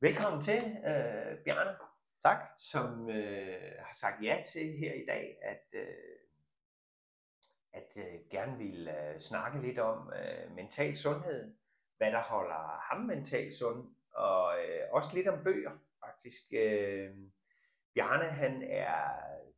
Velkommen 0.00 0.42
til, 0.42 0.58
øh, 0.58 1.38
Bjarne, 1.44 1.76
Tak. 2.24 2.38
som 2.58 3.10
øh, 3.10 3.72
har 3.78 3.94
sagt 3.94 4.24
ja 4.24 4.42
til 4.46 4.78
her 4.78 4.92
i 4.92 5.04
dag, 5.08 5.38
at, 5.42 5.64
øh, 5.72 6.18
at 7.72 7.92
øh, 7.96 8.20
gerne 8.30 8.58
vil 8.58 8.88
øh, 8.88 9.20
snakke 9.20 9.60
lidt 9.60 9.78
om 9.78 10.12
øh, 10.12 10.54
mental 10.54 10.96
sundhed, 10.96 11.54
hvad 11.96 12.12
der 12.12 12.22
holder 12.22 12.80
ham 12.90 13.00
mentalt 13.00 13.54
sund, 13.54 13.94
og 14.14 14.58
øh, 14.58 14.80
også 14.90 15.08
lidt 15.14 15.28
om 15.28 15.44
bøger, 15.44 15.72
faktisk. 16.06 16.42
Øh, 16.52 17.16
Bjarne, 17.94 18.28
han 18.28 18.62
er 18.62 19.10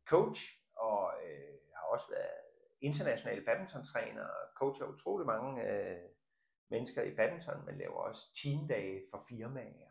coach, 0.05 0.41
og 0.75 1.13
øh, 1.25 1.59
har 1.75 1.85
også 1.85 2.05
været 2.09 2.39
international 2.81 3.45
badmintontræner, 3.45 4.23
og 4.23 4.47
coacher 4.55 4.85
utrolig 4.85 5.27
mange 5.27 5.63
øh, 5.63 6.09
mennesker 6.69 7.01
i 7.03 7.15
badminton, 7.15 7.65
men 7.65 7.77
laver 7.77 7.97
også 7.97 8.25
teamdage 8.43 9.01
for 9.11 9.21
firmaer, 9.29 9.88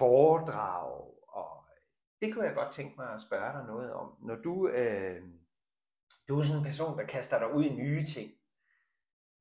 foredrag, 0.00 0.88
og 1.28 1.50
det 2.20 2.34
kunne 2.34 2.46
jeg 2.46 2.54
godt 2.54 2.72
tænke 2.74 2.94
mig 2.96 3.08
at 3.14 3.22
spørge 3.22 3.52
dig 3.56 3.64
noget 3.66 3.92
om. 3.92 4.08
Når 4.28 4.36
du, 4.46 4.68
øh, 4.68 5.22
du 6.28 6.38
er 6.38 6.42
sådan 6.42 6.60
en 6.60 6.66
person, 6.70 6.98
der 6.98 7.06
kaster 7.06 7.38
dig 7.38 7.54
ud 7.54 7.64
i 7.64 7.74
nye 7.82 8.04
ting. 8.14 8.30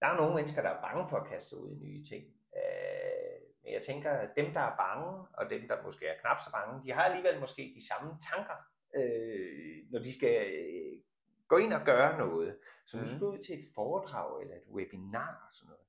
Der 0.01 0.07
er 0.07 0.15
nogle 0.15 0.35
mennesker, 0.35 0.61
der 0.61 0.69
er 0.69 0.81
bange 0.81 1.09
for 1.09 1.17
at 1.17 1.27
kaste 1.31 1.49
sig 1.49 1.57
ud 1.57 1.71
i 1.71 1.79
nye 1.85 2.03
ting. 2.03 2.23
Øh, 2.59 3.39
men 3.63 3.73
jeg 3.73 3.81
tænker, 3.81 4.11
at 4.11 4.29
dem, 4.37 4.53
der 4.53 4.59
er 4.59 4.75
bange, 4.77 5.27
og 5.33 5.49
dem, 5.49 5.67
der 5.67 5.83
måske 5.83 6.05
er 6.07 6.19
knap 6.21 6.39
så 6.39 6.51
bange, 6.51 6.83
de 6.83 6.93
har 6.93 7.03
alligevel 7.03 7.39
måske 7.39 7.73
de 7.77 7.87
samme 7.87 8.11
tanker, 8.29 8.57
øh, 8.95 9.91
når 9.91 9.99
de 9.99 10.17
skal 10.17 10.35
øh, 10.53 11.01
gå 11.47 11.57
ind 11.57 11.73
og 11.73 11.81
gøre 11.85 12.17
noget. 12.17 12.57
Så 12.85 12.97
mm. 12.97 13.03
du 13.03 13.09
skal 13.09 13.23
ud 13.23 13.39
til 13.43 13.59
et 13.59 13.65
foredrag 13.75 14.41
eller 14.41 14.55
et 14.55 14.67
webinar 14.75 15.47
og 15.47 15.53
sådan 15.55 15.69
noget. 15.69 15.85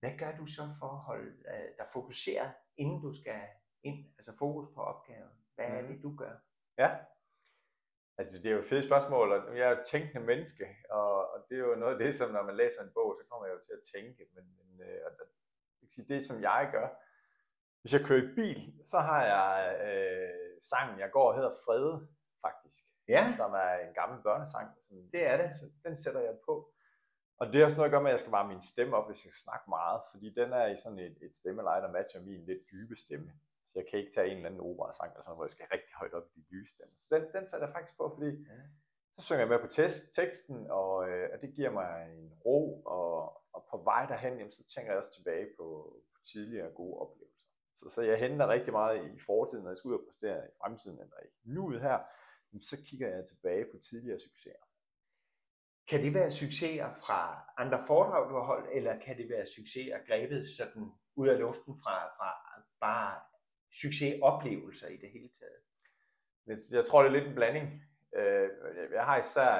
Hvad 0.00 0.14
gør 0.18 0.36
du 0.36 0.46
så 0.46 0.62
for 0.78 0.86
at 0.86 1.04
holde 1.08 1.30
øh, 1.52 1.68
dig 1.78 1.86
fokuseret, 1.92 2.52
inden 2.76 3.00
du 3.02 3.12
skal 3.20 3.40
ind, 3.84 4.00
altså 4.18 4.32
fokus 4.38 4.68
på 4.74 4.80
opgaven? 4.80 5.30
Hvad 5.54 5.66
er 5.66 5.82
det, 5.82 6.02
du 6.02 6.16
gør? 6.16 6.34
Ja. 6.78 6.90
Altså, 8.18 8.38
det 8.38 8.46
er 8.46 8.54
jo 8.54 8.58
et 8.58 8.72
fedt 8.72 8.84
spørgsmål, 8.84 9.32
og 9.32 9.58
jeg 9.58 9.64
er 9.66 9.70
jo 9.70 9.80
et 9.80 9.86
tænkende 9.86 10.26
menneske, 10.26 10.66
og, 10.90 11.32
og 11.32 11.46
det 11.48 11.54
er 11.58 11.64
jo 11.68 11.74
noget 11.74 11.92
af 11.92 11.98
det, 11.98 12.16
som 12.16 12.30
når 12.30 12.42
man 12.42 12.56
læser 12.56 12.82
en 12.82 12.94
bog, 12.94 13.16
så 13.20 13.28
kommer 13.30 13.46
jeg 13.46 13.54
jo 13.54 13.60
til 13.60 13.72
at 13.72 13.86
tænke, 13.94 14.26
men, 14.34 14.44
men 14.58 14.88
øh, 14.88 15.00
og, 15.06 15.12
sige, 15.94 16.08
det 16.08 16.26
som 16.26 16.42
jeg 16.42 16.68
gør, 16.72 16.88
hvis 17.80 17.92
jeg 17.92 18.06
kører 18.06 18.22
i 18.22 18.34
bil, 18.34 18.60
så 18.84 18.98
har 18.98 19.24
jeg 19.34 19.50
øh, 19.88 20.62
sangen, 20.70 20.98
jeg 20.98 21.10
går, 21.10 21.34
hedder 21.34 21.54
Frede, 21.64 22.08
faktisk. 22.46 22.84
Ja. 23.08 23.32
Som 23.36 23.52
er 23.52 23.74
en 23.86 23.94
gammel 23.94 24.22
børnesang. 24.22 24.68
Som, 24.82 24.96
Det 25.12 25.26
er 25.26 25.36
det. 25.42 25.56
Så 25.58 25.64
den 25.84 25.96
sætter 25.96 26.20
jeg 26.20 26.36
på. 26.46 26.72
Og 27.38 27.46
det 27.52 27.60
er 27.60 27.64
også 27.64 27.76
noget 27.76 27.88
at 27.88 27.94
gøre 27.94 28.02
med, 28.02 28.10
at 28.10 28.16
jeg 28.16 28.20
skal 28.20 28.30
varme 28.30 28.48
min 28.48 28.62
stemme 28.62 28.96
op, 28.96 29.06
hvis 29.06 29.24
jeg 29.24 29.32
skal 29.32 29.44
snakke 29.46 29.70
meget, 29.70 30.00
fordi 30.10 30.34
den 30.34 30.52
er 30.52 30.66
i 30.66 30.76
sådan 30.76 30.98
et, 30.98 31.16
et 31.22 31.36
stemmeleje, 31.36 31.82
der 31.82 31.92
matcher 31.92 32.20
min 32.20 32.44
lidt 32.44 32.62
dybe 32.72 32.96
stemme. 32.96 33.32
Så 33.74 33.80
jeg 33.80 33.86
kan 33.90 33.98
ikke 33.98 34.12
tage 34.14 34.26
en 34.30 34.36
eller 34.36 34.48
anden 34.48 34.60
opera-sang, 34.60 35.10
eller 35.12 35.22
sådan, 35.24 35.36
hvor 35.36 35.44
jeg 35.44 35.50
skal 35.50 35.66
rigtig 35.72 35.94
højt 36.00 36.14
op 36.14 36.26
i 36.34 36.40
de 36.40 36.44
dybe 36.50 36.68
stemme. 36.74 36.94
Så 36.98 37.06
den, 37.14 37.22
den 37.36 37.48
sætter 37.48 37.66
jeg 37.66 37.74
faktisk 37.74 37.96
på, 37.96 38.04
fordi 38.14 38.30
Ja. 38.30 38.60
så 39.18 39.20
synger 39.26 39.40
jeg 39.40 39.48
med 39.48 39.58
på 39.58 39.66
test, 39.66 40.14
teksten, 40.14 40.58
og, 40.80 41.08
øh, 41.08 41.30
og 41.32 41.40
det 41.42 41.54
giver 41.56 41.70
mig 41.70 41.90
en 42.12 42.32
ro, 42.46 42.82
og, 42.82 43.12
og 43.54 43.60
på 43.70 43.76
vej 43.90 44.06
derhen, 44.06 44.38
jamen, 44.38 44.52
så 44.52 44.64
tænker 44.74 44.90
jeg 44.92 44.98
også 44.98 45.14
tilbage 45.18 45.46
på, 45.58 45.66
på 46.14 46.20
tidligere 46.32 46.70
gode 46.80 47.00
oplevelser. 47.02 47.46
Så, 47.78 47.88
så 47.94 48.02
jeg 48.02 48.18
henter 48.18 48.48
rigtig 48.48 48.72
meget 48.72 48.96
i 49.14 49.18
fortiden, 49.26 49.62
når 49.64 49.70
jeg 49.70 49.76
skal 49.78 49.88
ud 49.88 49.94
og 50.00 50.04
præstere 50.08 50.46
i 50.48 50.52
fremtiden, 50.60 50.98
eller 51.00 51.16
i 51.24 51.28
nuet 51.54 51.80
her, 51.80 51.98
jamen, 52.52 52.62
så 52.62 52.76
kigger 52.86 53.08
jeg 53.16 53.26
tilbage 53.28 53.64
på 53.72 53.76
tidligere 53.88 54.20
succeser. 54.20 54.66
Kan 55.88 56.02
det 56.02 56.14
være 56.14 56.30
succeser 56.30 56.92
fra 56.92 57.20
andre 57.56 57.78
foredrag, 57.86 58.30
du 58.30 58.34
har 58.34 58.44
holdt, 58.44 58.68
eller 58.72 59.00
kan 59.00 59.18
det 59.18 59.28
være 59.30 59.46
succeser 59.46 59.98
grebet 60.08 60.50
sådan 60.58 60.92
ud 61.16 61.28
af 61.28 61.38
luften 61.38 61.74
fra, 61.82 61.94
fra 62.16 62.30
bare 62.80 63.20
succesoplevelser 63.80 64.88
i 64.88 64.96
det 64.96 65.10
hele 65.10 65.28
taget? 65.28 65.60
Men 66.46 66.58
Jeg 66.72 66.84
tror, 66.86 67.02
det 67.02 67.08
er 67.08 67.12
lidt 67.12 67.28
en 67.28 67.34
blanding. 67.34 67.66
Øh, 68.16 68.48
Jeg 68.92 69.04
har 69.04 69.18
især 69.18 69.50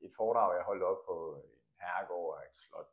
et 0.00 0.12
foredrag, 0.16 0.56
jeg 0.56 0.64
holdt 0.64 0.82
op 0.82 0.96
på 1.08 1.34
en 1.44 1.50
herregård 1.80 2.36
og 2.36 2.42
et 2.50 2.56
slot 2.56 2.90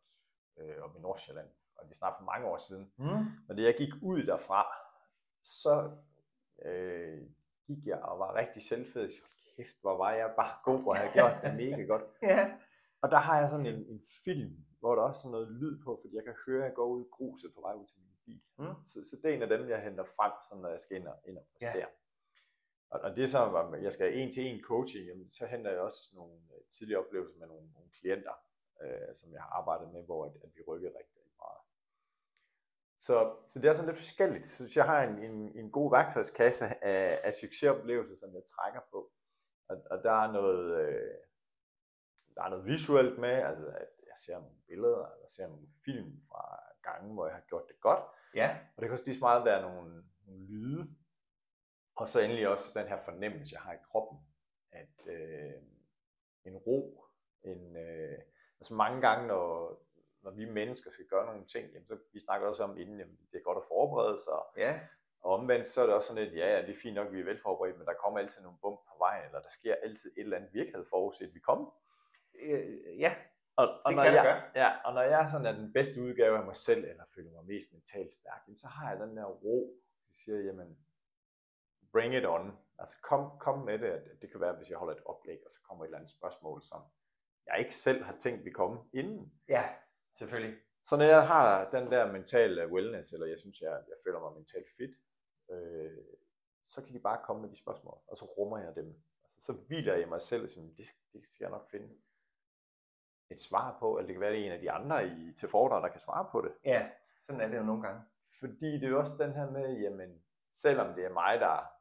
øh, 0.59 0.77
op 0.83 0.95
i 0.97 0.99
Nordsjælland, 0.99 1.49
og 1.77 1.85
det 1.85 1.91
er 1.91 1.95
snart 1.95 2.15
for 2.19 2.25
mange 2.25 2.47
år 2.47 2.57
siden. 2.57 2.91
Mm. 2.97 3.25
Og 3.49 3.57
da 3.57 3.61
jeg 3.61 3.75
gik 3.77 3.93
ud 4.01 4.23
derfra, 4.23 4.65
så 5.43 5.91
øh, 6.65 7.21
gik 7.67 7.85
jeg 7.85 7.99
og 8.01 8.19
var 8.19 8.35
rigtig 8.35 8.61
selvfed. 8.61 9.11
Sagde, 9.11 9.27
kæft, 9.55 9.81
hvor 9.81 9.97
var 9.97 10.11
jeg 10.13 10.33
bare 10.35 10.55
god, 10.63 10.87
og 10.87 10.95
havde 10.97 11.13
gjort 11.13 11.35
det 11.43 11.55
mega 11.55 11.83
godt. 11.83 12.03
Ja. 12.31 12.51
Og 13.01 13.11
der 13.11 13.17
har 13.17 13.37
jeg 13.39 13.47
sådan 13.47 13.65
en, 13.65 13.85
en 13.93 14.01
film, 14.25 14.55
hvor 14.79 14.95
der 14.95 15.01
også 15.01 15.27
er 15.27 15.31
noget 15.31 15.47
lyd 15.51 15.83
på, 15.83 15.99
fordi 16.01 16.15
jeg 16.15 16.23
kan 16.23 16.35
høre, 16.45 16.61
at 16.63 16.67
jeg 16.69 16.75
går 16.75 16.85
ud 16.85 17.01
i 17.05 17.09
gruset 17.11 17.53
på 17.55 17.61
vej 17.61 17.73
ud 17.73 17.85
til 17.87 17.97
min 17.99 18.16
bil. 18.27 18.41
Mm. 18.59 18.75
Så, 18.85 18.97
så 19.09 19.13
det 19.21 19.25
er 19.31 19.35
en 19.35 19.41
af 19.41 19.51
dem, 19.53 19.69
jeg 19.69 19.81
henter 19.87 20.03
frem, 20.17 20.33
sådan, 20.47 20.61
når 20.61 20.69
jeg 20.69 20.81
skal 20.81 20.97
ind 20.97 21.07
og, 21.07 21.17
ind 21.27 21.37
og 21.37 21.45
Ja. 21.61 21.71
præstere. 21.71 21.89
Og, 22.89 22.99
og 23.05 23.15
det 23.15 23.29
så, 23.31 23.39
om 23.39 23.83
jeg 23.83 23.93
skal 23.93 24.17
en 24.19 24.33
til 24.33 24.43
en 24.45 24.63
coaching, 24.63 25.05
jamen, 25.07 25.31
så 25.31 25.45
henter 25.45 25.71
jeg 25.71 25.79
også 25.79 25.99
nogle 26.15 26.33
øh, 26.53 26.61
tidlige 26.77 26.99
oplevelser 26.99 27.37
med 27.39 27.47
nogle, 27.47 27.67
nogle 27.73 27.89
klienter, 27.99 28.33
øh, 28.81 29.15
som 29.15 29.33
jeg 29.33 29.41
har 29.41 29.49
arbejdet 29.49 29.93
med, 29.93 30.03
hvor 30.05 30.25
at, 30.25 30.31
at 30.43 30.49
vi 30.55 30.61
rykker 30.67 30.89
rigtig, 30.99 31.21
meget. 31.43 31.61
Så, 32.99 33.35
så 33.53 33.59
det 33.59 33.65
er 33.69 33.73
sådan 33.73 33.89
lidt 33.89 33.97
forskelligt. 34.05 34.45
Så 34.45 34.71
jeg 34.75 34.85
har 34.85 35.03
en, 35.03 35.17
en, 35.27 35.57
en 35.59 35.71
god 35.71 35.91
værktøjskasse 35.91 36.65
af, 36.83 37.11
af 37.23 37.33
succesoplevelser, 37.33 38.15
som 38.17 38.33
jeg 38.33 38.43
trækker 38.45 38.81
på. 38.91 39.11
Og, 39.69 39.77
og 39.91 40.03
der 40.03 40.11
er 40.11 40.31
noget, 40.31 40.81
øh, 40.81 41.15
der 42.35 42.43
er 42.43 42.49
noget 42.49 42.65
visuelt 42.65 43.19
med, 43.19 43.29
altså 43.49 43.65
at 43.67 43.89
jeg 44.09 44.17
ser 44.25 44.39
nogle 44.39 44.57
billeder, 44.67 45.05
eller 45.05 45.21
jeg 45.21 45.31
ser 45.31 45.47
nogle 45.47 45.67
film 45.85 46.21
fra 46.29 46.59
gange, 46.83 47.13
hvor 47.13 47.25
jeg 47.25 47.35
har 47.35 47.43
gjort 47.49 47.67
det 47.67 47.79
godt. 47.79 48.03
Ja. 48.37 48.49
Og 48.75 48.81
det 48.81 48.87
kan 48.87 48.91
også 48.91 49.05
lige 49.05 49.15
så 49.15 49.25
meget 49.29 49.45
være 49.45 49.61
nogle, 49.61 50.03
nogle 50.27 50.45
lyde. 50.47 50.95
Og 51.95 52.07
så 52.07 52.19
endelig 52.19 52.47
også 52.47 52.79
den 52.79 52.87
her 52.87 52.97
fornemmelse, 53.05 53.53
jeg 53.53 53.61
har 53.61 53.73
i 53.73 53.85
kroppen. 53.91 54.17
At 54.71 55.07
øh, 55.07 55.53
en 56.45 56.55
ro, 56.57 57.03
en, 57.43 57.77
øh, 57.77 58.17
altså 58.59 58.73
mange 58.73 59.01
gange, 59.01 59.27
når, 59.27 59.47
når 60.21 60.31
vi 60.31 60.45
mennesker 60.45 60.91
skal 60.91 61.05
gøre 61.05 61.25
nogle 61.25 61.45
ting, 61.45 61.73
jamen, 61.73 61.87
så 61.87 61.97
vi 62.13 62.19
snakker 62.19 62.47
også 62.47 62.63
om 62.63 62.77
inden, 62.77 62.99
jamen, 62.99 63.17
det 63.31 63.37
er 63.37 63.43
godt 63.43 63.57
at 63.57 63.67
forberede 63.67 64.17
sig, 64.23 64.39
Ja. 64.57 64.79
og 65.21 65.33
omvendt, 65.33 65.67
så 65.67 65.81
er 65.81 65.85
det 65.85 65.95
også 65.95 66.07
sådan 66.07 66.23
lidt, 66.23 66.35
ja, 66.35 66.47
ja, 66.55 66.61
det 66.61 66.69
er 66.75 66.81
fint 66.83 66.95
nok, 66.95 67.11
vi 67.11 67.19
er 67.19 67.23
velforberedt, 67.23 67.77
men 67.77 67.87
der 67.87 67.93
kommer 67.93 68.19
altid 68.19 68.41
nogle 68.43 68.57
bump 68.61 68.79
på 68.89 68.95
vejen, 68.99 69.25
eller 69.25 69.41
der 69.41 69.49
sker 69.49 69.75
altid 69.83 70.11
et 70.17 70.21
eller 70.23 70.37
andet, 70.37 70.53
vi 70.53 70.59
ikke 70.59 70.73
havde 70.73 70.87
forudset, 70.89 71.33
vi 71.33 71.39
kom. 71.39 71.73
Øh, 72.41 72.99
ja. 72.99 73.15
Og, 73.57 73.67
og, 73.85 73.89
Det 73.91 73.95
når 73.95 74.03
kan 74.03 74.13
der 74.13 74.23
jeg, 74.23 74.51
ja, 74.55 74.69
og 74.85 74.93
når 74.93 75.01
jeg 75.01 75.27
sådan 75.31 75.45
er 75.45 75.51
den 75.51 75.73
bedste 75.73 76.01
udgave 76.01 76.37
af 76.37 76.45
mig 76.45 76.55
selv, 76.55 76.85
eller 76.85 77.03
føler 77.15 77.31
mig 77.31 77.45
mest 77.45 77.73
mentalt 77.73 78.13
stærk, 78.13 78.41
jamen, 78.47 78.57
så 78.57 78.67
har 78.67 78.91
jeg 78.91 78.99
den 78.99 79.17
der 79.17 79.25
ro, 79.25 79.57
jeg 80.09 80.15
siger, 80.23 80.39
jamen, 80.39 80.77
bring 81.91 82.15
it 82.15 82.25
on. 82.25 82.57
Altså 82.79 82.95
kom, 83.01 83.39
kom 83.39 83.59
med 83.59 83.79
det. 83.79 84.21
Det 84.21 84.31
kan 84.31 84.41
være, 84.41 84.55
hvis 84.55 84.69
jeg 84.69 84.77
holder 84.77 84.95
et 84.95 85.03
oplæg, 85.05 85.39
og 85.45 85.51
så 85.51 85.59
kommer 85.61 85.83
et 85.83 85.87
eller 85.87 85.97
andet 85.97 86.11
spørgsmål, 86.11 86.61
som 86.63 86.81
jeg 87.47 87.59
ikke 87.59 87.75
selv 87.75 88.03
har 88.03 88.15
tænkt 88.19 88.45
vi 88.45 88.51
komme 88.51 88.79
inden. 88.93 89.33
Ja, 89.47 89.69
selvfølgelig. 90.13 90.57
Så 90.83 90.97
når 90.97 91.05
jeg 91.05 91.27
har 91.27 91.69
den 91.69 91.91
der 91.91 92.11
mentale 92.11 92.67
wellness, 92.67 93.13
eller 93.13 93.27
jeg 93.27 93.39
synes, 93.39 93.61
jeg, 93.61 93.71
jeg 93.71 93.97
føler 94.05 94.19
mig 94.19 94.33
mentalt 94.33 94.67
fit, 94.77 94.93
øh, 95.51 95.97
så 96.67 96.81
kan 96.81 96.93
de 96.93 96.99
bare 96.99 97.19
komme 97.25 97.41
med 97.41 97.49
de 97.49 97.57
spørgsmål, 97.57 97.97
og 98.07 98.17
så 98.17 98.25
rummer 98.25 98.57
jeg 98.57 98.75
dem. 98.75 99.03
Altså, 99.23 99.45
så 99.45 99.53
hviler 99.53 99.95
jeg 99.95 100.07
mig 100.07 100.21
selv, 100.21 100.49
siger, 100.49 100.67
det, 100.77 100.85
det 101.13 101.23
skal 101.23 101.45
jeg 101.45 101.51
nok 101.51 101.69
finde 101.71 101.89
et 103.29 103.41
svar 103.41 103.77
på, 103.79 103.97
eller 103.97 104.07
det 104.07 104.13
kan 104.13 104.21
være, 104.21 104.31
det 104.31 104.41
er 104.41 104.45
en 104.45 104.51
af 104.51 104.59
de 104.59 104.71
andre 104.71 105.07
i, 105.07 105.33
til 105.33 105.49
foredrag, 105.49 105.83
der 105.83 105.89
kan 105.89 105.99
svare 105.99 106.27
på 106.31 106.41
det. 106.41 106.53
Ja, 106.65 106.89
sådan 107.25 107.41
er 107.41 107.47
det 107.47 107.57
jo 107.57 107.63
nogle 107.63 107.81
gange. 107.81 108.01
Fordi 108.39 108.71
det 108.71 108.83
er 108.83 108.89
jo 108.89 108.99
også 108.99 109.17
den 109.17 109.33
her 109.33 109.49
med, 109.49 109.79
jamen, 109.79 110.23
selvom 110.55 110.95
det 110.95 111.05
er 111.05 111.13
mig, 111.13 111.39
der 111.39 111.71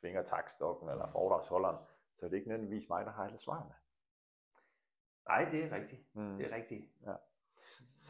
svinger 0.00 0.22
takstokken 0.22 0.88
eller 0.88 1.06
foredragsholderen, 1.06 1.76
så 2.16 2.26
er 2.26 2.30
det 2.30 2.36
ikke 2.36 2.48
nødvendigvis 2.48 2.88
mig, 2.88 3.04
der 3.04 3.12
har 3.12 3.24
alle 3.24 3.38
svarene. 3.38 3.74
Nej, 5.28 5.48
det 5.50 5.64
er 5.64 5.76
rigtigt. 5.76 6.14
Mm. 6.14 6.36
Det 6.36 6.52
er 6.52 6.56
rigtigt. 6.56 6.84
Ja. 7.06 7.10
Ja. 7.10 7.16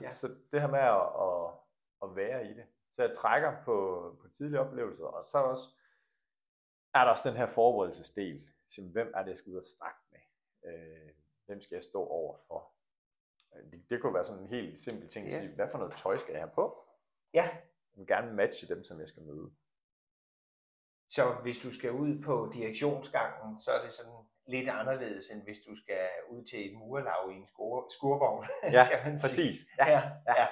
Ja. 0.00 0.10
Så 0.10 0.28
det 0.52 0.60
her 0.60 0.68
med 0.68 0.78
at, 0.78 1.08
at, 1.26 2.10
at 2.10 2.16
være 2.16 2.50
i 2.50 2.54
det. 2.54 2.66
Så 2.94 3.02
jeg 3.02 3.16
trækker 3.16 3.62
på, 3.64 3.76
på 4.20 4.28
tidlige 4.28 4.60
oplevelser, 4.60 5.04
og 5.04 5.26
så 5.26 5.38
også, 5.38 5.68
er 6.94 6.98
der 6.98 7.10
også 7.10 7.28
den 7.28 7.36
her 7.36 7.46
forberedelsesdel. 7.46 8.48
Så 8.68 8.82
hvem 8.92 9.12
er 9.14 9.22
det, 9.22 9.30
jeg 9.30 9.38
skal 9.38 9.52
ud 9.52 9.58
og 9.58 9.64
snakke 9.78 9.98
med? 10.10 10.20
Øh, 10.72 11.12
hvem 11.48 11.60
skal 11.60 11.74
jeg 11.76 11.84
stå 11.84 12.04
over 12.06 12.36
for? 12.46 12.72
Øh, 13.56 13.70
Det, 13.72 13.90
det 13.90 14.00
kunne 14.00 14.14
være 14.14 14.24
sådan 14.24 14.42
en 14.42 14.48
helt 14.48 14.78
simpel 14.80 15.08
ting 15.08 15.26
at 15.26 15.32
Ja. 15.32 15.40
sige, 15.40 15.54
hvad 15.54 15.68
for 15.68 15.78
noget 15.78 15.96
tøj 15.96 16.16
skal 16.16 16.32
jeg 16.32 16.40
have 16.42 16.50
på? 16.54 16.84
Ja, 17.34 17.42
Jeg 17.42 17.98
vil 18.00 18.06
gerne 18.06 18.32
matche 18.34 18.68
dem, 18.74 18.84
som 18.84 19.00
jeg 19.00 19.08
skal 19.08 19.22
møde. 19.22 19.50
så 21.08 21.22
hvis 21.42 21.58
du 21.58 21.70
skal 21.70 21.90
ud 21.92 22.22
på 22.22 22.50
direktionsgangen, 22.54 23.60
så 23.60 23.70
er 23.72 23.84
det 23.84 23.92
sådan 23.94 24.12
lidt 24.46 24.68
anderledes, 24.68 25.30
end 25.30 25.42
hvis 25.42 25.58
du 25.66 25.76
skal 25.76 26.08
ud 26.30 26.44
til 26.44 26.70
et 26.72 26.78
murlag 26.78 27.30
i 27.32 27.34
en 27.34 27.46
skur, 27.46 27.88
skurvogn. 27.98 28.44
Ja, 28.76 28.88
kan 28.90 28.98
man 29.10 29.18
sige. 29.18 29.24
præcis. 29.28 29.56
Ja, 29.78 29.86
ja. 29.90 30.02
ja. 30.26 30.46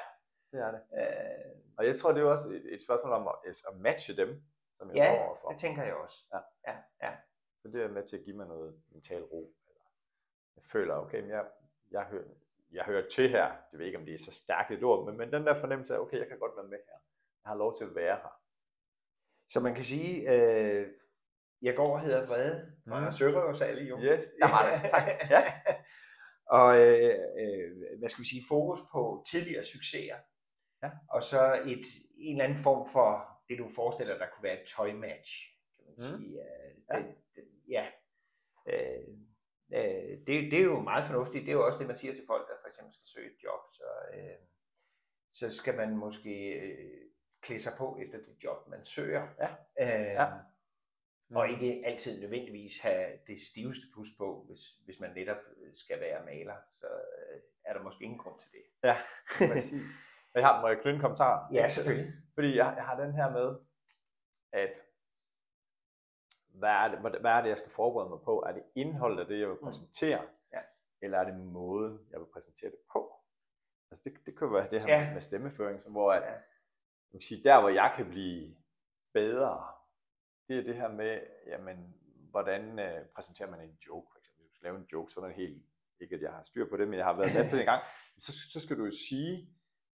Det 0.52 0.60
er 0.60 0.70
det. 0.70 0.80
Øh, 0.98 1.52
Og 1.78 1.86
jeg 1.86 1.96
tror, 1.96 2.12
det 2.12 2.20
er 2.22 2.26
også 2.26 2.48
et, 2.50 2.74
et 2.74 2.82
spørgsmål 2.82 3.12
om 3.12 3.28
at, 3.28 3.34
at 3.68 3.76
matche 3.76 4.16
dem, 4.16 4.42
som 4.78 4.88
jeg 4.88 4.96
ja, 4.96 5.14
står 5.14 5.26
overfor. 5.26 5.48
det 5.50 5.58
tænker 5.60 5.82
jeg 5.84 5.94
også. 5.94 6.16
Ja. 6.34 6.40
Ja, 6.72 6.76
ja. 7.02 7.16
Så 7.62 7.68
det 7.68 7.82
er 7.84 7.88
med 7.88 8.08
til 8.08 8.16
at 8.16 8.24
give 8.24 8.36
mig 8.36 8.46
noget 8.46 8.82
mental 8.92 9.22
ro. 9.22 9.54
Jeg 10.56 10.64
føler, 10.64 10.94
okay, 10.94 11.28
jeg, 11.28 11.44
jeg, 11.90 12.02
hører, 12.04 12.24
jeg 12.72 12.84
hører 12.84 13.08
til 13.08 13.28
her. 13.30 13.44
Jeg 13.72 13.78
ved 13.78 13.86
ikke, 13.86 13.98
om 13.98 14.04
det 14.04 14.14
er 14.14 14.18
så 14.18 14.32
stærkt 14.32 14.70
et 14.70 14.82
ord, 14.82 15.06
men, 15.06 15.16
men 15.16 15.32
den 15.32 15.46
der 15.46 15.54
fornemmelse 15.54 15.94
af, 15.94 15.98
okay, 15.98 16.18
jeg 16.18 16.28
kan 16.28 16.38
godt 16.38 16.56
være 16.56 16.66
med 16.68 16.78
her. 16.78 16.98
Jeg 17.44 17.50
har 17.50 17.54
lov 17.56 17.76
til 17.76 17.84
at 17.84 17.94
være 17.94 18.16
her. 18.16 18.40
Så 19.48 19.60
man 19.60 19.74
kan 19.74 19.84
sige, 19.84 20.32
øh, 20.32 20.86
jeg 21.62 21.76
går 21.76 21.92
og 21.94 22.00
hedder 22.00 22.26
Frede 22.26 22.72
fra 22.88 23.04
Mm. 23.04 23.10
Sørøversal 23.12 23.78
i 23.86 23.88
jo. 23.88 23.98
Yes, 24.00 24.24
der 24.40 24.48
var 24.48 24.70
det. 24.80 24.90
Tak. 24.90 25.08
Ja. 25.30 25.52
og 26.60 26.78
øh, 26.80 27.18
øh, 27.40 27.98
hvad 27.98 28.08
skal 28.08 28.22
vi 28.22 28.28
sige, 28.28 28.42
fokus 28.48 28.80
på 28.92 29.24
tidligere 29.30 29.64
succeser. 29.64 30.16
Ja. 30.82 30.90
Og 31.10 31.22
så 31.22 31.54
et, 31.66 31.86
en 32.18 32.34
eller 32.36 32.44
anden 32.44 32.58
form 32.58 32.88
for 32.92 33.40
det, 33.48 33.58
du 33.58 33.68
forestiller 33.74 34.14
dig, 34.14 34.20
der 34.20 34.26
kunne 34.34 34.42
være 34.42 34.62
et 34.62 34.68
tøjmatch, 34.76 35.32
kan 35.76 35.84
man 35.86 35.94
Mm. 35.98 36.18
sige. 36.18 36.40
Øh, 36.40 36.76
Ja. 36.90 36.96
det, 36.98 37.14
det, 37.34 37.44
ja. 37.68 37.86
Øh, 38.68 39.18
øh, 39.74 40.18
det, 40.26 40.50
det 40.52 40.58
er 40.60 40.64
jo 40.64 40.80
meget 40.80 41.04
fornuftigt. 41.04 41.44
Det 41.44 41.50
er 41.52 41.56
jo 41.56 41.66
også 41.66 41.78
det, 41.78 41.86
man 41.86 41.96
siger 41.98 42.14
til 42.14 42.24
folk, 42.26 42.48
der 42.48 42.54
for 42.62 42.66
eksempel 42.68 42.92
skal 42.94 43.06
søge 43.14 43.26
et 43.26 43.42
job. 43.44 43.60
Så, 43.78 43.84
øh, 44.14 44.36
så 45.34 45.50
skal 45.56 45.76
man 45.76 45.96
måske 45.96 46.34
øh, 46.52 47.00
klæde 47.42 47.60
sig 47.60 47.72
på 47.78 47.98
efter 48.02 48.18
det 48.18 48.44
job, 48.44 48.68
man 48.68 48.84
søger. 48.84 49.26
Ja. 49.38 49.48
Øh, 49.80 50.14
Ja. 50.14 50.26
og 51.34 51.48
ikke 51.50 51.82
altid 51.86 52.20
nødvendigvis 52.20 52.80
have 52.80 53.06
det 53.26 53.40
stiveste 53.40 53.86
pus 53.94 54.06
på, 54.18 54.44
hvis, 54.46 54.60
hvis 54.84 55.00
man 55.00 55.10
netop 55.14 55.36
øh, 55.56 55.72
skal 55.74 56.00
være 56.00 56.24
maler. 56.24 56.56
Så 56.80 56.86
øh, 56.86 57.40
er 57.64 57.72
der 57.72 57.82
måske 57.82 58.04
ingen 58.04 58.18
grund 58.18 58.38
til 58.40 58.50
det. 58.52 58.62
Ja, 58.84 58.96
præcis. 59.54 59.82
Jeg 60.34 60.44
har, 60.46 60.60
må 60.60 60.68
jeg 60.68 60.76
knytte 60.76 60.94
en 60.96 61.00
kommentar? 61.00 61.48
Ja, 61.52 61.68
selvfølgelig. 61.68 62.12
Fordi 62.34 62.56
jeg, 62.56 62.74
jeg 62.76 62.84
har 62.84 63.00
den 63.04 63.12
her 63.14 63.30
med, 63.30 63.56
at 64.52 64.82
hvad 66.58 66.70
er, 66.70 66.88
det, 66.88 67.20
hvad 67.20 67.30
er 67.30 67.40
det, 67.42 67.48
jeg 67.48 67.58
skal 67.58 67.70
forberede 67.70 68.10
mig 68.10 68.20
på? 68.24 68.42
Er 68.46 68.52
det 68.52 68.62
indholdet 68.74 69.20
af 69.20 69.26
det, 69.26 69.40
jeg 69.40 69.48
vil 69.48 69.56
præsentere? 69.62 70.22
Mm. 70.22 70.28
Ja. 70.52 70.60
Eller 71.02 71.18
er 71.18 71.24
det 71.24 71.34
måden, 71.34 72.06
jeg 72.10 72.20
vil 72.20 72.26
præsentere 72.32 72.70
det 72.70 72.78
på? 72.92 73.14
Altså 73.90 74.02
det, 74.04 74.26
det 74.26 74.38
kan 74.38 74.52
være 74.52 74.70
det 74.70 74.80
her 74.80 74.88
Ja. 74.88 75.12
med 75.12 75.20
stemmeføring, 75.20 75.80
hvor 75.86 76.12
at, 76.12 76.22
man 77.12 77.20
kan 77.20 77.20
sige, 77.20 77.44
der 77.44 77.60
hvor 77.60 77.68
jeg 77.68 77.92
kan 77.96 78.08
blive 78.10 78.56
bedre, 79.14 79.64
det 80.48 80.58
er 80.58 80.62
det 80.62 80.76
her 80.76 80.88
med, 80.88 81.20
jamen, 81.46 81.94
hvordan 82.30 82.78
øh, 82.78 83.06
præsenterer 83.14 83.50
man 83.50 83.60
en 83.60 83.78
joke, 83.86 84.08
for 84.12 84.18
eksempel. 84.18 84.42
Hvis 84.42 84.50
du 84.52 84.54
skal 84.56 84.64
lave 84.66 84.76
en 84.78 84.88
joke, 84.92 85.12
så 85.12 85.20
er 85.20 85.24
det 85.26 85.34
helt, 85.34 85.62
ikke 86.00 86.14
at 86.16 86.22
jeg 86.22 86.32
har 86.32 86.42
styr 86.44 86.68
på 86.68 86.76
det, 86.76 86.88
men 86.88 86.98
jeg 86.98 87.06
har 87.06 87.12
været 87.16 87.34
med 87.34 87.50
på 87.50 87.56
det 87.56 87.60
en 87.60 87.66
gang, 87.66 87.82
så, 88.26 88.32
så 88.52 88.60
skal 88.60 88.78
du 88.78 88.84
jo 88.84 88.90
sige 89.08 89.48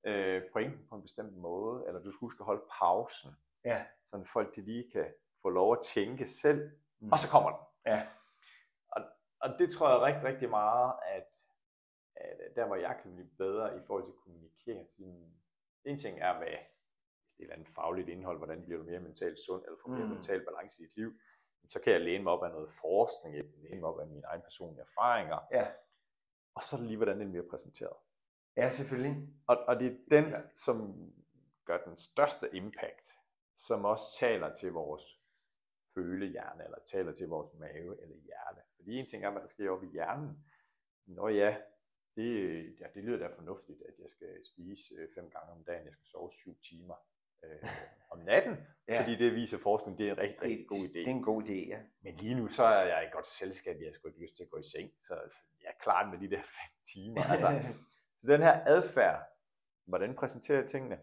øh, 0.07 0.43
pointen 0.53 0.87
på 0.89 0.95
en 0.95 1.03
bestemt 1.03 1.37
måde, 1.37 1.85
eller 1.87 2.03
du 2.03 2.11
skal 2.11 2.21
huske 2.21 2.41
at 2.41 2.47
holde 2.47 2.65
pausen, 2.81 3.31
Ja. 3.65 3.85
så 4.05 4.25
folk 4.33 4.57
de 4.57 4.61
lige 4.61 4.91
kan 4.93 5.07
få 5.43 5.49
lov 5.51 5.73
at 5.73 5.79
tænke 5.95 6.27
selv, 6.27 6.71
Mm. 7.01 7.13
og 7.13 7.19
så 7.19 7.29
kommer 7.31 7.51
den. 7.51 7.61
Ja. 7.87 8.07
Og, 8.89 9.03
og 9.41 9.49
det 9.59 9.73
tror 9.75 9.89
jeg 9.89 10.01
rigtig, 10.01 10.25
rigtig 10.25 10.51
meget, 10.51 10.93
at, 11.07 11.29
at 12.17 12.37
der 12.57 12.67
hvor 12.67 12.77
jeg 12.77 12.99
kan 13.03 13.13
blive 13.13 13.29
bedre 13.39 13.77
i 13.77 13.81
forhold 13.87 14.05
til 14.05 14.15
kommunikering, 14.15 14.91
sådan, 14.91 15.35
en 15.85 15.99
ting 15.99 16.19
er 16.21 16.39
med 16.39 16.49
et 16.49 16.59
eller 17.39 17.55
andet 17.55 17.69
fagligt 17.69 18.09
indhold, 18.09 18.39
hvordan 18.39 18.63
bliver 18.63 18.79
du 18.79 18.85
mere 18.85 19.01
mentalt 19.01 19.39
sund, 19.39 19.63
eller 19.65 19.79
får 19.83 19.91
mere 19.91 20.05
Mm. 20.07 20.11
mental 20.13 20.45
balance 20.45 20.83
i 20.83 20.87
dit 20.87 20.97
liv, 20.97 21.13
så 21.69 21.81
kan 21.81 21.93
jeg 21.93 22.01
læne 22.01 22.25
mig 22.25 22.33
op 22.33 22.45
af 22.45 22.51
noget 22.51 22.71
forskning, 22.71 23.37
jeg 23.37 23.45
kan 23.45 23.63
læne 23.63 23.81
mig 23.81 23.89
op 23.89 24.01
af 24.01 24.07
mine 24.07 24.27
egne 24.27 24.43
personlige 24.43 24.81
erfaringer, 24.81 25.39
Ja. 25.53 25.71
og 26.55 26.63
så 26.63 26.77
er 26.77 26.79
det 26.81 26.87
lige, 26.87 26.97
hvordan 26.97 27.21
den 27.21 27.31
bliver 27.31 27.49
præsenteret. 27.51 27.97
Ja, 28.57 28.71
selvfølgelig. 28.71 29.29
Og, 29.47 29.57
og 29.69 29.81
det 29.81 29.87
er 29.87 29.97
den, 30.11 30.25
Klart. 30.29 30.59
som 30.59 31.11
gør 31.65 31.79
den 31.85 31.99
største 31.99 32.57
impact, 32.57 33.13
som 33.57 33.85
også 33.85 34.05
taler 34.19 34.55
til 34.55 34.73
vores 34.73 35.22
følehjerne, 35.95 36.65
eller 36.65 36.79
taler 36.93 37.13
til 37.13 37.29
vores 37.29 37.55
mave 37.55 38.03
eller 38.03 38.17
hjerte. 38.17 38.61
Fordi 38.77 38.97
en 38.99 39.07
ting 39.07 39.25
er, 39.25 39.31
hvad 39.31 39.41
der 39.41 39.47
sker 39.47 39.71
oppe 39.71 39.87
i 39.87 39.91
hjernen. 39.91 40.45
Nå 41.07 41.29
ja, 41.29 41.57
det, 42.17 42.31
ja, 42.81 42.87
det 42.95 43.05
lyder 43.05 43.19
da 43.19 43.27
fornuftigt, 43.27 43.83
at 43.89 43.95
jeg 43.99 44.11
skal 44.11 44.29
spise 44.45 44.95
øh, 44.95 45.09
fem 45.15 45.31
gange 45.31 45.53
om 45.53 45.65
dagen, 45.65 45.85
jeg 45.87 45.93
skal 45.93 46.07
sove 46.07 46.33
syv 46.33 46.57
timer 46.69 46.95
øh, 47.45 47.69
om 48.11 48.19
natten, 48.19 48.57
Ja. 48.89 49.01
fordi 49.01 49.17
det 49.17 49.35
viser 49.35 49.59
forskning, 49.59 49.99
det 49.99 50.09
er 50.09 50.13
en 50.13 50.19
rigtig, 50.19 50.43
rigtig 50.43 50.67
god 50.69 50.79
idé. 50.79 50.99
Det 50.99 51.07
er 51.07 51.11
en 51.11 51.23
god 51.23 51.43
idé, 51.43 51.69
ja. 51.69 51.81
Men 52.03 52.17
lige 52.17 52.35
nu, 52.35 52.49
så 52.49 52.65
er 52.65 52.85
jeg 52.85 53.09
i 53.09 53.15
godt 53.15 53.27
selskab, 53.27 53.77
jeg 53.81 53.87
har 53.89 53.93
sgu 53.95 54.09
ikke 54.09 54.21
lyst 54.21 54.37
til 54.37 54.43
at 54.43 54.51
gå 54.51 54.59
i 54.59 54.63
seng, 54.63 54.91
så 55.01 55.15
så 55.31 55.39
jeg 55.63 55.69
er 55.69 55.83
klar 55.83 56.11
med 56.11 56.19
de 56.19 56.31
der 56.31 56.43
fem 56.59 56.73
timer. 56.93 57.23
Altså, 57.23 57.49
så 58.19 58.27
den 58.27 58.43
her 58.43 58.63
adfærd, 58.67 59.23
hvordan 59.85 60.15
præsenterer 60.15 60.59
jeg 60.61 60.69
tingene, 60.69 60.99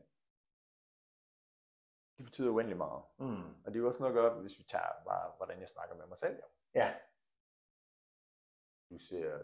det 2.19 2.25
betyder 2.25 2.49
uendelig 2.49 2.77
meget. 2.77 3.01
mm. 3.19 3.43
Og 3.65 3.65
det 3.65 3.75
er 3.75 3.79
jo 3.79 3.87
også 3.87 3.99
noget 3.99 4.13
at 4.13 4.15
gøre, 4.21 4.41
hvis 4.41 4.59
vi 4.59 4.63
tager 4.63 5.03
bare, 5.05 5.31
hvordan 5.37 5.59
jeg 5.61 5.69
snakker 5.69 5.95
med 5.95 6.05
mig 6.07 6.17
selv. 6.17 6.35
Jo. 6.35 6.47
Ja. 6.75 6.93
Du 8.89 8.97
ser, 8.97 9.39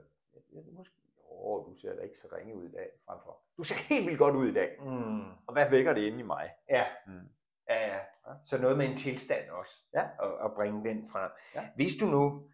ja, 0.54 0.60
måske, 0.72 0.96
jo, 1.32 1.66
du 1.70 1.76
ser 1.76 1.96
da 1.96 2.02
ikke 2.02 2.20
så 2.20 2.28
ringe 2.36 2.56
ud 2.56 2.64
i 2.66 2.72
dag, 2.72 2.90
fremfor. 3.06 3.42
Du 3.58 3.64
ser 3.64 3.76
helt 3.76 4.06
vildt 4.06 4.20
godt 4.20 4.36
ud 4.36 4.48
i 4.48 4.54
dag. 4.54 4.82
Mm. 4.82 5.32
Og 5.48 5.54
hvad 5.54 5.70
vækker 5.70 5.94
det 5.94 6.02
inde 6.02 6.20
i 6.20 6.24
mig? 6.24 6.56
Ja. 6.70 6.86
Mm. 7.08 7.30
Ja, 7.70 7.96
ja. 7.96 8.00
Så 8.44 8.62
noget 8.62 8.78
med 8.78 8.86
en 8.86 8.98
tilstand 8.98 9.50
også. 9.50 9.74
Ja. 9.94 10.10
Og, 10.20 10.34
og 10.38 10.56
bringe 10.56 10.90
den 10.90 11.08
frem. 11.08 11.32
Ja. 11.56 11.70
Hvis 11.76 11.96
du 12.00 12.06
nu, 12.06 12.50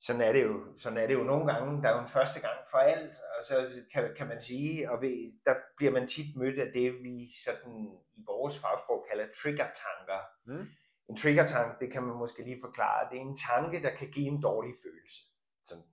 sådan 0.00 0.22
er, 0.22 0.32
det 0.32 0.42
jo, 0.42 0.76
sådan 0.76 0.98
er 0.98 1.06
det 1.06 1.14
jo 1.14 1.24
nogle 1.24 1.52
gange, 1.52 1.82
der 1.82 1.88
er 1.88 1.94
jo 1.94 2.00
en 2.00 2.08
første 2.08 2.40
gang 2.40 2.58
for 2.70 2.78
alt, 2.78 3.14
og 3.38 3.44
så 3.44 3.82
kan, 3.92 4.14
kan 4.16 4.26
man 4.28 4.40
sige, 4.40 4.90
og 4.90 5.02
ved, 5.02 5.32
der 5.44 5.54
bliver 5.76 5.92
man 5.92 6.08
tit 6.08 6.36
mødt 6.36 6.58
af 6.58 6.72
det, 6.72 6.92
vi 7.02 7.32
sådan 7.44 7.72
i 8.16 8.22
vores 8.26 8.58
fagsprog 8.58 9.06
kalder 9.10 9.26
trigger-tanker. 9.42 10.20
Mm. 10.46 10.66
En 11.08 11.16
trigger-tank, 11.16 11.80
det 11.80 11.92
kan 11.92 12.02
man 12.02 12.16
måske 12.16 12.42
lige 12.42 12.60
forklare, 12.60 13.08
det 13.10 13.16
er 13.16 13.22
en 13.22 13.38
tanke, 13.52 13.82
der 13.82 13.94
kan 13.94 14.10
give 14.10 14.26
en 14.26 14.42
dårlig 14.42 14.74
følelse. 14.84 15.20
Sådan. 15.64 15.84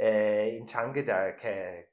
Øh, 0.00 0.46
en 0.60 0.68
tanke, 0.68 1.06
der 1.06 1.30
kan 1.42 1.84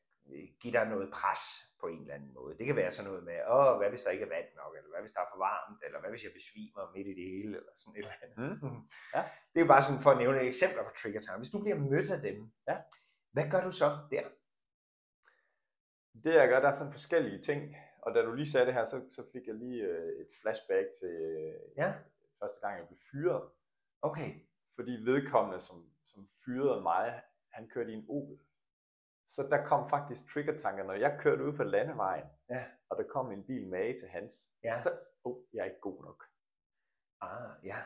give 0.62 0.74
dig 0.74 0.86
noget 0.86 1.10
pres 1.14 1.71
på 1.82 1.88
en 1.94 2.02
eller 2.02 2.16
anden 2.18 2.34
måde. 2.40 2.58
Det 2.58 2.66
kan 2.66 2.76
være 2.82 2.92
sådan 2.92 3.08
noget 3.12 3.24
med, 3.30 3.38
åh, 3.56 3.78
hvad 3.78 3.90
hvis 3.90 4.02
der 4.06 4.12
ikke 4.16 4.26
er 4.26 4.34
vand 4.36 4.50
nok, 4.62 4.74
eller 4.78 4.90
hvad 4.94 5.02
hvis 5.04 5.12
der 5.16 5.22
er 5.22 5.30
for 5.34 5.40
varmt, 5.50 5.80
eller 5.86 6.00
hvad 6.00 6.10
hvis 6.10 6.24
jeg 6.28 6.34
besvimer 6.40 6.84
midt 6.96 7.08
i 7.12 7.16
det 7.20 7.28
hele, 7.36 7.54
eller 7.60 7.74
sådan 7.82 7.96
et 7.96 8.00
eller 8.06 8.22
andet. 8.26 8.64
Mm. 8.64 8.82
Ja. 9.16 9.22
Det 9.54 9.60
er 9.62 9.68
bare 9.74 9.84
sådan 9.88 10.04
for 10.06 10.12
at 10.12 10.18
nævne 10.24 10.38
et 10.42 10.48
eksempler 10.54 10.84
på 10.88 10.92
trigger 11.00 11.22
time. 11.22 11.38
Hvis 11.42 11.54
du 11.56 11.60
bliver 11.64 11.78
mødt 11.94 12.10
af 12.16 12.22
dem, 12.28 12.38
Ja. 12.70 12.76
hvad 13.36 13.46
gør 13.54 13.62
du 13.68 13.72
så 13.82 13.88
der? 14.14 14.26
Det 16.24 16.34
jeg 16.42 16.48
gør, 16.50 16.60
der 16.60 16.68
er 16.70 16.78
sådan 16.80 16.92
forskellige 16.98 17.42
ting. 17.50 17.62
Og 18.06 18.10
da 18.16 18.20
du 18.22 18.32
lige 18.34 18.52
sagde 18.52 18.66
det 18.66 18.74
her, 18.74 18.86
så, 18.86 18.98
så 19.12 19.22
fik 19.34 19.48
jeg 19.48 19.56
lige 19.56 19.82
øh, 19.84 20.10
et 20.22 20.30
flashback 20.42 20.88
til 21.00 21.14
øh, 21.38 21.54
Ja. 21.82 21.90
første 22.40 22.60
gang, 22.64 22.74
jeg 22.80 22.88
blev 22.88 23.00
fyret. 23.12 23.42
Okay. 24.02 24.30
Fordi 24.76 24.92
vedkommende, 24.92 25.62
som, 25.62 25.78
som 26.06 26.28
fyrede 26.46 26.82
mig, 26.82 27.22
han 27.52 27.70
kørte 27.70 27.92
i 27.92 27.96
en 27.96 28.06
Opel. 28.10 28.38
Så 29.36 29.48
der 29.52 29.66
kom 29.66 29.90
faktisk 29.90 30.34
trigger-tanker, 30.34 30.84
når 30.84 30.94
jeg 30.94 31.18
kørte 31.20 31.44
ud 31.44 31.54
på 31.54 31.64
landevejen, 31.64 32.26
Ja. 32.50 32.64
og 32.90 32.98
der 32.98 33.04
kom 33.04 33.32
en 33.32 33.44
bil 33.44 33.68
med 33.68 34.00
til 34.00 34.08
hans. 34.08 34.34
Ja. 34.64 34.82
Så, 34.82 34.92
oh, 35.24 35.36
jeg 35.54 35.62
er 35.62 35.66
ikke 35.66 35.80
god 35.90 36.04
nok. 36.04 36.24
Ah, 37.22 37.52
ja. 37.64 37.78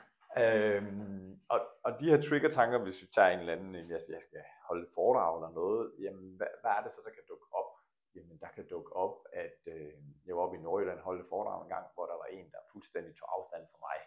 Øhm, 0.43 1.39
og, 1.49 1.59
og 1.83 1.91
de 1.99 2.09
her 2.11 2.21
trigger-tanker, 2.21 2.77
hvis 2.83 3.01
vi 3.01 3.07
tager 3.15 3.29
en 3.29 3.39
eller 3.39 3.53
anden, 3.53 3.75
jeg, 3.75 3.99
jeg 4.15 4.21
skal 4.21 4.43
holde 4.69 4.87
foredrag 4.95 5.31
eller 5.37 5.51
noget, 5.61 5.93
jamen 5.99 6.35
hvad, 6.37 6.47
hvad 6.61 6.71
er 6.71 6.81
det 6.83 6.91
så, 6.93 7.01
der 7.05 7.11
kan 7.17 7.23
dukke 7.29 7.45
op? 7.59 7.69
Jamen 8.15 8.37
der 8.39 8.47
kan 8.55 8.67
dukke 8.67 8.95
op, 8.95 9.15
at 9.33 9.59
øh, 9.67 9.93
jeg 10.25 10.35
var 10.35 10.41
oppe 10.41 10.57
i 10.57 10.61
Nordjylland 10.61 10.97
og 10.99 11.03
holdt 11.03 11.21
et 11.21 11.29
foredrag 11.29 11.61
en 11.63 11.69
gang, 11.69 11.85
hvor 11.93 12.05
der 12.05 12.13
var 12.23 12.25
en, 12.37 12.51
der 12.51 12.57
fuldstændig 12.71 13.15
tog 13.15 13.27
afstand 13.37 13.63
fra 13.71 13.79
mig. 13.87 13.99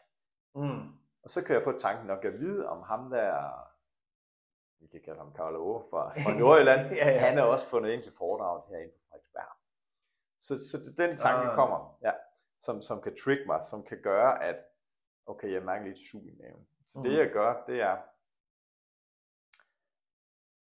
Mm. 0.63 0.87
Og 1.23 1.31
så 1.31 1.45
kan 1.45 1.55
jeg 1.55 1.63
få 1.63 1.73
tanken 1.79 2.07
nok 2.07 2.25
at 2.25 2.33
vide 2.33 2.69
om 2.69 2.83
ham 2.83 3.11
der, 3.11 3.35
vi 4.81 4.87
kan 4.89 5.03
kalde 5.03 5.19
ham 5.19 5.33
Karl 5.35 5.57
Ove 5.57 5.83
fra, 5.91 6.13
fra 6.25 6.33
Nordjylland, 6.39 6.95
Ja, 6.95 7.09
ja. 7.09 7.19
han 7.19 7.39
er 7.39 7.43
også 7.43 7.67
fundet 7.69 7.91
ind 7.91 8.03
til 8.03 8.13
foredraget 8.19 8.63
herinde 8.69 8.93
på 8.93 8.99
Frederiksberg. 9.09 9.53
Så, 10.41 10.59
så 10.71 10.77
den 11.03 11.17
tanke 11.17 11.49
Ah. 11.51 11.55
kommer, 11.55 11.99
ja, 12.03 12.13
som, 12.61 12.83
som 12.83 13.03
kan 13.03 13.17
trick 13.25 13.47
mig, 13.47 13.61
som 13.71 13.83
kan 13.85 14.03
gøre, 14.03 14.45
at 14.45 14.57
okay, 15.27 15.53
jeg 15.53 15.63
mærker 15.63 15.85
lidt 15.85 15.99
sug 16.11 16.23
i 16.27 16.35
maven. 16.41 16.69
Så 16.87 16.99
det 16.99 17.11
Mhm. 17.11 17.19
jeg 17.19 17.31
gør, 17.33 17.65
det 17.67 17.81
er, 17.81 17.97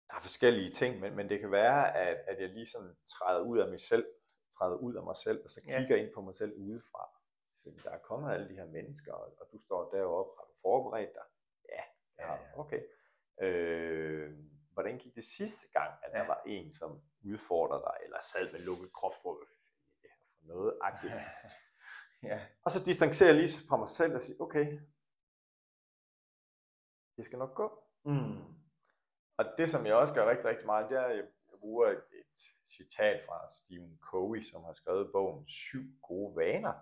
der 0.08 0.16
er 0.16 0.22
forskellige 0.22 0.72
ting, 0.74 1.00
men, 1.00 1.16
men 1.16 1.30
det 1.30 1.40
kan 1.40 1.52
være, 1.52 1.98
at, 1.98 2.18
at 2.28 2.42
jeg 2.42 2.50
lige 2.50 2.68
sådan 2.68 2.96
træder 3.06 3.42
ud 3.42 3.58
af 3.60 3.70
mig 3.70 3.80
selv, 3.80 4.06
træder 4.58 4.76
ud 4.76 4.96
af 4.96 5.04
mig 5.04 5.16
selv, 5.16 5.44
og 5.44 5.50
så 5.50 5.62
Ja. 5.68 5.78
kigger 5.78 5.96
ind 5.96 6.14
på 6.14 6.22
mig 6.22 6.36
selv 6.36 6.54
udefra. 6.58 7.10
Så 7.56 7.70
der 7.84 7.90
er 7.92 7.98
kommet 7.98 8.34
alle 8.34 8.50
de 8.50 8.54
her 8.56 8.66
mennesker, 8.66 9.14
og, 9.14 9.34
og 9.40 9.48
du 9.52 9.58
står 9.60 9.92
deroppe, 9.92 10.32
har 10.38 10.46
du 10.46 10.54
forberedt 10.62 11.14
dig? 11.14 11.24
Ja, 11.70 11.84
ja, 12.20 12.26
Ja, 12.28 12.34
ja. 12.34 12.60
okay. 12.60 12.82
Øh, 13.42 14.34
hvordan 14.74 14.98
gik 14.98 15.16
det 15.16 15.24
sidste 15.24 15.68
gang, 15.74 15.94
at 16.04 16.12
der 16.14 16.20
Ja. 16.22 16.28
var 16.28 16.42
en, 16.46 16.74
som 16.74 17.02
udfordrede 17.26 17.82
dig, 17.88 17.96
eller 18.04 18.18
sad 18.22 18.52
med 18.52 18.66
lukket 18.66 18.94
krop 18.94 19.12
på 19.24 19.44
ja, 20.04 20.10
for 20.38 20.46
noget 20.48 20.80
agtigt? 20.82 21.14
Ja. 22.24 22.46
Og 22.66 22.72
så 22.72 22.84
distancerer 22.84 23.30
jeg 23.30 23.36
lige 23.40 23.68
fra 23.70 23.78
mig 23.78 23.88
selv 23.88 24.16
og 24.16 24.22
siger, 24.22 24.38
okay, 24.40 24.80
det 27.18 27.26
skal 27.26 27.40
nok 27.40 27.56
gå. 27.56 27.84
Mm. 28.06 28.38
Og 29.38 29.46
det, 29.58 29.70
som 29.70 29.86
jeg 29.86 29.96
også 29.96 30.14
gør 30.14 30.30
rigtig, 30.30 30.46
rigtig 30.46 30.66
meget, 30.66 30.90
det 30.90 30.98
er, 30.98 31.02
at 31.06 31.16
jeg 31.18 31.26
bruger 31.60 31.88
et, 31.88 31.98
et 32.12 32.40
citat 32.78 33.26
fra 33.26 33.50
Stephen 33.54 34.00
Covey, 34.02 34.42
som 34.44 34.64
har 34.64 34.74
skrevet 34.74 35.12
bogen 35.12 35.48
Syv 35.48 35.84
gode 36.02 36.36
vaner, 36.36 36.74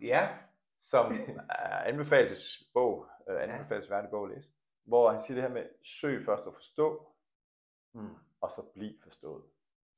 Ja. 0.00 0.38
som 0.80 1.12
er 1.50 1.78
anbefalesbog, 1.78 3.06
øh, 3.30 3.42
anbefalesværdig 3.42 4.10
bog 4.10 4.24
at 4.30 4.36
læse, 4.36 4.50
hvor 4.86 5.10
han 5.10 5.20
siger 5.20 5.34
det 5.34 5.42
her 5.42 5.54
med, 5.54 5.66
søg 5.82 6.20
først 6.20 6.46
at 6.46 6.54
forstå, 6.54 7.12
Mm. 7.94 8.08
og 8.40 8.50
så 8.50 8.62
bliv 8.74 9.00
forstået. 9.02 9.44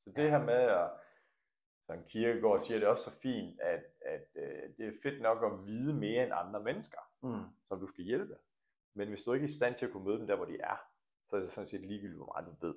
Så 0.04 0.10
det 0.16 0.30
her 0.30 0.38
med 0.44 0.54
at, 0.54 0.90
Som 1.86 2.04
Kierkegaard 2.04 2.60
siger 2.60 2.78
det 2.78 2.88
også 2.88 3.04
så 3.10 3.20
fint, 3.20 3.60
at, 3.60 3.84
at 4.00 4.26
øh, 4.36 4.76
det 4.78 4.86
er 4.88 4.92
fedt 5.02 5.22
nok 5.22 5.44
at 5.44 5.66
vide 5.66 5.94
mere 5.94 6.24
end 6.24 6.32
andre 6.34 6.60
mennesker, 6.62 6.98
Mm. 7.22 7.44
som 7.68 7.80
du 7.80 7.86
skal 7.86 8.04
hjælpe. 8.04 8.36
Men 8.94 9.08
hvis 9.08 9.22
du 9.22 9.32
ikke 9.32 9.44
er 9.44 9.48
i 9.48 9.52
stand 9.52 9.74
til 9.74 9.86
at 9.86 9.92
kunne 9.92 10.04
møde 10.04 10.18
dem 10.18 10.26
der, 10.26 10.36
hvor 10.36 10.44
de 10.44 10.60
er, 10.60 10.76
så 11.26 11.36
er 11.36 11.40
det 11.40 11.50
sådan 11.50 11.66
set 11.66 11.80
ligegyldigt, 11.80 12.16
hvor 12.18 12.32
meget 12.34 12.46
du 12.60 12.66
ved. 12.66 12.74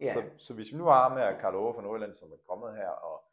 Ja. 0.00 0.12
Så, 0.14 0.30
så 0.46 0.54
hvis 0.54 0.72
vi 0.72 0.76
nu 0.78 0.84
har 0.84 1.14
med 1.14 1.40
Karl 1.40 1.54
Ove 1.54 1.74
fra 1.74 1.82
Nordjylland, 1.82 2.14
som 2.14 2.32
er 2.32 2.36
kommet 2.48 2.76
her, 2.76 2.88
og 2.88 3.24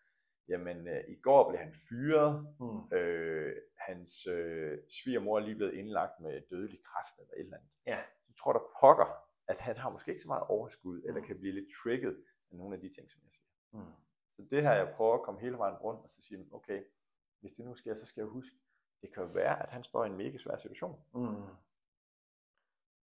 jamen, 0.47 0.87
øh, 0.87 1.03
i 1.07 1.15
går 1.15 1.49
blev 1.49 1.59
han 1.59 1.73
fyret, 1.89 2.47
Mm. 2.59 2.97
øh, 2.97 3.55
hans 3.77 4.27
øh, 4.27 4.77
svigermor 4.89 5.37
er 5.39 5.43
lige 5.43 5.55
blevet 5.55 5.73
indlagt 5.73 6.19
med 6.19 6.41
dødelig 6.49 6.83
kræft 6.83 7.19
eller 7.19 7.33
et 7.33 7.39
eller 7.39 7.57
andet. 7.57 7.69
Ja. 7.87 7.99
Så 8.27 8.33
tror 8.33 8.53
der 8.53 8.59
pokker, 8.83 9.09
at 9.47 9.59
han 9.59 9.77
har 9.77 9.89
måske 9.89 10.11
ikke 10.11 10.21
så 10.21 10.27
meget 10.27 10.43
overskud, 10.47 11.01
eller 11.05 11.21
Mm. 11.21 11.27
kan 11.27 11.39
blive 11.39 11.53
lidt 11.53 11.69
trigget 11.83 12.23
af 12.51 12.57
nogle 12.57 12.75
af 12.75 12.81
de 12.81 12.89
ting, 12.95 13.11
som 13.11 13.21
jeg 13.23 13.31
siger. 13.31 13.45
Mm. 13.71 13.93
Så 14.35 14.41
det 14.51 14.61
her, 14.63 14.73
jeg 14.73 14.93
prøver 14.95 15.13
at 15.15 15.21
komme 15.25 15.39
hele 15.41 15.57
vejen 15.57 15.75
rundt, 15.75 16.01
og 16.03 16.09
så 16.09 16.21
sige, 16.21 16.47
okay, 16.51 16.83
hvis 17.39 17.51
det 17.53 17.65
nu 17.65 17.75
sker, 17.75 17.95
så 17.95 18.05
skal 18.05 18.21
jeg 18.21 18.27
huske, 18.29 18.55
det 19.01 19.13
kan 19.13 19.23
jo 19.23 19.29
være, 19.29 19.63
at 19.63 19.69
han 19.69 19.83
står 19.83 20.03
i 20.03 20.07
en 20.07 20.17
mega 20.17 20.37
svær 20.37 20.57
situation. 20.57 21.03
Mm. 21.13 21.43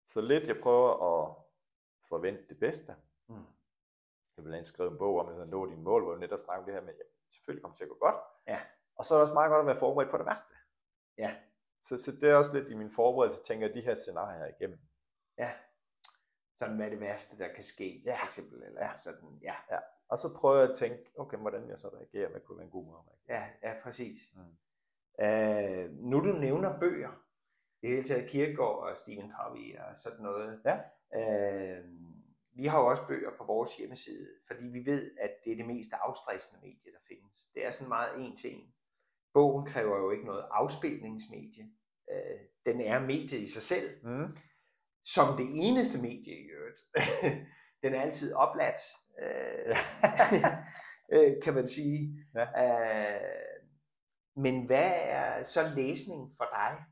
Så 0.07 0.21
lidt, 0.21 0.49
jeg 0.49 0.57
prøver 0.63 0.91
at 1.09 1.35
forvente 2.09 2.49
det 2.49 2.59
bedste. 2.59 2.97
Mm. 3.29 3.45
Jeg 4.37 4.45
vil 4.45 4.65
skrive 4.65 4.91
en 4.91 4.99
bog 4.99 5.19
om, 5.19 5.29
at 5.41 5.49
nå 5.49 5.67
dine 5.67 5.83
mål, 5.83 6.03
hvor 6.03 6.13
jeg 6.13 6.21
netop 6.21 6.39
snakker 6.39 6.61
om 6.61 6.65
det 6.67 6.75
her 6.75 6.81
med, 6.81 6.95
at 6.95 7.07
selvfølgelig 7.35 7.63
kommer 7.63 7.73
det 7.75 7.79
til 7.79 7.85
at 7.85 7.91
gå 7.91 7.99
godt. 8.01 8.17
Ja. 8.47 8.61
Og 8.95 9.05
så 9.05 9.15
er 9.15 9.19
det 9.19 9.23
også 9.23 9.35
meget 9.35 9.51
godt 9.51 9.61
at 9.61 9.67
være 9.67 9.79
forberedt 9.79 10.11
på 10.11 10.19
det 10.19 10.27
værste. 10.27 10.55
Ja. 11.19 11.37
Så, 11.83 11.97
så 11.97 12.13
det 12.13 12.23
er 12.31 12.35
også 12.35 12.59
lidt 12.59 12.69
i 12.71 12.75
min 12.75 12.91
forberedelse, 12.91 13.43
tænker 13.45 13.67
jeg 13.67 13.75
de 13.75 13.81
her 13.81 13.95
scenarier 13.95 14.47
igennem. 14.47 14.79
Ja. 15.39 15.53
Sådan, 16.59 16.77
hvad 16.77 16.87
er 16.87 16.91
det 16.91 17.01
værste, 17.01 17.39
der 17.39 17.49
kan 17.55 17.63
ske, 17.63 18.03
Ja. 18.05 18.17
for 18.23 18.27
eksempel. 18.27 18.63
Eller 18.63 18.85
Ja. 18.85 18.97
sådan, 18.97 19.39
ja. 19.43 19.55
Og 20.09 20.19
så 20.19 20.35
prøver 20.37 20.57
jeg 20.61 20.71
at 20.71 20.77
tænke, 20.77 21.11
okay, 21.19 21.39
hvordan 21.39 21.69
jeg 21.69 21.79
så 21.79 21.89
reagerer, 21.89 22.29
hvad 22.31 22.41
kunne 22.41 22.59
være 22.59 22.65
en 22.65 22.71
god 22.71 22.85
måde 22.87 22.99
at 22.99 23.13
reagere. 23.13 23.49
Ja, 23.63 23.69
ja, 23.69 23.83
præcis. 23.83 24.19
Mm. 24.35 25.25
Øh, 25.25 25.91
nu 25.93 26.19
du 26.21 26.39
nævner 26.39 26.81
bøger, 26.81 27.11
det 27.81 27.89
er 27.91 27.93
hele 27.95 28.05
taget 28.05 28.31
Kierkegaard 28.31 28.79
og 28.91 28.97
Stephen 28.99 29.33
Covey 29.33 29.77
og 29.79 29.99
sådan 30.01 30.23
noget. 30.23 30.61
Ja. 30.65 30.77
Øh, 31.19 31.85
vi 32.53 32.67
har 32.67 32.81
jo 32.81 32.87
også 32.87 33.07
bøger 33.09 33.31
på 33.39 33.45
vores 33.45 33.77
hjemmeside, 33.77 34.29
fordi 34.47 34.65
vi 34.67 34.87
ved, 34.87 35.11
at 35.21 35.31
det 35.45 35.53
er 35.53 35.57
det 35.57 35.67
mest 35.67 35.91
afstressende 35.93 36.61
medie, 36.63 36.93
der 36.93 36.99
findes. 37.09 37.51
Det 37.55 37.67
er 37.67 37.71
sådan 37.71 37.89
meget 37.89 38.21
en 38.21 38.37
til 38.37 38.55
en. 38.55 38.75
Bogen 39.35 39.67
kræver 39.67 39.99
jo 39.99 40.11
ikke 40.11 40.25
noget 40.25 40.45
afspilningsmedie. 40.51 41.71
Øh, 42.13 42.41
den 42.67 42.81
er 42.81 43.01
mediet 43.01 43.33
i 43.43 43.47
sig 43.53 43.63
selv, 43.63 44.05
Mm. 44.07 44.37
Som 45.05 45.37
det 45.37 45.47
eneste 45.51 46.03
medie 46.03 46.45
i 46.45 46.47
øvrigt. 46.47 46.81
den 47.83 47.95
er 47.95 48.01
altid 48.01 48.35
opladt, 48.35 48.81
øh, 49.23 49.77
øh, 51.13 51.43
kan 51.43 51.55
man 51.55 51.69
sige. 51.69 52.27
Ja. 52.35 52.47
Øh, 52.65 53.49
men 54.37 54.67
hvad 54.67 54.93
er 54.95 55.43
så 55.43 55.61
læsning 55.77 56.31
for 56.37 56.45
dig? 56.45 56.85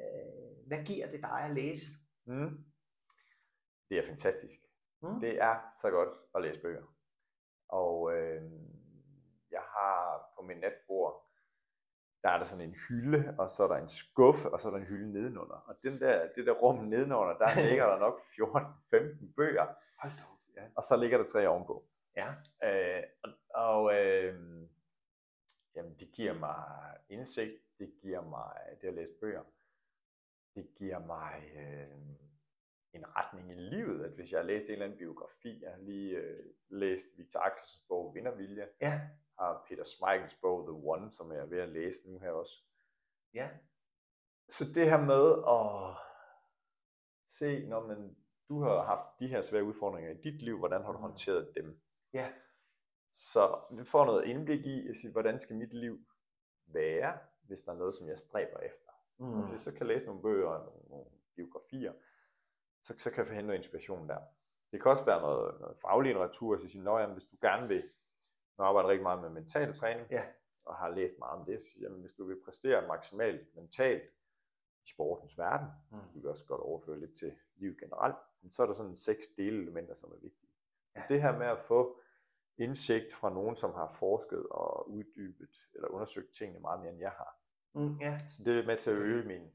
Øh, 0.00 0.66
hvad 0.66 0.84
giver 0.84 1.10
det 1.10 1.20
dig 1.20 1.40
at 1.44 1.54
læse? 1.54 1.86
Mm. 2.26 2.64
Det 3.88 3.98
er 3.98 4.06
fantastisk. 4.06 4.60
Mm. 5.02 5.20
Det 5.20 5.42
er 5.42 5.56
så 5.80 5.90
godt 5.90 6.08
at 6.34 6.42
læse 6.42 6.60
bøger. 6.60 6.86
Og 7.68 8.12
øh, 8.16 8.42
jeg 9.50 9.60
har 9.60 10.22
på 10.36 10.42
min 10.42 10.56
natbord, 10.56 11.31
der 12.22 12.28
er 12.30 12.38
der 12.38 12.44
sådan 12.44 12.64
en 12.68 12.76
hylde, 12.88 13.34
og 13.38 13.50
så 13.50 13.62
er 13.64 13.68
der 13.68 13.76
en 13.76 13.88
skuffe, 13.88 14.50
og 14.52 14.60
så 14.60 14.68
er 14.68 14.72
der 14.72 14.78
en 14.78 14.86
hylde 14.86 15.12
nedenunder. 15.12 15.54
Og 15.54 15.74
den 15.82 15.98
der, 16.00 16.28
det 16.36 16.46
der 16.46 16.52
rum 16.52 16.84
nedenunder, 16.84 17.38
der 17.38 17.60
ligger 17.68 17.86
der 17.86 17.98
nok 17.98 18.20
14-15 18.20 19.34
bøger, 19.36 19.66
Hold 19.98 20.12
da 20.18 20.22
op. 20.32 20.38
Ja. 20.56 20.62
og 20.76 20.82
så 20.84 20.96
ligger 20.96 21.18
der 21.18 21.26
tre 21.26 21.48
ovenpå. 21.48 21.84
Ja. 22.16 22.28
Øh, 22.64 23.02
og 23.22 23.30
og 23.54 23.94
øh, 23.94 24.34
jamen, 25.74 25.94
det 26.00 26.12
giver 26.12 26.32
mig 26.34 26.64
indsigt, 27.08 27.52
det 27.78 27.92
giver 28.02 28.22
mig 28.22 28.56
det 28.80 28.88
at 28.88 28.94
læse 28.94 29.12
bøger, 29.20 29.42
det 30.54 30.66
giver 30.78 30.98
mig 30.98 31.52
øh, 31.56 31.98
en 32.92 33.16
retning 33.16 33.50
i 33.50 33.54
livet, 33.54 34.04
at 34.04 34.10
hvis 34.10 34.32
jeg 34.32 34.38
har 34.40 34.44
læst 34.46 34.66
en 34.66 34.72
eller 34.72 34.84
anden 34.84 34.98
biografi, 34.98 35.62
jeg 35.62 35.70
har 35.70 35.78
lige 35.80 36.16
øh, 36.16 36.44
læst 36.68 37.06
Victor 37.18 37.40
Axelsens 37.40 37.84
bog 37.88 38.14
Vindervilje, 38.14 38.68
Ja. 38.80 39.00
Har 39.42 39.64
Peter 39.68 39.84
Smeichels 39.84 40.34
bog 40.34 40.66
The 40.66 40.88
One, 40.92 41.12
som 41.12 41.32
jeg 41.32 41.40
er 41.40 41.46
ved 41.46 41.58
at 41.58 41.68
læse 41.68 42.10
nu 42.10 42.18
her 42.18 42.30
også. 42.30 42.62
Ja. 43.34 43.48
Så 44.48 44.64
det 44.74 44.90
her 44.90 45.00
med 45.00 45.24
at 45.48 45.96
se, 47.28 47.66
når 47.68 47.86
man, 47.86 48.16
du 48.48 48.62
har 48.62 48.82
haft 48.84 49.06
de 49.18 49.28
her 49.28 49.42
svære 49.42 49.64
udfordringer 49.64 50.10
i 50.10 50.14
dit 50.14 50.42
liv, 50.42 50.58
hvordan 50.58 50.82
har 50.82 50.92
du 50.92 50.98
Mm. 50.98 51.02
håndteret 51.02 51.52
dem? 51.56 51.80
Ja. 52.12 52.32
Så 53.12 53.58
vi 53.70 53.84
får 53.84 54.04
noget 54.04 54.24
indblik 54.24 54.66
i, 54.66 54.88
at 54.88 54.96
sige, 54.96 55.12
hvordan 55.12 55.40
skal 55.40 55.56
mit 55.56 55.72
liv 55.72 55.98
være, 56.66 57.18
hvis 57.42 57.60
der 57.62 57.72
er 57.72 57.76
noget, 57.76 57.94
som 57.94 58.08
jeg 58.08 58.18
stræber 58.18 58.58
efter. 58.58 58.92
Mm. 59.18 59.40
Hvis 59.40 59.50
jeg 59.52 59.60
så 59.60 59.72
kan 59.72 59.86
læse 59.86 60.06
nogle 60.06 60.22
bøger 60.22 60.48
og 60.48 60.64
nogle, 60.64 60.88
nogle 60.88 61.06
biografier, 61.36 61.92
så, 62.84 62.94
så 62.98 63.10
kan 63.10 63.18
jeg 63.18 63.26
få 63.26 63.34
noget 63.42 63.58
inspiration 63.58 64.08
der. 64.08 64.20
Det 64.72 64.82
kan 64.82 64.90
også 64.90 65.04
være 65.04 65.20
noget, 65.20 65.60
noget 65.60 65.78
faglig 65.78 66.08
litteratur, 66.08 66.56
så 66.56 66.68
sige, 66.68 66.90
at 67.00 67.12
hvis 67.12 67.24
du 67.24 67.36
gerne 67.40 67.68
vil, 67.68 67.90
nu 68.58 68.64
arbejder 68.64 68.88
rigtig 68.88 69.02
meget 69.02 69.20
med 69.20 69.30
mental 69.30 69.74
træning, 69.74 70.10
Ja. 70.10 70.24
og 70.64 70.76
har 70.76 70.88
læst 70.88 71.18
meget 71.18 71.40
om 71.40 71.46
det, 71.46 71.60
jamen, 71.80 72.00
hvis 72.00 72.12
du 72.12 72.24
vil 72.24 72.40
præstere 72.44 72.86
maksimalt 72.86 73.54
mentalt 73.56 74.02
i 74.84 74.88
sportens 74.90 75.38
verden, 75.38 75.66
Mm. 75.90 75.98
du 76.14 76.20
kan 76.20 76.30
også 76.30 76.44
godt 76.46 76.60
overføre 76.60 77.00
lidt 77.00 77.16
til 77.18 77.32
liv 77.56 77.76
generelt, 77.76 78.16
men 78.42 78.50
så 78.52 78.62
er 78.62 78.66
der 78.66 78.72
sådan 78.74 78.96
seks 78.96 79.26
delelementer, 79.36 79.94
som 79.94 80.10
er 80.12 80.16
vigtige. 80.16 80.48
Ja. 80.96 81.02
det 81.08 81.22
her 81.22 81.38
med 81.38 81.46
at 81.46 81.60
få 81.60 82.00
indsigt 82.58 83.12
fra 83.14 83.30
nogen, 83.34 83.56
som 83.56 83.72
har 83.74 83.88
forsket 83.88 84.46
og 84.50 84.90
uddybet 84.90 85.50
eller 85.74 85.88
undersøgt 85.88 86.32
tingene 86.34 86.60
meget 86.60 86.80
mere, 86.80 86.90
end 86.90 87.00
jeg 87.00 87.10
har. 87.10 87.38
Mm. 87.74 87.96
Ja. 88.00 88.18
Så 88.26 88.42
det 88.44 88.58
er 88.58 88.66
med 88.66 88.76
til 88.76 88.90
at 88.90 88.96
øge 88.96 89.24
min, 89.24 89.52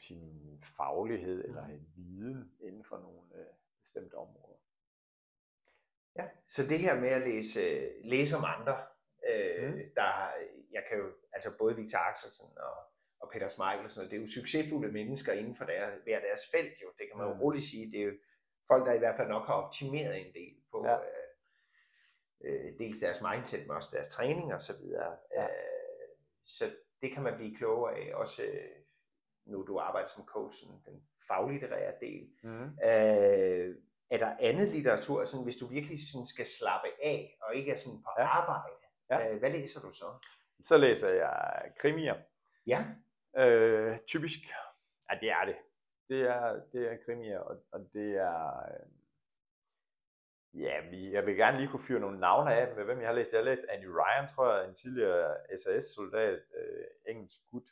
sige, 0.00 0.20
min 0.34 0.60
faglighed 0.60 1.44
eller 1.44 1.66
en 1.66 1.92
viden 1.96 2.52
inden 2.60 2.84
for 2.84 2.98
nogle 2.98 3.20
øh, 3.34 3.46
bestemte 3.80 4.14
områder. 4.14 4.56
Ja, 6.16 6.24
så 6.48 6.62
det 6.68 6.78
her 6.78 7.00
med 7.00 7.08
at 7.08 7.22
læse, 7.28 7.90
læse 8.04 8.36
om 8.36 8.44
andre, 8.46 8.76
øh, 9.30 9.68
Mm. 9.72 9.78
der 9.96 10.30
jeg 10.72 10.84
kan 10.88 10.98
jo, 10.98 11.06
altså 11.32 11.50
både 11.58 11.76
Victor 11.76 11.98
Axelsen 11.98 12.46
og, 12.58 12.76
og 13.20 13.30
Peter 13.32 13.48
Smeichel, 13.48 13.84
og 13.84 13.90
sådan 13.90 14.00
noget, 14.00 14.10
det 14.10 14.16
er 14.16 14.20
jo 14.20 14.26
succesfulde 14.40 14.92
mennesker 14.92 15.32
inden 15.32 15.56
for 15.56 15.64
deres, 15.64 16.00
hver 16.04 16.20
deres 16.20 16.40
felt 16.50 16.82
jo, 16.82 16.88
det 16.98 17.06
kan 17.08 17.18
man 17.18 17.26
jo 17.28 17.34
Mm. 17.34 17.40
roligt 17.40 17.64
sige, 17.64 17.90
det 17.92 18.00
er 18.00 18.04
jo 18.04 18.12
folk, 18.68 18.86
der 18.86 18.92
i 18.92 18.98
hvert 18.98 19.16
fald 19.16 19.28
nok 19.28 19.46
har 19.46 19.54
optimeret 19.54 20.16
en 20.26 20.32
del 20.34 20.54
på 20.70 20.86
Ja. 20.86 20.94
øh, 20.94 21.28
øh, 22.44 22.78
dels 22.78 22.98
deres 23.00 23.22
mindset, 23.30 23.66
men 23.66 23.76
også 23.76 23.88
deres 23.92 24.08
træning 24.08 24.54
og 24.54 24.60
så 24.60 24.72
videre. 24.82 25.16
Ja. 25.34 25.42
Øh, 25.44 26.08
så 26.46 26.64
det 27.02 27.12
kan 27.12 27.22
man 27.22 27.36
blive 27.36 27.56
klogere 27.56 27.96
af, 27.98 28.14
også 28.14 28.42
øh, 28.44 28.70
nu 29.46 29.62
du 29.66 29.78
arbejder 29.78 30.08
som 30.08 30.24
coach, 30.24 30.64
den 30.86 31.08
faglitterære 31.28 31.94
del. 32.00 32.30
Mm. 32.42 32.78
Øh, 32.88 33.76
er 34.14 34.18
der 34.18 34.36
andet 34.40 34.68
litteratur, 34.68 35.24
sådan, 35.24 35.44
hvis 35.44 35.56
du 35.56 35.66
virkelig 35.66 35.98
sådan 36.12 36.26
skal 36.26 36.46
slappe 36.46 36.88
af, 37.02 37.38
og 37.42 37.54
ikke 37.54 37.72
er 37.72 37.76
sådan 37.76 38.02
på 38.02 38.10
Ja. 38.18 38.24
arbejde? 38.24 38.74
Ja. 39.10 39.32
Øh, 39.32 39.38
hvad 39.38 39.50
læser 39.50 39.80
du 39.80 39.92
så? 39.92 40.04
Så 40.64 40.76
læser 40.76 41.08
jeg 41.08 41.62
krimier. 41.78 42.14
Ja. 42.66 42.84
Øh, 43.36 43.98
typisk. 43.98 44.38
Ja, 45.10 45.14
det 45.20 45.30
er 45.30 45.44
det. 45.44 45.56
Det 46.08 46.20
er, 46.20 46.60
det 46.72 46.92
er 46.92 46.96
krimier, 47.04 47.38
og, 47.40 47.56
og 47.72 47.80
det 47.92 48.16
er... 48.16 48.56
Øh, 48.58 48.86
ja, 50.62 50.80
jeg 51.12 51.26
vil 51.26 51.36
gerne 51.36 51.58
lige 51.58 51.68
kunne 51.70 51.82
fyre 51.88 52.00
nogle 52.00 52.20
navne 52.20 52.54
af, 52.54 52.76
med 52.76 52.84
hvem 52.84 53.00
jeg 53.00 53.08
har 53.08 53.14
læst. 53.14 53.32
Jeg 53.32 53.38
har 53.38 53.44
læst 53.44 53.62
Annie 53.68 53.88
Ryan, 53.88 54.28
tror 54.28 54.54
jeg, 54.54 54.68
en 54.68 54.74
tidligere 54.74 55.36
SAS-soldat, 55.56 56.40
øh, 56.56 56.84
engelsk 57.08 57.40
gut, 57.50 57.62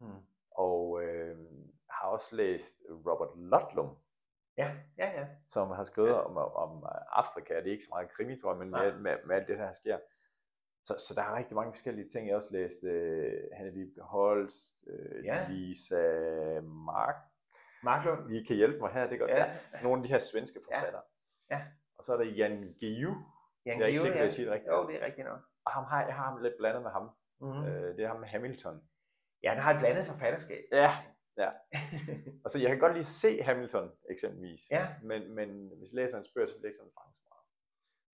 Hmm. 0.00 0.20
og 0.50 1.02
øh, 1.02 1.36
har 1.90 2.08
også 2.08 2.36
læst 2.36 2.76
Robert 2.90 3.28
Ludlum, 3.36 3.96
Ja, 4.58 4.70
ja, 4.98 5.20
ja. 5.20 5.26
som 5.48 5.70
har 5.70 5.84
skrevet 5.84 6.14
om, 6.14 6.36
om 6.36 6.86
Afrika. 7.12 7.54
Det 7.56 7.66
er 7.66 7.72
ikke 7.72 7.84
så 7.84 7.90
meget 7.92 8.10
krimi, 8.10 8.38
tror 8.38 8.52
jeg, 8.52 8.58
men 8.58 8.70
med, 8.70 8.78
Nej. 8.78 8.92
med, 8.96 9.16
med 9.26 9.36
alt 9.36 9.48
det, 9.48 9.58
der 9.58 9.72
sker. 9.72 9.98
Så, 10.84 10.94
så 11.08 11.14
der 11.14 11.22
er 11.22 11.36
rigtig 11.36 11.54
mange 11.54 11.72
forskellige 11.72 12.08
ting. 12.08 12.26
Jeg 12.26 12.32
har 12.32 12.36
også 12.36 12.52
læst 12.52 12.84
øh, 12.84 13.32
Hanne 13.56 13.72
Vibeke 13.72 14.00
Holst, 14.00 14.74
øh, 14.86 15.24
Ja. 15.24 15.46
Lisa 15.48 16.02
Mark. 16.62 17.14
Marklund? 17.82 18.28
Vi 18.28 18.42
kan 18.44 18.56
hjælpe 18.56 18.78
mig 18.78 18.90
her, 18.90 19.06
det 19.06 19.14
er 19.14 19.18
godt. 19.18 19.30
Ja. 19.30 19.44
Ja. 19.72 19.82
Nogle 19.82 19.98
af 19.98 20.02
de 20.02 20.08
her 20.08 20.18
svenske 20.18 20.60
forfattere. 20.64 21.02
Ja. 21.50 21.60
Og 21.98 22.04
så 22.04 22.12
er 22.12 22.16
der 22.16 22.24
Jan 22.24 22.74
Guillou. 22.80 23.14
Jan 23.66 23.78
Jeg 23.78 23.84
er 23.84 23.86
ikke 23.86 23.98
Guillou, 24.00 24.04
sikker 24.04 24.18
ja. 24.18 24.24
jeg 24.24 24.32
siger 24.32 24.46
det 24.46 24.54
rigtigt. 24.54 24.72
Jo, 24.72 24.86
det 24.88 25.02
er 25.02 25.06
rigtigt 25.06 25.26
nok. 25.26 25.40
Og 25.64 25.72
ham 25.72 25.84
har, 25.84 26.04
jeg 26.06 26.14
har 26.14 26.24
ham 26.24 26.42
lidt 26.42 26.54
blandet 26.58 26.82
med 26.82 26.90
ham. 26.90 27.10
Mm. 27.40 27.46
Mm. 27.48 27.64
Øh, 27.66 27.96
det 27.96 28.04
er 28.04 28.08
ham 28.08 28.20
med 28.20 28.28
Hamilton. 28.28 28.80
Ja, 29.42 29.50
han 29.50 29.58
har 29.62 29.74
et 29.74 29.78
blandet 29.80 30.06
forfatterskab. 30.06 30.64
Ja, 30.72 30.90
ja. 31.38 31.50
Og 32.44 32.50
så 32.50 32.58
jeg 32.58 32.68
kan 32.70 32.78
godt 32.78 32.92
lige 32.92 33.04
se 33.04 33.42
Hamilton 33.42 33.92
eksempelvis. 34.10 34.60
ja. 34.70 34.88
Men, 35.02 35.34
men 35.34 35.68
hvis 35.78 35.88
jeg 35.88 35.94
læser 35.94 36.16
hans 36.16 36.28
bøger, 36.34 36.46
så 36.48 36.52
bliver 36.54 36.62
det 36.62 36.68
ikke 36.68 36.78
sådan 36.78 36.90
så 36.90 37.00
meget. 37.00 37.14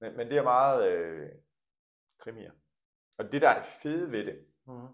Men, 0.01 0.17
men 0.17 0.29
det 0.31 0.39
er 0.39 0.43
meget 0.43 0.89
øh, 0.89 1.31
krimier. 2.19 2.53
Og 3.19 3.33
det 3.33 3.43
der 3.43 3.49
er 3.49 3.55
det 3.63 3.67
fede 3.83 4.11
ved 4.13 4.25
det, 4.27 4.47
Mm. 4.67 4.89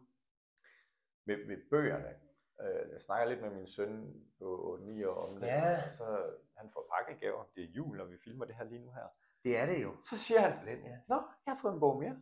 ved, 1.27 1.47
ved 1.47 1.57
bøgerne, 1.71 2.15
øh, 2.61 2.93
jeg 2.93 3.01
snakker 3.01 3.29
lidt 3.29 3.43
med 3.43 3.51
min 3.51 3.67
søn 3.67 4.15
på 4.39 4.79
9 4.83 5.05
år 5.05 5.27
om 5.29 5.35
det, 5.35 5.47
Ja. 5.47 5.77
og 5.85 5.91
så 5.91 6.31
han 6.57 6.71
får 6.73 6.87
pakkegaver. 6.97 7.45
Det 7.55 7.65
er 7.65 7.69
jul, 7.69 7.97
når 7.97 8.05
vi 8.05 8.17
filmer 8.25 8.45
det 8.45 8.55
her 8.55 8.65
lige 8.65 8.85
nu 8.85 8.91
her. 8.93 9.07
Det 9.45 9.59
er 9.59 9.67
det 9.67 9.83
jo. 9.83 9.95
Så 10.03 10.19
siger 10.19 10.41
han, 10.41 10.67
Lidt, 10.67 10.81
ja. 10.85 10.97
Nå, 11.09 11.15
jeg 11.47 11.53
har 11.55 11.59
fået 11.63 11.75
en 11.75 11.81
bog 11.81 11.99
mere. 11.99 12.17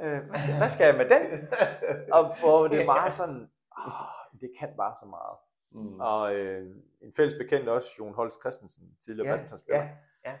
Øh, 0.00 0.20
hvad, 0.28 0.38
skal, 0.38 0.56
hvad 0.60 0.68
skal 0.68 0.84
jeg 0.86 0.96
med 0.96 1.08
den? 1.08 1.48
Og 2.16 2.38
hvor 2.40 2.68
det 2.68 2.80
er 2.82 2.86
meget 2.86 3.12
sådan, 3.12 3.50
det 4.40 4.52
kan 4.58 4.76
bare 4.76 4.94
så 5.02 5.06
meget. 5.06 5.38
Mm. 5.70 6.00
Og 6.00 6.34
øh, 6.34 6.76
en 7.00 7.12
fælles 7.12 7.34
bekendt 7.34 7.68
også, 7.68 7.88
Jon 7.98 8.14
Holst 8.14 8.40
Christensen, 8.40 8.96
tidligere 9.00 9.28
ja, 9.28 9.34
badmintonspiller. 9.34 9.82
Ja, 9.82 9.96
ja. 10.24 10.38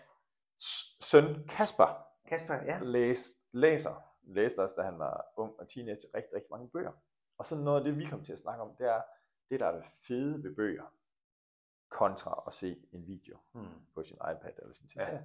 Søn 1.00 1.48
Kasper, 1.48 2.06
Kasper 2.28 2.54
ja. 2.54 2.78
læs, 2.82 3.32
læser, 3.52 4.02
læste 4.22 4.62
også, 4.62 4.74
da 4.78 4.82
han 4.82 4.98
var 4.98 5.26
ung 5.36 5.60
og 5.60 5.68
teenager, 5.68 6.08
rigtig, 6.14 6.34
rigtig 6.34 6.50
mange 6.50 6.68
bøger. 6.68 6.92
Og 7.38 7.44
så 7.44 7.56
noget 7.56 7.78
af 7.78 7.84
det, 7.84 7.98
vi 7.98 8.06
kom 8.10 8.24
til 8.24 8.32
at 8.32 8.38
snakke 8.38 8.62
om, 8.62 8.76
det 8.78 8.86
er, 8.86 9.02
det 9.50 9.60
der 9.60 9.66
er 9.66 9.72
det 9.72 9.84
fede 10.06 10.42
ved 10.42 10.54
bøger, 10.56 10.94
kontra 11.88 12.42
at 12.46 12.52
se 12.52 12.86
en 12.92 13.06
video 13.06 13.38
mm. 13.54 13.66
på 13.94 14.02
sin 14.02 14.16
iPad 14.16 14.52
eller 14.58 14.72
sin 14.72 14.88
telefon, 14.88 15.14
ja. 15.14 15.24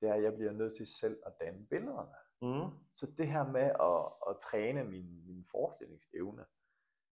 det 0.00 0.08
er, 0.08 0.14
at 0.14 0.22
jeg 0.22 0.34
bliver 0.34 0.52
nødt 0.52 0.76
til 0.76 0.86
selv 0.86 1.18
at 1.26 1.32
danne 1.40 1.66
billederne. 1.66 2.14
Mm. 2.42 2.70
Så 2.96 3.06
det 3.18 3.28
her 3.28 3.44
med 3.44 3.62
at, 3.62 4.30
at 4.30 4.38
træne 4.40 4.84
min, 4.84 5.26
min 5.26 5.44
forestillingsevne, 5.50 6.44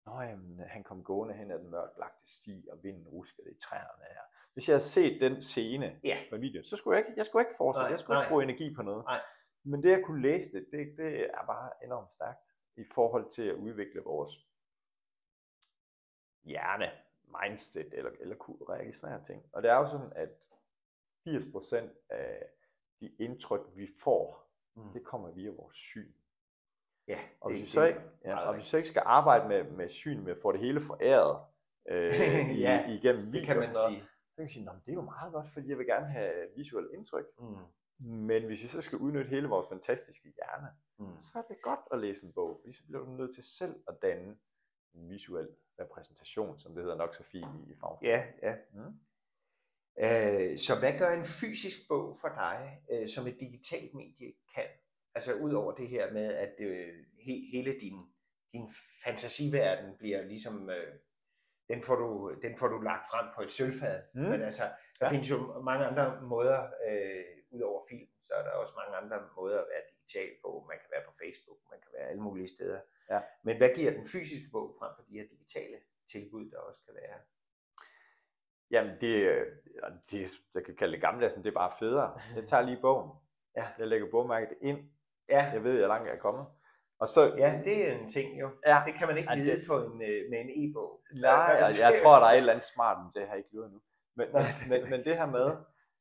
Nå 0.07 0.21
jamen, 0.21 0.61
han 0.61 0.85
kom 0.85 1.05
gående 1.05 1.35
hen 1.35 1.51
ad 1.51 1.59
den 1.59 1.71
mørkt 1.71 1.99
lagte 1.99 2.31
sti, 2.31 2.69
og 2.73 2.83
vinden 2.83 3.09
ruskede 3.09 3.51
i 3.51 3.55
træerne 3.55 4.05
her. 4.05 4.21
Hvis 4.53 4.69
jeg 4.69 4.75
havde 4.75 4.85
set 4.85 5.21
den 5.21 5.43
scene 5.43 6.01
ja. 6.05 6.19
på 6.31 6.37
video, 6.37 6.65
så 6.65 6.77
skulle 6.77 6.99
jeg 6.99 7.07
ikke, 7.07 7.19
jeg 7.19 7.27
skulle 7.27 7.43
ikke 7.47 7.57
forestille, 7.57 7.85
nej, 7.85 7.91
jeg 7.91 7.99
skulle 7.99 8.15
nej. 8.15 8.23
ikke 8.23 8.31
bruge 8.31 8.43
energi 8.43 8.75
på 8.75 8.83
noget. 8.83 9.05
Nej. 9.05 9.21
Men 9.63 9.83
det 9.83 9.93
at 9.93 10.05
kunne 10.05 10.23
læse 10.23 10.53
det, 10.53 10.67
det, 10.73 10.95
det 10.97 11.31
er 11.31 11.47
bare 11.47 11.71
enormt 11.85 12.13
stærkt 12.13 12.41
i 12.77 12.85
forhold 12.95 13.31
til 13.31 13.49
at 13.49 13.55
udvikle 13.55 14.01
vores 14.01 14.31
hjerne, 16.45 16.91
mindset, 17.43 17.95
eller, 17.95 18.11
eller 18.21 18.37
kunne 18.37 18.59
registrere 18.69 19.25
ting. 19.25 19.45
Og 19.53 19.63
det 19.63 19.71
er 19.71 19.75
jo 19.75 19.87
sådan, 19.87 20.13
at 20.17 20.31
80% 21.29 21.77
af 22.11 22.49
de 23.01 23.09
indtryk, 23.19 23.61
vi 23.75 23.89
får, 24.03 24.51
mm. 24.75 24.93
det 24.93 25.05
kommer 25.05 25.31
via 25.31 25.51
vores 25.51 25.75
syn. 25.75 26.13
Ja, 27.09 27.19
og 27.41 27.51
hvis, 27.51 27.63
vi 27.63 27.67
så 27.67 27.85
ikke, 27.85 28.01
ja, 28.25 28.39
og 28.39 28.55
hvis 28.55 28.65
vi 28.65 28.69
så 28.69 28.77
ikke 28.77 28.89
skal 28.89 29.03
arbejde 29.05 29.49
med, 29.49 29.65
med 29.71 29.89
syn, 29.89 30.25
med 30.25 30.33
at 30.33 30.39
få 30.43 30.53
det 30.53 30.61
hele 30.61 30.81
foræret 30.81 31.41
øh, 31.89 32.61
ja, 32.67 32.89
i, 32.89 32.95
igennem 32.95 33.27
video, 33.27 33.39
det 33.39 33.47
kan 33.47 33.57
man 33.57 33.69
sige. 33.69 34.01
så 34.31 34.37
kan 34.37 34.45
vi 34.45 34.51
sige, 34.51 34.65
det 34.87 34.93
er 34.93 34.95
jo 34.95 35.03
meget 35.03 35.33
godt, 35.33 35.49
fordi 35.49 35.69
jeg 35.69 35.79
vil 35.79 35.87
gerne 35.87 36.07
have 36.07 36.33
visuelle 36.57 36.95
indtryk. 36.95 37.27
Mm. 37.39 37.57
Men 37.99 38.45
hvis 38.45 38.63
vi 38.63 38.69
så 38.69 38.83
skal 38.83 38.99
udnytte 38.99 39.31
hele 39.31 39.49
vores 39.49 39.69
fantastiske 39.69 40.33
hjerne, 40.37 40.69
mm. 40.99 41.21
så 41.21 41.33
er 41.39 41.43
det 41.43 41.63
godt 41.63 41.81
at 41.93 41.99
læse 41.99 42.27
en 42.27 42.33
bog, 42.33 42.59
fordi 42.61 42.73
så 42.73 42.85
bliver 42.85 43.05
du 43.05 43.11
nødt 43.11 43.35
til 43.35 43.45
selv 43.45 43.75
at 43.89 43.95
danne 44.03 44.37
en 44.95 45.11
visuel 45.11 45.49
repræsentation, 45.81 46.59
som 46.59 46.75
det 46.75 46.83
hedder 46.83 46.97
nok 46.97 47.15
så 47.15 47.23
fint 47.23 47.47
i 47.67 47.75
fag. 47.81 47.99
Ja, 48.03 48.25
ja. 48.43 48.57
Mm. 48.73 49.01
Øh, 49.99 50.59
så 50.59 50.79
hvad 50.79 50.99
gør 50.99 51.11
en 51.11 51.25
fysisk 51.25 51.89
bog 51.89 52.17
for 52.21 52.29
dig, 52.29 52.83
øh, 52.91 53.09
som 53.09 53.27
et 53.27 53.41
digitalt 53.41 53.95
medie 53.95 54.33
kan? 54.55 54.67
Altså 55.17 55.33
ud 55.35 55.53
over 55.53 55.73
det 55.73 55.89
her 55.89 56.13
med, 56.13 56.35
at 56.35 56.55
øh, 56.59 56.95
he, 57.27 57.35
hele 57.53 57.73
din, 57.73 57.99
din 58.53 58.67
fantasiverden 59.05 59.97
bliver 59.99 60.23
ligesom, 60.23 60.71
øh, 60.71 60.95
den, 61.69 61.83
får 61.83 61.97
du, 61.97 62.09
den 62.43 62.57
får 62.57 62.69
du 62.69 62.79
lagt 62.81 63.07
frem 63.11 63.27
på 63.37 63.43
et 63.43 63.53
sølvfad. 63.53 64.03
Mm. 64.15 64.21
Men 64.21 64.43
altså, 64.43 64.63
der 65.01 65.07
ja. 65.07 65.13
findes 65.13 65.31
jo 65.31 65.39
mange 65.71 65.85
andre 65.87 66.23
måder, 66.23 66.61
øh, 66.89 67.25
ud 67.51 67.61
over 67.61 67.83
film, 67.91 68.09
så 68.25 68.33
er 68.35 68.43
der 68.43 68.51
også 68.51 68.75
mange 68.81 68.97
andre 69.03 69.19
måder 69.37 69.59
at 69.61 69.69
være 69.73 69.85
digital 69.93 70.31
på. 70.43 70.65
Man 70.69 70.79
kan 70.83 70.89
være 70.95 71.05
på 71.09 71.13
Facebook, 71.23 71.59
man 71.71 71.81
kan 71.81 71.91
være 71.97 72.09
alle 72.11 72.23
mulige 72.23 72.49
steder. 72.49 72.81
Ja. 73.11 73.21
Men 73.45 73.57
hvad 73.57 73.71
giver 73.75 73.91
den 73.91 74.07
fysiske 74.07 74.49
bog 74.53 74.77
frem 74.79 74.93
for 74.97 75.03
de 75.09 75.19
her 75.19 75.27
digitale 75.35 75.79
tilbud, 76.13 76.51
der 76.51 76.59
også 76.59 76.81
kan 76.87 76.95
være? 76.95 77.19
Jamen, 78.71 78.93
det, 79.01 79.15
øh, 79.33 79.47
det 80.11 80.41
jeg 80.55 80.65
kan 80.65 80.77
kalde 80.77 80.93
det 80.93 81.01
gamle, 81.01 81.29
det 81.29 81.47
er 81.47 81.61
bare 81.65 81.73
federe. 81.79 82.21
Jeg 82.37 82.45
tager 82.45 82.63
lige 82.63 82.81
bogen. 82.81 83.11
Ja. 83.57 83.67
Jeg 83.79 83.87
lægger 83.89 84.11
bogmærket 84.11 84.57
ind. 84.61 84.91
Ja. 85.29 85.51
Jeg 85.55 85.65
ved, 85.65 85.79
hvor 85.79 85.89
langt 85.89 86.07
jeg 86.07 86.15
er 86.15 86.21
kommet. 86.21 86.47
Og 87.01 87.09
så, 87.09 87.35
ja, 87.39 87.61
det 87.65 87.89
er 87.89 87.93
en 87.93 88.11
ting 88.11 88.41
jo. 88.41 88.51
Ja. 88.67 88.83
Det 88.87 88.95
kan 88.95 89.09
man 89.09 89.17
ikke 89.19 89.33
vide 89.37 89.59
det, 89.61 89.67
på 89.67 89.85
en, 89.85 90.03
øh, 90.03 90.31
med 90.31 90.39
en 90.41 90.51
e-bog. 90.63 91.01
Nej, 91.15 91.31
jeg, 91.33 91.69
jeg 91.81 91.93
tror, 92.03 92.15
der 92.19 92.27
er 92.27 92.33
et 92.33 92.37
eller 92.37 92.53
andet 92.53 92.69
smart, 92.75 92.97
men 93.03 93.11
det 93.15 93.29
har 93.29 93.35
jeg 93.35 93.39
ikke 93.39 93.55
lyttet 93.57 93.73
nu. 93.73 93.81
Men, 94.17 94.29
men, 94.71 94.91
men 94.91 95.05
det 95.05 95.17
her 95.17 95.27
med, 95.27 95.57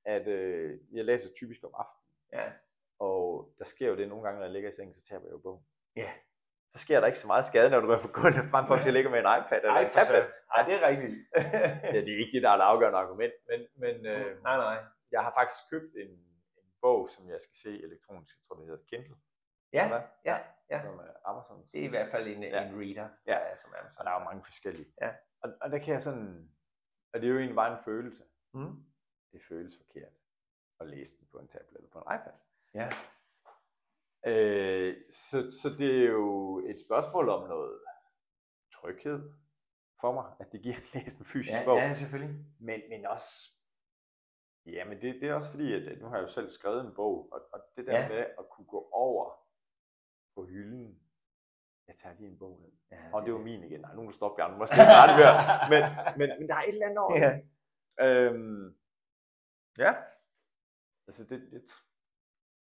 at 0.06 0.28
øh, 0.28 0.80
jeg 0.92 1.06
læser 1.06 1.30
typisk 1.34 1.64
om 1.64 1.72
aftenen. 1.74 2.06
Ja. 2.34 2.52
Og 3.00 3.54
der 3.60 3.66
sker 3.66 3.88
jo 3.88 3.98
det 3.98 4.08
nogle 4.10 4.24
gange, 4.24 4.38
når 4.40 4.46
jeg 4.46 4.54
ligger 4.54 4.70
i 4.70 4.76
sengen, 4.76 4.96
så 4.96 5.06
taber 5.10 5.26
jeg 5.26 5.32
jo 5.32 5.38
bogen. 5.38 5.64
Ja. 5.96 6.12
Så 6.72 6.78
sker 6.80 7.00
der 7.00 7.08
ikke 7.08 7.20
så 7.20 7.28
meget 7.28 7.46
skade, 7.46 7.70
når 7.70 7.80
du 7.80 7.90
er 7.90 8.02
på 8.02 8.08
gulvet, 8.08 8.46
frem 8.54 8.68
for 8.68 8.76
at 8.76 8.86
jeg 8.86 8.94
ligger 8.94 9.12
med 9.12 9.20
en 9.20 9.32
iPad 9.38 9.62
eller 9.64 9.82
en 9.86 9.94
tablet. 9.98 10.26
Nej, 10.52 10.62
det 10.68 10.74
er 10.78 10.88
rigtigt. 10.92 11.16
ja, 11.94 12.00
det 12.06 12.12
er 12.14 12.20
ikke 12.24 12.36
det, 12.36 12.44
der 12.44 12.50
er 12.50 12.58
et 12.62 12.70
afgørende 12.72 13.00
argument, 13.00 13.34
men, 13.50 13.60
men 13.84 13.96
øh, 14.06 14.44
nej, 14.48 14.58
nej. 14.66 14.78
jeg 15.12 15.22
har 15.26 15.34
faktisk 15.40 15.62
købt 15.72 15.92
en, 16.04 16.12
en 16.60 16.68
bog, 16.82 17.10
som 17.14 17.30
jeg 17.30 17.40
skal 17.46 17.58
se 17.64 17.72
elektronisk, 17.88 18.34
jeg 18.36 18.44
tror 18.48 18.56
det 18.56 18.66
hedder 18.66 18.84
Kindle. 18.92 19.16
Ja, 19.74 20.02
ja, 20.26 20.38
ja. 20.70 20.82
Som 20.82 21.00
er 21.00 21.14
Amazon. 21.26 21.68
Det 21.74 21.80
er 21.80 21.86
i 21.86 21.90
hvert 21.90 22.12
fald 22.12 22.28
en, 22.28 22.44
ja. 22.44 22.64
en 22.64 22.80
reader, 22.80 23.10
ja. 23.28 23.38
er, 23.38 23.56
som 23.56 23.74
Amazon. 23.80 24.00
Og 24.00 24.06
der 24.06 24.12
er 24.12 24.20
jo 24.20 24.26
mange 24.26 24.44
forskellige. 24.44 24.88
Ja. 25.02 25.16
Og, 25.42 25.54
og 25.62 25.72
der 25.72 25.80
kan 25.80 25.94
jeg 25.94 26.02
sådan, 26.02 26.50
og 27.14 27.22
det 27.22 27.28
er 27.28 27.32
jo 27.32 27.38
egentlig 27.38 27.56
bare 27.56 27.78
en 27.78 27.84
følelse. 27.84 28.24
Mm. 28.54 28.86
Det 29.32 29.42
føles 29.50 29.78
forkert 29.78 30.14
at 30.80 30.88
læse 30.88 31.18
den 31.20 31.28
på 31.32 31.38
en 31.38 31.48
tablet 31.48 31.78
eller 31.78 31.90
på 31.90 32.00
en 32.00 32.16
iPad. 32.16 32.34
Ja. 32.74 32.90
Øh, 34.32 34.96
så, 35.12 35.52
så 35.62 35.70
det 35.78 36.04
er 36.04 36.12
jo 36.12 36.58
et 36.68 36.80
spørgsmål 36.86 37.30
om 37.30 37.48
noget 37.48 37.80
tryghed 38.74 39.34
for 40.02 40.12
mig, 40.12 40.34
at 40.40 40.52
det 40.52 40.62
giver 40.62 40.76
at 40.76 40.94
læse 40.94 41.20
en 41.20 41.26
fysisk 41.26 41.60
ja, 41.60 41.66
bog. 41.66 41.78
Ja, 41.78 41.94
selvfølgelig. 41.94 42.36
Men, 42.60 42.82
men 42.90 43.06
også, 43.06 43.52
ja, 44.66 44.86
men 44.86 45.02
det, 45.02 45.22
det 45.22 45.30
er 45.30 45.34
også 45.34 45.52
fordi, 45.52 45.74
at 45.74 46.00
nu 46.02 46.08
har 46.08 46.16
jeg 46.16 46.24
jo 46.24 46.28
selv 46.28 46.50
skrevet 46.50 46.86
en 46.86 46.96
bog, 46.96 47.30
og, 47.34 47.42
og 47.54 47.60
det 47.76 47.88
der 47.88 48.00
ja. 48.00 48.08
med 48.08 48.18
at 48.18 48.50
kunne 48.50 48.68
gå 48.68 48.90
over 48.92 49.45
på 50.36 50.46
hylden, 50.46 51.00
jeg 51.88 51.96
tager 51.96 52.16
lige 52.16 52.30
en 52.30 52.38
bog 52.38 52.62
ned. 52.62 52.72
Ja, 52.92 53.14
og 53.14 53.22
det, 53.22 53.26
det 53.26 53.34
var 53.34 53.40
min 53.40 53.64
igen. 53.64 53.82
Nej, 53.82 53.96
nu 53.96 54.12
stopper 54.12 54.44
jeg, 54.44 54.52
nu 54.52 54.58
må 54.58 54.64
jeg 54.64 54.70
starte 54.70 55.14
mere. 55.20 55.36
Men, 55.74 55.84
men, 56.20 56.40
men 56.40 56.50
der 56.50 56.56
er 56.56 56.62
et 56.64 56.70
eller 56.70 56.86
andet 56.86 56.98
over 56.98 57.18
ja. 57.18 57.32
Øhm, 58.06 58.78
ja, 59.78 59.94
altså 61.08 61.24
det, 61.24 61.42
det, 61.52 61.62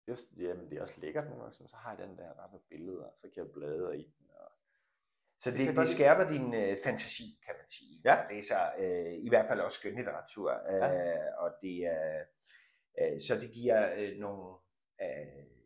det, 0.05 0.13
er, 0.13 0.47
jamen 0.49 0.69
det 0.69 0.77
er 0.77 0.81
også 0.81 1.01
lækkert 1.01 1.25
nogle 1.25 1.41
gange, 1.41 1.67
så 1.67 1.75
har 1.75 1.95
jeg 1.95 2.07
den 2.07 2.17
der, 2.17 2.33
der 2.33 2.43
er 2.43 2.59
billeder, 2.69 3.09
så 3.15 3.29
kan 3.33 3.43
jeg 3.43 3.51
bladre 3.51 3.97
i 3.97 4.03
den. 4.03 4.29
Og 4.29 4.51
så 5.39 5.51
det, 5.51 5.67
det, 5.67 5.75
det 5.75 5.87
skærper 5.87 6.27
din 6.27 6.53
øh, 6.53 6.77
fantasi, 6.83 7.23
kan 7.45 7.55
man 7.57 7.69
sige. 7.69 8.01
Ja. 8.05 8.27
Læser 8.29 8.71
øh, 8.77 9.13
i 9.13 9.29
hvert 9.29 9.47
fald 9.47 9.59
også 9.59 9.79
skønlitteratur, 9.79 10.51
øh, 10.51 10.73
ja. 10.73 11.35
og 11.37 11.51
det, 11.61 11.77
øh, 11.93 12.23
øh, 12.99 13.19
så 13.19 13.35
det 13.41 13.51
giver 13.51 13.93
øh, 13.97 14.17
nogle 14.17 14.57
øh, 15.01 15.58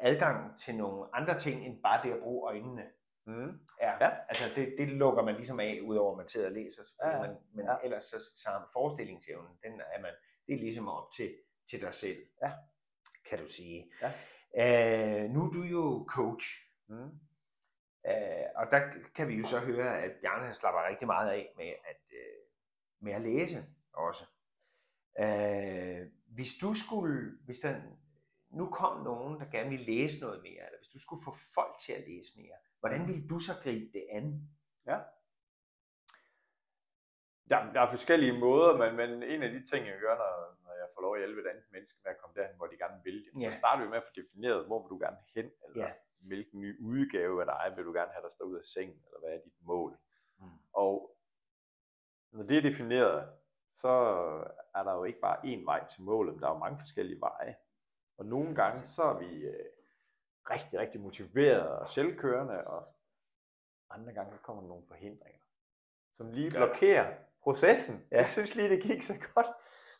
adgang 0.00 0.58
til 0.58 0.76
nogle 0.76 1.16
andre 1.16 1.38
ting, 1.38 1.66
end 1.66 1.82
bare 1.82 2.02
det 2.02 2.12
at 2.12 2.20
bruge 2.20 2.48
øjnene. 2.48 2.82
Mm. 3.26 3.60
Ja, 3.80 4.04
ja. 4.04 4.10
altså 4.28 4.44
det, 4.56 4.74
det 4.78 4.88
lukker 4.88 5.22
man 5.22 5.34
ligesom 5.34 5.60
af, 5.60 5.80
udover 5.82 6.12
at 6.12 6.16
man 6.16 6.28
sidder 6.28 6.46
og 6.46 6.52
læser, 6.52 6.82
ja, 7.04 7.10
ja. 7.10 7.20
men, 7.20 7.36
men 7.54 7.66
ja. 7.66 7.76
ellers 7.84 8.04
så, 8.04 8.18
så 8.18 8.48
forestillingsevnen, 8.72 9.52
den 9.62 9.80
er 9.80 10.00
man, 10.00 10.12
det 10.46 10.54
er 10.54 10.58
ligesom 10.58 10.88
op 10.88 11.12
til, 11.16 11.34
til 11.70 11.80
dig 11.80 11.94
selv, 11.94 12.18
ja. 12.42 12.52
kan 13.30 13.38
du 13.38 13.46
sige. 13.46 13.92
Ja. 14.02 14.10
Uh, 15.24 15.30
nu 15.30 15.44
er 15.44 15.50
du 15.50 15.62
jo 15.62 16.06
coach, 16.08 16.46
mm. 16.88 17.04
uh, 18.10 18.46
og 18.56 18.66
der 18.70 18.80
kan 19.14 19.28
vi 19.28 19.34
jo 19.34 19.42
så 19.42 19.58
høre, 19.58 19.98
at 20.02 20.12
Bjarne 20.20 20.44
han 20.44 20.54
slapper 20.54 20.88
rigtig 20.88 21.06
meget 21.06 21.30
af 21.30 21.52
med 21.56 21.66
at, 21.66 22.02
uh, 22.12 23.04
med 23.04 23.12
at 23.12 23.22
læse 23.22 23.64
også. 23.92 24.24
Uh, 25.22 26.06
hvis 26.34 26.52
du 26.60 26.74
skulle, 26.74 27.38
hvis 27.44 27.58
der 27.58 27.80
nu 28.50 28.70
kom 28.70 29.02
nogen, 29.02 29.40
der 29.40 29.46
gerne 29.46 29.70
ville 29.70 29.84
læse 29.84 30.20
noget 30.20 30.42
mere, 30.42 30.66
eller 30.66 30.78
hvis 30.78 30.88
du 30.88 30.98
skulle 30.98 31.22
få 31.24 31.32
folk 31.54 31.74
til 31.78 31.92
at 31.92 32.08
læse 32.08 32.30
mere, 32.36 32.56
Hvordan 32.80 33.08
vil 33.08 33.30
du 33.30 33.38
så 33.38 33.52
gribe 33.62 33.90
det 33.92 34.06
an? 34.10 34.48
Ja. 34.86 34.98
Der, 37.50 37.72
der 37.72 37.80
er 37.80 37.90
forskellige 37.90 38.38
måder, 38.38 38.76
men, 38.76 38.96
men 38.96 39.22
en 39.22 39.42
af 39.42 39.50
de 39.50 39.64
ting, 39.70 39.86
jeg 39.86 39.98
gør, 40.00 40.16
når, 40.16 40.32
når 40.64 40.72
jeg 40.72 40.88
får 40.94 41.02
lov 41.02 41.14
at 41.14 41.20
hjælpe 41.20 41.40
et 41.40 41.46
andet 41.46 41.64
menneske 41.72 41.98
med 42.04 42.10
at 42.10 42.18
komme 42.18 42.34
derhen, 42.40 42.56
hvor 42.56 42.66
de 42.66 42.76
gerne 42.76 43.00
vil, 43.04 43.28
ja. 43.40 43.50
så 43.50 43.58
starter 43.58 43.82
vi 43.82 43.88
med 43.88 43.96
at 43.96 44.04
få 44.04 44.12
defineret, 44.22 44.66
hvor 44.66 44.82
vil 44.82 44.90
du 44.90 44.98
gerne 44.98 45.16
hen, 45.34 45.50
eller 45.64 45.86
ja. 45.86 45.92
hvilken 46.18 46.60
ny 46.60 46.80
udgave 46.80 47.40
af 47.42 47.46
dig 47.46 47.76
vil 47.76 47.84
du 47.84 47.92
gerne 47.92 48.12
have, 48.12 48.22
der 48.22 48.30
står 48.30 48.44
ud 48.44 48.56
af 48.56 48.64
sengen, 48.64 49.02
eller 49.06 49.20
hvad 49.20 49.30
er 49.36 49.40
dit 49.44 49.60
mål. 49.60 49.98
Mm. 50.38 50.44
Og 50.72 51.16
når 52.32 52.42
det 52.42 52.56
er 52.56 52.62
defineret, 52.62 53.28
så 53.74 53.88
er 54.74 54.82
der 54.82 54.92
jo 54.94 55.04
ikke 55.04 55.20
bare 55.20 55.38
én 55.38 55.64
vej 55.64 55.86
til 55.86 56.02
målet, 56.02 56.34
men 56.34 56.42
der 56.42 56.48
er 56.48 56.52
jo 56.52 56.58
mange 56.58 56.78
forskellige 56.78 57.20
veje. 57.20 57.56
Og 58.20 58.26
nogle 58.26 58.54
gange, 58.54 58.84
så 58.84 59.02
er 59.02 59.18
vi 59.18 59.34
øh, 59.34 59.66
rigtig, 60.50 60.78
rigtig 60.78 61.00
motiveret 61.00 61.68
og 61.68 61.88
selvkørende, 61.88 62.66
og 62.66 62.94
andre 63.90 64.12
gange 64.12 64.38
kommer 64.38 64.62
der 64.62 64.68
nogle 64.68 64.86
forhindringer, 64.88 65.40
som 66.16 66.30
lige 66.32 66.50
blokerer 66.50 67.14
processen. 67.42 68.06
Ja. 68.10 68.16
Jeg 68.16 68.28
synes 68.28 68.54
lige, 68.54 68.68
det 68.68 68.82
gik 68.82 69.02
så 69.02 69.14
godt. 69.34 69.46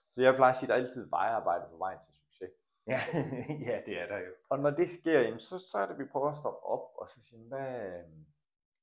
Så 0.08 0.22
jeg 0.22 0.34
plejer 0.34 0.52
at 0.52 0.58
sige, 0.58 0.66
at 0.66 0.68
der 0.68 0.74
er 0.74 0.80
altid 0.80 1.10
vejarbejde 1.10 1.64
på 1.70 1.76
vejen 1.76 1.98
til 2.00 2.14
succes. 2.14 2.50
Ja, 2.86 3.00
ja 3.68 3.80
det 3.86 4.00
er 4.00 4.06
der 4.06 4.18
jo. 4.18 4.32
Og 4.48 4.58
når 4.58 4.70
det 4.70 4.90
sker, 4.90 5.20
jamen, 5.20 5.40
så, 5.40 5.58
så 5.58 5.78
er 5.78 5.86
det, 5.86 5.92
at 5.92 5.98
vi 5.98 6.04
prøver 6.04 6.30
at 6.30 6.36
stoppe 6.36 6.62
op 6.66 6.92
og 6.94 7.08
så 7.08 7.20
sige, 7.22 7.48
hvad, 7.48 8.02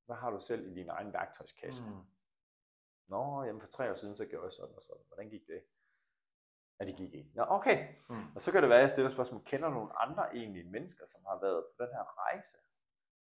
hvad 0.06 0.15
har 0.15 0.30
du 0.30 0.39
selv 0.39 0.67
i 0.67 0.73
din 0.73 0.89
egen 0.89 1.13
værktøjskasse? 1.13 1.84
Mm. 1.89 2.06
Nå, 3.08 3.43
jamen 3.43 3.62
for 3.62 3.67
tre 3.67 3.91
år 3.91 3.95
siden, 3.95 4.15
så 4.15 4.26
gjorde 4.26 4.45
jeg 4.45 4.54
sådan 4.54 4.76
og 4.76 4.84
sådan. 4.84 5.04
Hvordan 5.08 5.30
gik 5.30 5.47
det? 5.47 5.62
Ja, 6.80 6.86
det 6.86 6.96
gik 6.96 7.13
ikke. 7.13 7.32
Nå, 7.36 7.46
okay. 7.48 7.88
Mm. 8.10 8.36
Og 8.36 8.42
så 8.42 8.52
kan 8.52 8.62
det 8.62 8.70
være, 8.70 8.80
at 8.80 8.82
jeg 8.82 8.90
stiller 8.90 9.12
spørgsmål, 9.12 9.42
kender 9.46 9.68
du 9.68 9.74
nogle 9.74 10.02
andre 10.02 10.36
egentlig 10.36 10.68
mennesker, 10.68 11.06
som 11.08 11.22
har 11.28 11.40
været 11.42 11.63
på 11.66 11.84
den 11.84 11.92
her 11.94 12.06
rejse? 12.26 12.58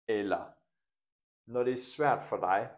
Eller 0.09 0.53
når 1.47 1.63
det 1.65 1.73
er 1.73 1.77
svært 1.97 2.25
for 2.25 2.37
dig, 2.37 2.71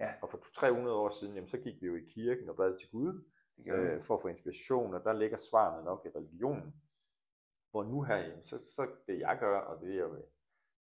Ja. 0.00 0.14
og 0.22 0.30
for 0.30 0.38
200-300 0.38 0.88
år 0.90 1.08
siden, 1.08 1.34
jamen, 1.34 1.48
så 1.48 1.58
gik 1.58 1.82
vi 1.82 1.86
jo 1.86 1.96
i 1.96 2.04
kirken 2.08 2.48
og 2.48 2.56
bad 2.56 2.78
til 2.78 2.90
Gud, 2.90 3.24
øh, 3.66 4.02
for 4.02 4.14
at 4.16 4.22
få 4.22 4.28
inspiration, 4.28 4.94
og 4.94 5.04
der 5.04 5.12
ligger 5.12 5.36
svarene 5.36 5.84
nok 5.84 6.06
i 6.06 6.08
religionen. 6.18 6.82
Hvor 7.70 7.84
nu 7.84 8.02
her, 8.02 8.16
jamen, 8.16 8.42
så, 8.44 8.58
så 8.76 8.90
det 9.06 9.18
jeg 9.18 9.36
gør, 9.40 9.58
og 9.60 9.80
det 9.80 9.96
jeg 9.96 10.10
vil 10.10 10.22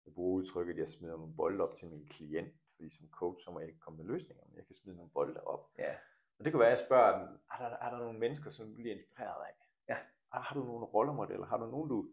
jeg 0.06 0.14
bruger 0.14 0.38
udtrykket, 0.40 0.74
at 0.74 0.80
jeg 0.80 0.90
smider 0.90 1.18
nogle 1.18 1.36
bolde 1.36 1.64
op 1.64 1.76
til 1.76 1.88
min 1.88 2.08
klient, 2.08 2.54
fordi 2.76 2.90
som 2.90 3.10
coach, 3.10 3.46
så 3.46 3.52
må 3.52 3.60
jeg 3.60 3.68
ikke 3.70 3.80
komme 3.80 3.98
med 3.98 4.06
løsninger, 4.06 4.44
men 4.48 4.56
jeg 4.58 4.66
kan 4.66 4.76
smide 4.76 4.96
nogle 4.96 5.12
bolde 5.12 5.42
op. 5.44 5.72
Ja. 5.78 5.96
Og 6.42 6.46
det 6.46 6.54
kunne 6.54 6.60
være, 6.60 6.72
at 6.72 6.78
jeg 6.78 6.86
spørger 6.86 7.14
er 7.52 7.70
der, 7.70 7.78
er 7.78 7.90
der 7.90 7.98
nogle 7.98 8.20
mennesker, 8.20 8.50
som 8.50 8.68
du 8.68 8.74
bliver 8.76 8.96
inspireret 8.96 9.46
af? 9.46 9.54
Ja. 9.90 9.98
Har, 10.34 10.40
har 10.42 10.56
du 10.56 10.64
nogle 10.66 10.86
rollemodeller? 10.86 11.46
Har 11.46 11.58
du 11.58 11.66
nogen, 11.66 11.90
du 11.90 12.10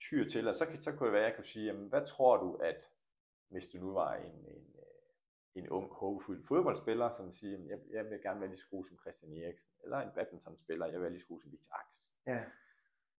tyr 0.00 0.28
til? 0.28 0.48
Og 0.48 0.56
så, 0.56 0.66
kan- 0.66 0.82
så 0.82 0.92
kunne 0.92 1.06
det 1.06 1.12
være, 1.12 1.22
at 1.22 1.28
jeg 1.28 1.36
kunne 1.36 1.44
sige, 1.44 1.66
jamen, 1.66 1.88
hvad 1.88 2.06
tror 2.06 2.36
du, 2.36 2.54
at 2.56 2.90
hvis 3.48 3.68
du 3.68 3.78
nu 3.78 3.92
var 3.92 4.14
en, 4.14 4.32
en, 4.34 4.74
øh, 4.78 4.82
en 5.54 5.68
ung, 5.68 5.92
håbefuld 5.92 6.44
fodboldspiller, 6.44 7.10
som 7.10 7.32
siger, 7.32 7.58
jeg, 7.58 7.78
jeg 7.90 8.04
vil 8.10 8.22
gerne 8.22 8.40
være 8.40 8.48
lige 8.48 8.60
så 8.60 8.68
god 8.70 8.86
som 8.86 8.98
Christian 8.98 9.32
Eriksen, 9.32 9.72
eller 9.84 9.98
en 9.98 10.10
badmintonspiller, 10.14 10.86
jeg 10.86 10.94
vil 10.94 11.02
være 11.02 11.10
lige 11.10 11.20
så 11.22 11.26
god 11.28 11.40
som 11.40 11.52
Victor 11.52 11.74
Axelsen. 11.74 12.16
Ja. 12.26 12.44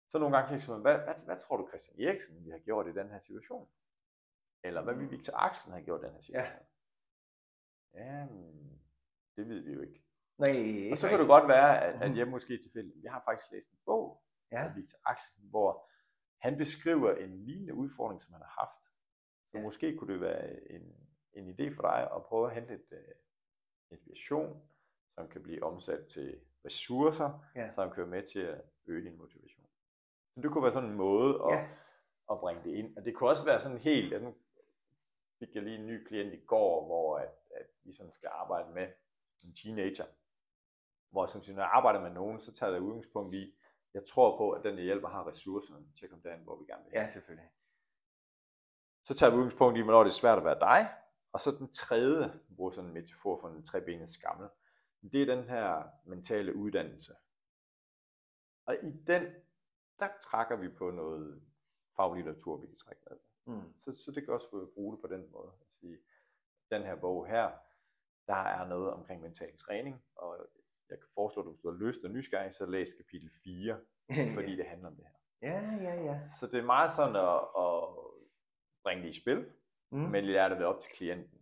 Så 0.09 0.18
nogle 0.18 0.37
gange 0.37 0.49
kan 0.49 0.55
jeg 0.55 0.62
sige, 0.62 0.77
hvad, 0.77 0.99
hvad, 0.99 1.14
hvad 1.14 1.38
tror 1.40 1.57
du 1.57 1.68
Christian 1.68 2.09
Eriksen 2.09 2.44
vi 2.44 2.51
har 2.51 2.59
gjort 2.59 2.87
i 2.88 2.92
den 2.92 3.09
her 3.11 3.18
situation? 3.18 3.68
Eller 4.62 4.83
hvad 4.83 4.94
vil 4.94 5.11
Victor 5.11 5.33
Axelsen 5.37 5.72
have 5.72 5.85
gjort 5.85 6.01
i 6.01 6.05
den 6.05 6.12
her 6.14 6.20
situation? 6.20 6.53
Ja. 7.94 8.05
Jamen, 8.05 8.83
det 9.37 9.49
ved 9.49 9.61
vi 9.61 9.72
jo 9.72 9.81
ikke. 9.81 10.03
Nej, 10.38 10.88
Og 10.92 10.99
så 10.99 11.09
kan 11.09 11.18
det 11.20 11.27
godt 11.29 11.49
være, 11.49 11.85
at, 11.85 12.03
at 12.03 12.09
Mhm. 12.11 12.18
jeg 12.18 12.29
måske 12.29 12.59
tilfældigt, 12.62 13.05
jeg 13.05 13.12
har 13.12 13.22
faktisk 13.25 13.53
læst 13.53 13.70
en 13.70 13.79
bog 13.85 14.22
Ja. 14.53 14.64
af 14.64 14.77
Victor 14.77 14.99
Axelsen, 15.05 15.49
hvor 15.51 15.88
han 16.40 16.57
beskriver 16.59 17.14
en 17.14 17.44
lignende 17.44 17.75
udfordring, 17.75 18.22
som 18.22 18.33
han 18.33 18.42
har 18.42 18.55
haft. 18.61 18.83
Så 19.51 19.59
Ja. 19.59 19.62
måske 19.62 19.96
kunne 19.96 20.12
det 20.12 20.20
være 20.20 20.70
en, 20.70 20.96
en 21.33 21.51
idé 21.51 21.75
for 21.75 21.83
dig 21.83 22.11
at 22.16 22.22
prøve 22.25 22.46
at 22.49 22.55
hente 22.55 22.75
et 22.75 22.87
uh, 22.92 22.99
inspiration, 23.90 24.62
som 25.14 25.29
kan 25.29 25.42
blive 25.42 25.62
omsat 25.62 26.07
til 26.07 26.40
ressourcer, 26.64 27.44
Ja. 27.57 27.70
som 27.70 27.90
kan 27.90 27.99
være 28.03 28.11
med 28.11 28.22
til 28.22 28.40
at 28.40 28.61
øge 28.87 29.05
din 29.11 29.18
motivation. 29.18 29.66
Så 30.35 30.40
det 30.40 30.51
kunne 30.51 30.62
være 30.62 30.72
sådan 30.72 30.88
en 30.90 30.96
måde 30.96 31.35
at, 31.44 31.53
Ja. 31.59 31.68
at 32.31 32.38
bringe 32.40 32.64
det 32.64 32.75
ind. 32.75 32.96
Og 32.96 33.05
det 33.05 33.14
kunne 33.14 33.31
også 33.31 33.44
være 33.44 33.61
sådan 33.61 33.79
helt, 33.79 34.12
at 34.14 34.22
nu 34.22 34.35
fik 35.38 35.55
jeg 35.55 35.62
lige 35.62 35.79
en 35.79 35.87
ny 35.87 36.05
klient 36.07 36.35
i 36.35 36.44
går, 36.44 36.87
hvor 36.87 37.18
at, 37.18 37.31
at 37.55 37.66
vi 37.85 37.92
sådan 37.92 38.12
skal 38.12 38.29
arbejde 38.33 38.70
med 38.75 38.88
en 39.44 39.55
teenager, 39.62 40.05
hvor 41.11 41.27
som 41.27 41.42
når 41.47 41.62
jeg 41.62 41.71
arbejder 41.73 42.01
med 42.01 42.11
nogen, 42.11 42.40
så 42.40 42.53
tager 42.53 42.73
jeg 42.73 42.83
udgangspunkt 42.83 43.35
i, 43.35 43.55
jeg 43.95 44.05
tror 44.05 44.38
på, 44.38 44.51
at 44.51 44.64
den 44.64 44.77
jeg 44.77 44.85
hjælper 44.85 45.09
har 45.09 45.29
ressourcerne 45.29 45.87
til 45.99 46.05
at 46.05 46.11
komme 46.11 46.23
derhen, 46.23 46.45
hvor 46.45 46.59
vi 46.59 46.64
gerne 46.64 46.85
vil. 46.85 46.92
Ja, 46.95 47.09
selvfølgelig. 47.09 47.51
Så 49.05 49.14
tager 49.14 49.31
vi 49.31 49.37
udgangspunkt 49.37 49.79
i, 49.79 49.83
hvornår 49.83 50.03
det 50.03 50.11
er 50.11 50.14
svært 50.14 50.38
at 50.38 50.45
være 50.45 50.61
dig. 50.61 50.95
Og 51.33 51.40
så 51.40 51.51
den 51.51 51.73
tredje, 51.73 52.23
jeg 52.23 52.57
bruger 52.57 52.71
sådan 52.71 52.88
en 52.88 52.95
metafor 52.95 53.40
for 53.40 53.49
en 53.49 53.64
trebenet 53.64 54.11
skammel, 54.11 54.49
det 55.12 55.23
er 55.23 55.35
den 55.35 55.45
her 55.45 55.83
mentale 56.05 56.55
uddannelse. 56.55 57.14
Og 58.66 58.77
i 58.83 58.90
den, 59.07 59.23
der 59.99 60.09
trækker 60.23 60.57
vi 60.57 60.69
på 60.69 60.90
noget 60.90 61.42
faglitteratur, 61.97 62.57
vi 62.57 62.66
kan 62.66 62.77
trække 62.77 63.03
med. 63.11 63.19
Mm. 63.45 63.81
Så, 63.81 63.95
så 64.05 64.12
det 64.14 64.25
kan 64.25 64.35
også 64.35 64.71
bruge 64.75 64.97
det 64.97 65.01
på 65.01 65.09
den 65.09 65.31
måde. 65.31 65.53
At 65.61 65.66
sige, 65.81 65.99
den 66.71 66.83
her 66.83 66.97
bog 66.97 67.27
her, 67.27 67.51
der 68.27 68.35
er 68.35 68.66
noget 68.66 68.90
omkring 68.90 69.23
mental 69.23 69.57
træning, 69.57 70.05
og 70.16 70.36
jeg 70.36 70.36
foreslå, 71.35 71.53
at 71.53 71.62
du 71.62 71.71
har 71.71 71.79
lyst 71.87 72.05
og 72.05 72.11
nysgerrig, 72.11 72.55
så 72.55 72.67
læs 72.67 72.95
kapitel 72.95 73.31
4, 73.45 73.79
fordi 74.37 74.57
det 74.57 74.67
handler 74.67 74.89
om 74.89 74.97
det 74.97 75.05
her. 75.05 75.17
Ja, 75.51 75.61
ja, 75.91 75.95
ja. 76.05 76.17
Så 76.41 76.47
det 76.47 76.59
er 76.59 76.65
meget 76.65 76.93
sådan 76.93 77.17
at, 77.17 77.41
at 77.65 77.79
bringe 78.85 79.03
det 79.03 79.11
i 79.17 79.21
spil, 79.21 79.45
Mm. 79.93 79.99
men 79.99 80.25
lære 80.25 80.51
det 80.51 80.65
op 80.65 80.81
til 80.81 80.91
klienten. 80.93 81.39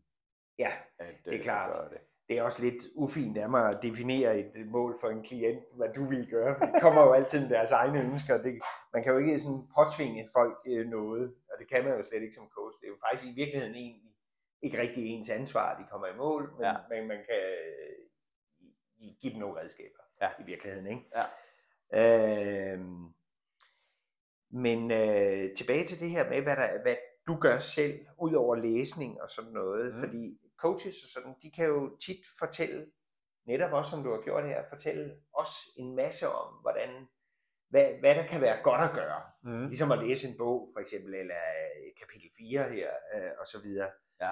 Ja, 0.59 0.73
At, 0.99 1.14
Det 1.25 1.31
er 1.33 1.38
øh, 1.38 1.42
klart. 1.42 1.73
Gøre 1.73 1.88
det. 1.88 1.99
det 2.29 2.38
er 2.38 2.42
også 2.42 2.62
lidt 2.62 2.83
ufint 2.94 3.38
af 3.38 3.49
mig 3.51 3.70
at 3.70 3.83
definere 3.83 4.38
et 4.38 4.66
mål 4.66 4.97
for 5.01 5.09
en 5.09 5.23
klient, 5.23 5.62
hvad 5.77 5.88
du 5.97 6.05
vil 6.09 6.31
gøre, 6.31 6.55
for 6.59 6.64
det 6.64 6.81
kommer 6.81 7.03
jo 7.03 7.12
altid 7.12 7.40
med 7.40 7.49
deres 7.49 7.70
egne 7.73 7.99
ønsker. 8.11 8.42
Det, 8.42 8.61
man 8.94 9.03
kan 9.03 9.12
jo 9.12 9.18
ikke 9.18 9.38
sådan 9.38 9.62
påtvinge 9.77 10.27
folk 10.37 10.57
øh, 10.66 10.87
noget, 10.87 11.35
og 11.53 11.55
det 11.59 11.66
kan 11.70 11.85
man 11.85 11.97
jo 11.97 12.03
slet 12.03 12.23
ikke 12.23 12.35
som 12.35 12.49
coach. 12.49 12.75
Det 12.81 12.87
er 12.87 12.90
jo 12.90 12.99
faktisk 13.07 13.31
i 13.33 13.35
virkeligheden 13.40 13.75
egentlig 13.75 14.12
ikke 14.62 14.79
rigtig 14.81 15.03
ens 15.07 15.31
ansvar, 15.31 15.66
at 15.73 15.79
de 15.81 15.85
kommer 15.90 16.07
i 16.07 16.16
mål, 16.16 16.42
men, 16.53 16.61
Ja. 16.66 16.68
ja. 16.73 16.77
men 16.90 17.09
man 17.09 17.16
kan 17.29 17.42
øh, 19.11 19.14
give 19.21 19.33
dem 19.33 19.40
nogle 19.40 19.61
redskaber 19.61 19.99
Ja. 20.23 20.29
i 20.40 20.43
virkeligheden. 20.47 20.87
Ikke? 20.87 21.03
Ja. 21.17 22.73
Øhm, 22.73 23.12
men 24.51 24.90
øh, 24.90 25.57
tilbage 25.57 25.85
til 25.85 26.01
det 26.01 26.11
her 26.11 26.31
med, 26.31 26.43
hvad, 26.43 26.57
der, 26.57 26.83
hvad 26.83 26.97
du 27.27 27.37
gør 27.40 27.59
selv, 27.59 28.07
ud 28.19 28.33
over 28.35 28.57
læsning 28.57 29.23
og 29.23 29.31
sådan 29.31 29.53
noget, 29.53 29.85
Mm. 29.95 30.01
mm. 30.01 30.05
fordi 30.07 30.38
coaches 30.57 30.95
og 31.05 31.09
sådan, 31.09 31.35
de 31.43 31.51
kan 31.51 31.67
jo 31.67 31.97
tit 31.97 32.21
fortælle, 32.38 32.87
netop 33.47 33.73
også 33.73 33.90
som 33.90 34.03
du 34.05 34.11
har 34.11 34.21
gjort 34.25 34.45
her, 34.45 34.62
fortælle 34.69 35.17
os 35.35 35.51
en 35.77 35.97
masse 35.97 36.29
om, 36.29 36.55
hvordan, 36.55 37.09
hvad, 37.69 37.87
hvad 38.01 38.14
der 38.14 38.27
kan 38.27 38.40
være 38.40 38.62
godt 38.62 38.81
at 38.81 38.93
gøre. 38.95 39.23
Mm. 39.43 39.67
Ligesom 39.67 39.93
at 39.93 39.99
læse 39.99 40.29
en 40.29 40.35
bog, 40.38 40.71
for 40.73 40.81
eksempel, 40.81 41.14
eller 41.14 41.37
øh, 41.37 41.93
kapitel 42.01 42.31
4 42.38 42.69
her, 42.71 42.90
øh, 43.14 43.31
og 43.40 43.47
så 43.47 43.61
videre. 43.62 43.90
Ja. 44.21 44.31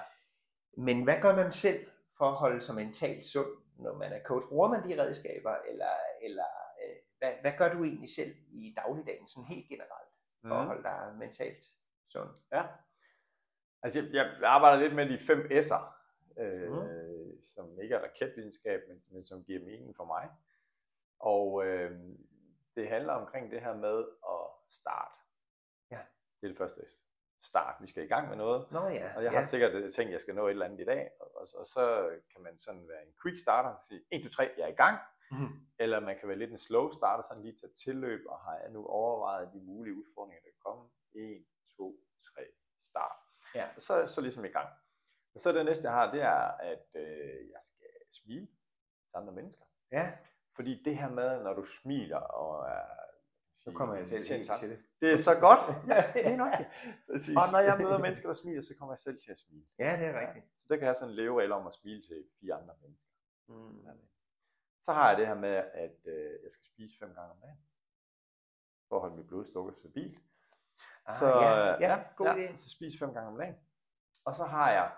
Men 0.76 1.04
hvad 1.04 1.20
gør 1.22 1.36
man 1.36 1.52
selv 1.52 1.86
for 2.18 2.24
at 2.24 2.34
holde 2.36 2.62
sig 2.62 2.74
mentalt 2.74 3.26
sund, 3.26 3.48
når 3.82 3.94
man 3.94 4.12
er 4.12 4.22
coach? 4.22 4.48
Bruger 4.48 4.68
man 4.68 4.88
de 4.88 5.02
redskaber, 5.02 5.54
eller, 5.70 5.92
eller 6.22 6.50
øh, 6.84 6.96
hvad, 7.18 7.32
hvad 7.40 7.52
gør 7.58 7.72
du 7.74 7.84
egentlig 7.84 8.14
selv 8.14 8.34
i 8.48 8.74
dagligdagen, 8.76 9.28
sådan 9.28 9.44
helt 9.54 9.68
generelt, 9.68 10.10
for 10.46 10.54
at 10.54 10.60
Mm. 10.62 10.66
holde 10.66 10.82
dig 10.82 11.14
mentalt 11.18 11.64
sund? 12.08 12.30
Ja. 12.52 12.62
Altså, 13.82 13.98
jeg, 14.00 14.10
jeg 14.12 14.50
arbejder 14.50 14.78
lidt 14.82 14.94
med 14.94 15.08
de 15.08 15.18
fem 15.18 15.38
S'er, 15.38 15.82
øh, 16.38 16.72
mm. 16.72 17.42
som 17.42 17.80
ikke 17.80 17.94
er 17.94 18.02
raketvidenskab, 18.04 18.80
men, 18.88 19.02
men 19.08 19.24
som 19.24 19.44
giver 19.44 19.60
mening 19.64 19.96
for 19.96 20.04
mig. 20.04 20.30
Og 21.18 21.66
øh, 21.66 22.00
det 22.76 22.88
handler 22.88 23.12
omkring 23.12 23.50
det 23.50 23.60
her 23.60 23.74
med 23.74 23.98
at 24.28 24.72
starte. 24.74 25.14
Ja. 25.90 25.98
Det 26.40 26.46
er 26.46 26.48
det 26.48 26.56
første 26.58 26.80
S. 26.88 27.02
Start. 27.42 27.76
Vi 27.80 27.86
skal 27.86 28.04
i 28.04 28.06
gang 28.06 28.28
med 28.28 28.36
noget. 28.36 28.72
Nå 28.72 28.86
ja, 28.88 29.16
Og 29.16 29.24
jeg 29.24 29.32
ja. 29.32 29.38
har 29.38 29.46
sikkert 29.46 29.72
øh, 29.72 29.90
tænkt, 29.90 30.08
at 30.08 30.12
jeg 30.12 30.20
skal 30.20 30.34
nå 30.34 30.46
et 30.46 30.50
eller 30.50 30.66
andet 30.66 30.80
i 30.80 30.84
dag. 30.84 31.10
Og, 31.20 31.28
og, 31.36 31.46
og 31.58 31.66
så 31.66 32.10
kan 32.32 32.42
man 32.42 32.58
sådan 32.58 32.88
være 32.88 33.02
en 33.06 33.12
quick 33.22 33.38
starter 33.38 33.70
og 33.70 33.80
sige, 33.88 34.00
1, 34.12 34.22
2, 34.22 34.28
3, 34.28 34.50
jeg 34.56 34.64
er 34.64 34.68
i 34.68 34.80
gang. 34.84 34.98
Mhm. 35.30 35.48
Eller 35.78 36.00
man 36.00 36.18
kan 36.18 36.28
være 36.28 36.38
lidt 36.38 36.50
en 36.50 36.58
slow 36.58 36.90
starter, 36.90 37.22
sådan 37.28 37.42
lige 37.42 37.56
tage 37.60 37.72
tilløb, 37.84 38.20
og 38.28 38.38
har 38.40 38.56
jeg 38.62 38.70
nu 38.70 38.86
overvejet 38.86 39.52
de 39.52 39.60
mulige 39.60 39.94
udfordringer, 39.94 40.40
der 40.40 40.50
kan 40.50 40.62
komme. 40.66 40.90
1, 41.14 41.44
2, 41.76 41.96
3, 42.34 42.42
start. 42.90 43.16
Ja. 43.54 43.66
Og 43.76 43.82
så, 43.82 44.06
så 44.06 44.20
ligesom 44.20 44.44
i 44.44 44.48
gang. 44.48 44.68
Og 45.34 45.40
så 45.40 45.52
det 45.52 45.64
næste, 45.64 45.84
jeg 45.84 45.92
har, 45.92 46.10
det 46.10 46.22
er, 46.22 46.42
at 46.72 46.86
øh, 46.94 47.48
jeg 47.54 47.60
skal 47.62 47.88
smile 48.12 48.46
til 49.08 49.14
andre 49.14 49.32
mennesker. 49.32 49.64
ja, 49.92 50.12
Fordi 50.56 50.82
det 50.84 50.96
her 50.96 51.08
med, 51.10 51.42
når 51.42 51.52
du 51.54 51.62
smiler 51.62 52.20
og 52.20 52.68
er... 52.70 53.01
så 53.64 53.72
kommer 53.72 53.94
jeg 53.94 54.06
selv 54.08 54.24
helt 54.28 54.50
til 54.60 54.70
det. 54.70 54.78
Det 55.00 55.12
er 55.12 55.16
så 55.16 55.34
godt. 55.46 55.62
ja, 55.88 56.00
det 56.14 56.22
er 56.26 56.36
nok. 56.36 56.52
Præcis. 57.10 57.36
Og 57.36 57.46
når 57.54 57.60
jeg 57.68 57.76
møder 57.82 57.98
mennesker, 57.98 58.28
der 58.28 58.34
smiler, 58.34 58.62
så 58.62 58.74
kommer 58.78 58.94
jeg 58.94 58.98
selv 58.98 59.18
til 59.24 59.30
at 59.32 59.38
smile. 59.38 59.66
Ja, 59.78 59.96
det 60.00 60.06
er 60.06 60.20
rigtigt. 60.20 60.46
Så 60.60 60.66
der 60.68 60.76
kan 60.76 60.86
jeg 60.86 60.96
sådan 60.96 61.10
en 61.10 61.16
leveregel 61.16 61.52
om 61.52 61.66
at 61.66 61.74
smile 61.74 62.02
til 62.02 62.24
fire 62.40 62.54
andre 62.54 62.74
mennesker. 62.82 63.10
Mm. 63.48 63.86
Så 64.80 64.92
har 64.92 65.08
jeg 65.08 65.18
det 65.18 65.26
her 65.26 65.34
med, 65.34 65.56
at 65.84 65.98
øh, 66.04 66.30
jeg 66.44 66.52
skal 66.52 66.64
spise 66.64 66.98
fem 66.98 67.14
gange 67.14 67.30
om 67.30 67.40
dagen. 67.40 67.58
For 68.88 68.96
at 68.96 69.00
holde 69.00 69.16
mit 69.16 69.26
blodsukker 69.26 69.72
stabilt. 69.72 70.18
Ah, 71.06 71.14
så, 71.18 71.26
ja, 71.26 71.88
ja, 71.88 72.02
god 72.16 72.26
ja, 72.26 72.34
idé. 72.34 72.56
så 72.56 72.70
spis 72.70 72.98
fem 72.98 73.12
gange 73.14 73.28
om 73.28 73.38
dagen. 73.38 73.54
Og 74.24 74.34
så 74.34 74.44
har 74.44 74.70
jeg, 74.72 74.92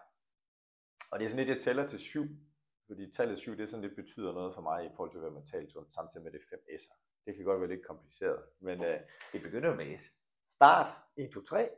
og 1.12 1.18
det 1.18 1.24
er 1.24 1.29
sådan 1.29 1.46
lidt, 1.46 1.57
jeg 1.57 1.64
tæller 1.64 1.87
til 1.87 1.98
syv, 1.98 2.27
fordi 2.87 3.12
tallet 3.12 3.38
syv, 3.38 3.57
det 3.57 3.62
er 3.62 3.66
sådan 3.66 3.83
lidt 3.83 3.96
betyder 3.96 4.33
noget 4.33 4.55
for 4.55 4.61
mig 4.61 4.85
i 4.87 4.90
forhold 4.96 5.11
til 5.11 5.22
være 5.22 5.31
mentalt 5.31 5.72
sund, 5.72 5.90
samtidig 5.90 6.24
med 6.24 6.33
det 6.33 6.40
fem 6.50 6.61
S'er. 6.68 7.13
Det 7.27 7.37
kan 7.37 7.45
godt 7.45 7.61
være 7.61 7.71
lidt 7.71 7.87
kompliceret, 7.87 8.45
men 8.61 8.85
øh, 8.85 9.01
Det 9.33 9.43
begynder 9.43 9.75
med 9.75 9.99
S. 9.99 10.13
start 10.49 10.97
1, 11.17 11.31
2, 11.35 11.43
3, 11.45 11.71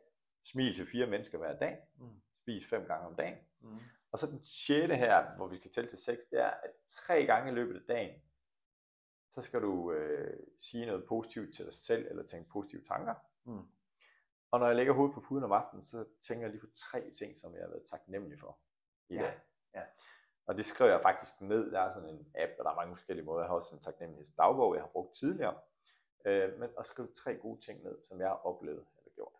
smil 0.44 0.74
til 0.74 0.86
fire 0.86 1.06
mennesker 1.06 1.38
hver 1.38 1.58
dag, 1.58 1.78
Mm. 1.98 2.20
spis 2.42 2.68
fem 2.70 2.86
gange 2.86 3.06
om 3.06 3.16
dagen. 3.16 3.38
Mm. 3.60 3.78
Og 4.12 4.18
så 4.18 4.26
den 4.26 4.44
sjette 4.44 4.96
her, 4.96 5.36
hvor 5.36 5.46
vi 5.46 5.56
skal 5.56 5.70
tælle 5.72 5.90
til 5.90 5.98
seks, 5.98 6.22
det 6.30 6.40
er, 6.40 6.50
at 6.50 6.70
tre 6.90 7.26
gange 7.26 7.52
i 7.52 7.54
løbet 7.54 7.74
af 7.80 7.82
dagen, 7.88 8.22
så 9.32 9.42
skal 9.42 9.62
du 9.62 9.92
øh, 9.92 10.36
sige 10.58 10.86
noget 10.86 11.04
positivt 11.08 11.54
til 11.56 11.64
dig 11.64 11.74
selv, 11.74 12.06
eller 12.10 12.22
tænke 12.26 12.50
positive 12.50 12.82
tanker. 12.82 13.14
Mm. 13.44 13.62
Og 14.50 14.60
når 14.60 14.66
jeg 14.66 14.76
lægger 14.76 14.92
hovedet 14.92 15.14
på 15.14 15.20
puden 15.20 15.44
om 15.44 15.52
aftenen, 15.52 15.82
så 15.84 16.04
tænker 16.20 16.44
jeg 16.44 16.50
lige 16.50 16.60
på 16.60 16.66
tre 16.74 17.10
ting, 17.10 17.40
som 17.40 17.54
jeg 17.54 17.62
har 17.62 17.68
været 17.68 17.86
taknemmelig 17.90 18.38
for 18.40 18.58
i 19.08 19.14
Ja, 19.14 19.22
dag. 19.22 19.40
ja. 19.74 19.82
Og 20.46 20.56
det 20.56 20.66
skriver 20.66 20.90
jeg 20.90 21.00
faktisk 21.00 21.40
ned. 21.40 21.70
Der 21.72 21.80
er 21.80 21.92
sådan 21.92 22.08
en 22.08 22.26
app, 22.34 22.52
og 22.58 22.64
der 22.64 22.70
er 22.70 22.74
mange 22.74 22.96
forskellige 22.96 23.26
måder. 23.26 23.40
Jeg 23.40 23.48
har 23.48 23.56
også 23.56 23.74
en 23.74 23.80
taknemmelighedsdagbog, 23.82 24.74
jeg 24.74 24.82
har 24.82 24.90
brugt 24.92 25.14
tidligere. 25.16 25.58
Øh, 26.26 26.58
men 26.58 26.70
at 26.78 26.86
skrive 26.86 27.08
tre 27.16 27.36
gode 27.36 27.60
ting 27.60 27.82
ned, 27.82 27.98
som 28.08 28.20
jeg 28.20 28.28
har 28.28 28.46
oplevet 28.46 28.84
eller 28.98 29.10
gjort. 29.14 29.32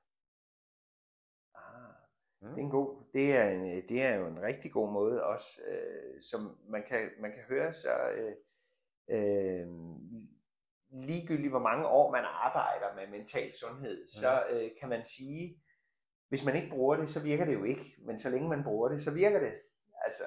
Ah, 1.55 1.92
Mm. 2.40 2.49
det 2.49 2.59
er 2.59 2.64
en 2.64 2.71
god, 2.71 3.03
det 3.12 3.37
er, 3.37 3.51
en, 3.51 3.88
det 3.88 4.03
er 4.03 4.14
jo 4.14 4.27
en 4.27 4.42
rigtig 4.42 4.73
god 4.73 4.92
måde 4.92 5.25
også, 5.25 5.61
øh, 5.66 6.23
som 6.23 6.59
man 6.69 6.83
kan, 6.88 7.11
man 7.21 7.33
kan 7.33 7.42
høre 7.49 7.73
så 7.73 7.95
øh, 8.09 8.35
øh, 9.09 9.66
ligegyldigt 10.90 11.51
hvor 11.51 11.59
mange 11.61 11.87
år 11.87 12.11
man 12.12 12.25
arbejder 12.25 12.95
med 12.95 13.19
mental 13.19 13.55
sundhed, 13.55 14.07
så 14.07 14.45
øh, 14.51 14.71
kan 14.81 14.88
man 14.88 15.05
sige, 15.05 15.62
hvis 16.29 16.45
man 16.45 16.57
ikke 16.57 16.71
bruger 16.71 16.97
det, 16.97 17.11
så 17.11 17.21
virker 17.23 17.45
det 17.45 17.55
jo 17.55 17.64
ikke. 17.64 17.95
Men 17.99 18.19
så 18.19 18.31
længe 18.31 18.49
man 18.49 18.64
bruger 18.64 18.88
det, 18.88 19.03
så 19.03 19.11
virker 19.14 19.40
det. 19.40 19.55
Altså, 20.05 20.25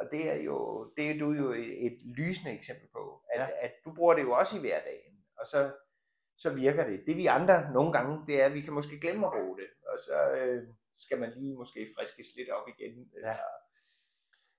og 0.00 0.06
det 0.12 0.30
er 0.30 0.34
jo, 0.36 0.56
det 0.96 1.10
er 1.10 1.18
du 1.18 1.32
jo 1.32 1.52
et, 1.52 1.86
et 1.86 1.98
lysende 2.18 2.52
eksempel 2.58 2.88
på, 2.92 3.24
at, 3.34 3.40
ja. 3.40 3.46
at 3.66 3.72
du 3.84 3.94
bruger 3.94 4.14
det 4.14 4.22
jo 4.22 4.32
også 4.32 4.56
i 4.56 4.60
hverdagen, 4.60 5.24
og 5.38 5.46
så, 5.46 5.72
så 6.38 6.54
virker 6.54 6.86
det. 6.86 7.02
Det 7.06 7.16
vi 7.16 7.26
andre 7.26 7.72
nogle 7.72 7.92
gange, 7.92 8.26
det 8.26 8.40
er, 8.42 8.46
at 8.46 8.54
vi 8.54 8.60
kan 8.60 8.72
måske 8.72 9.00
glemme 9.00 9.26
at 9.26 9.32
bruge 9.32 9.56
det, 9.60 9.68
og 9.92 9.98
så 9.98 10.36
øh, 10.36 10.68
skal 10.96 11.20
man 11.20 11.32
lige 11.36 11.56
måske 11.56 11.88
friskes 11.98 12.26
lidt 12.36 12.50
op 12.50 12.68
igen, 12.68 13.10
eller, 13.16 13.36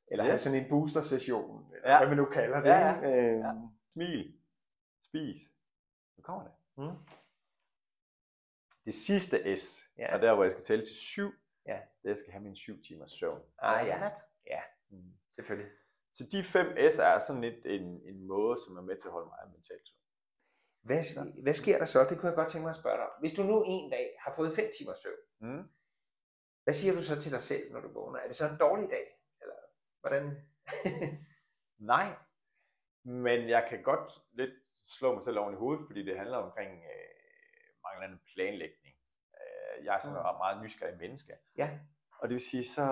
eller 0.07 0.23
have 0.23 0.37
sådan 0.37 0.59
en 0.63 0.69
booster-session, 0.69 1.73
eller 1.75 1.91
Ja. 1.91 1.97
hvad 1.97 2.07
man 2.07 2.17
nu 2.17 2.25
kalder 2.25 2.59
det. 2.61 2.69
Ja, 2.69 2.79
ja. 2.79 3.33
Øh, 3.33 3.39
Ja. 3.39 3.51
Smil. 3.93 4.33
Spis. 5.03 5.37
Nu 6.17 6.21
kommer 6.23 6.43
det. 6.43 6.53
Mm. 6.77 6.97
Det 8.85 8.93
sidste 8.93 9.57
S, 9.57 9.89
Ja. 9.97 10.03
ja. 10.03 10.15
og 10.15 10.21
der 10.21 10.35
hvor 10.35 10.43
jeg 10.43 10.51
skal 10.51 10.63
tælle 10.63 10.85
til 10.85 10.95
syv, 10.95 11.31
Ja. 11.67 11.71
det 11.73 11.79
er, 11.79 11.81
at 12.03 12.09
jeg 12.09 12.17
skal 12.17 12.31
have 12.31 12.43
min 12.43 12.55
syv 12.55 12.83
timers 12.83 13.11
søvn. 13.11 13.41
Ah, 13.59 13.87
ja. 13.87 14.09
Ja. 14.47 14.61
Mm. 14.89 15.13
Selvfølgelig. 15.41 15.71
Så 16.13 16.23
de 16.31 16.43
fem 16.55 16.67
S 16.93 16.95
er 16.99 17.19
sådan 17.19 17.41
lidt 17.47 17.65
en, 17.65 17.85
en 18.11 18.27
måde, 18.27 18.55
som 18.65 18.77
er 18.77 18.81
med 18.81 18.95
til 18.97 19.07
at 19.07 19.11
holde 19.11 19.27
mig 19.33 19.51
mentalt 19.57 19.87
sund. 19.87 19.99
Hvad, 20.87 21.01
hvad 21.43 21.53
sker 21.53 21.77
der 21.77 21.85
så? 21.85 21.99
Det 22.09 22.15
kunne 22.17 22.29
jeg 22.29 22.35
godt 22.35 22.49
tænke 22.51 22.63
mig 22.65 22.69
at 22.75 22.81
spørge 22.83 22.97
dig 22.97 23.05
om. 23.05 23.15
Hvis 23.19 23.33
du 23.33 23.43
nu 23.43 23.63
en 23.67 23.89
dag 23.91 24.15
har 24.23 24.33
fået 24.37 24.55
5 24.55 24.71
timers 24.77 24.99
søvn, 25.03 25.21
Mm. 25.43 25.63
hvad 26.63 26.73
siger 26.73 26.93
du 26.93 27.01
så 27.03 27.15
til 27.21 27.31
dig 27.31 27.41
selv, 27.41 27.71
når 27.73 27.79
du 27.81 27.89
vågner? 27.93 28.19
Er 28.19 28.27
det 28.27 28.35
så 28.35 28.45
en 28.49 28.57
dårlig 28.65 28.89
dag? 28.89 29.05
Eller 29.41 29.55
hvordan? 30.01 30.25
Nej, 31.93 32.15
men 33.03 33.49
jeg 33.49 33.65
kan 33.69 33.83
godt 33.83 34.09
lidt 34.31 34.53
slå 34.97 35.13
mig 35.15 35.23
selv 35.23 35.39
oven 35.39 35.53
i 35.53 35.57
hovedet, 35.57 35.85
fordi 35.87 36.05
det 36.05 36.17
handler 36.17 36.37
omkring 36.37 36.71
øh, 36.93 37.09
manglende 37.83 38.19
planlægning. 38.33 38.95
Øh, 39.39 39.85
jeg 39.85 39.95
er 39.95 39.99
sådan 39.99 40.13
Mm. 40.19 40.29
et 40.29 40.37
meget 40.43 40.63
nysgerrig 40.63 40.97
menneske. 40.97 41.33
ja. 41.57 41.79
Og 42.21 42.29
det 42.29 42.33
vil 42.33 42.41
sige, 42.51 42.65
så 42.65 42.85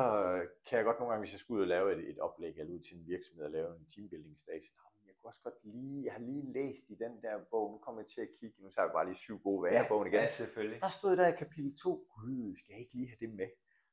kan 0.67 0.77
jeg 0.77 0.85
godt 0.85 0.99
nogle 0.99 1.11
gange, 1.11 1.23
hvis 1.25 1.31
jeg 1.33 1.39
skal 1.39 1.53
ud 1.53 1.61
og 1.61 1.67
lave 1.67 1.87
et, 1.95 2.09
et 2.09 2.19
oplæg 2.19 2.53
eller 2.57 2.73
ud 2.73 2.79
til 2.79 2.97
en 2.97 3.07
virksomhed 3.07 3.45
og 3.45 3.51
lave 3.51 3.75
en 3.75 3.85
teambuilding 3.95 4.37
stage, 4.39 4.65
jeg 5.07 5.13
kunne 5.15 5.29
også 5.29 5.41
godt 5.43 5.55
lige, 5.63 6.05
jeg 6.05 6.13
har 6.13 6.19
lige 6.19 6.53
læst 6.53 6.83
i 6.89 6.95
den 6.95 7.21
der 7.21 7.35
bog, 7.51 7.71
nu 7.71 7.77
kommer 7.77 8.01
jeg 8.01 8.07
til 8.07 8.21
at 8.21 8.27
kigge, 8.39 8.63
nu 8.63 8.69
tager 8.69 8.85
jeg 8.85 8.93
bare 8.93 9.05
lige 9.05 9.15
syv 9.17 9.37
gode 9.39 9.63
vaner 9.63 9.87
bogen 9.87 10.07
igen. 10.07 10.19
ja, 10.19 10.27
selvfølgelig. 10.27 10.81
Der 10.81 10.87
stod 10.99 11.17
der 11.17 11.27
i 11.27 11.35
kapitel 11.43 11.75
2, 11.77 12.07
gud, 12.15 12.55
skal 12.57 12.71
jeg 12.73 12.79
ikke 12.79 12.93
lige 12.93 13.07
have 13.07 13.17
det 13.19 13.29
med? 13.35 13.49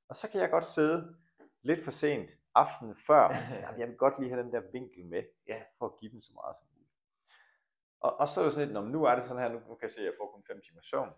Og 0.08 0.16
så 0.16 0.30
kan 0.30 0.40
jeg 0.40 0.50
godt 0.50 0.64
sidde 0.64 1.16
lidt 1.62 1.80
for 1.84 1.90
sent 1.90 2.30
aftenen 2.54 2.96
før, 3.06 3.20
og 3.28 3.34
sige, 3.46 3.60
"Jamen, 3.66 3.80
jeg 3.80 3.88
vil 3.88 3.96
godt 3.96 4.18
lige 4.20 4.30
have 4.32 4.42
den 4.42 4.52
der 4.52 4.62
vinkel 4.72 5.04
med, 5.06 5.22
Ja. 5.48 5.62
for 5.78 5.86
at 5.86 5.96
give 6.00 6.10
den 6.12 6.20
så 6.20 6.32
meget 6.34 6.56
som 6.56 6.66
muligt. 6.72 6.94
Og, 8.00 8.20
og 8.20 8.28
så 8.28 8.40
er 8.40 8.44
det 8.44 8.52
sådan 8.52 8.66
lidt, 8.68 8.74
"Nå, 8.74 8.80
men 8.82 8.92
nu 8.92 9.04
er 9.04 9.14
det 9.14 9.24
sådan 9.24 9.42
her, 9.42 9.48
nu, 9.48 9.58
nu 9.68 9.74
kan 9.74 9.82
jeg 9.88 9.90
se, 9.90 10.00
at 10.00 10.06
jeg 10.06 10.14
får 10.20 10.30
kun 10.32 10.44
5 10.46 10.60
timer 10.66 10.80
søvn. 10.82 11.08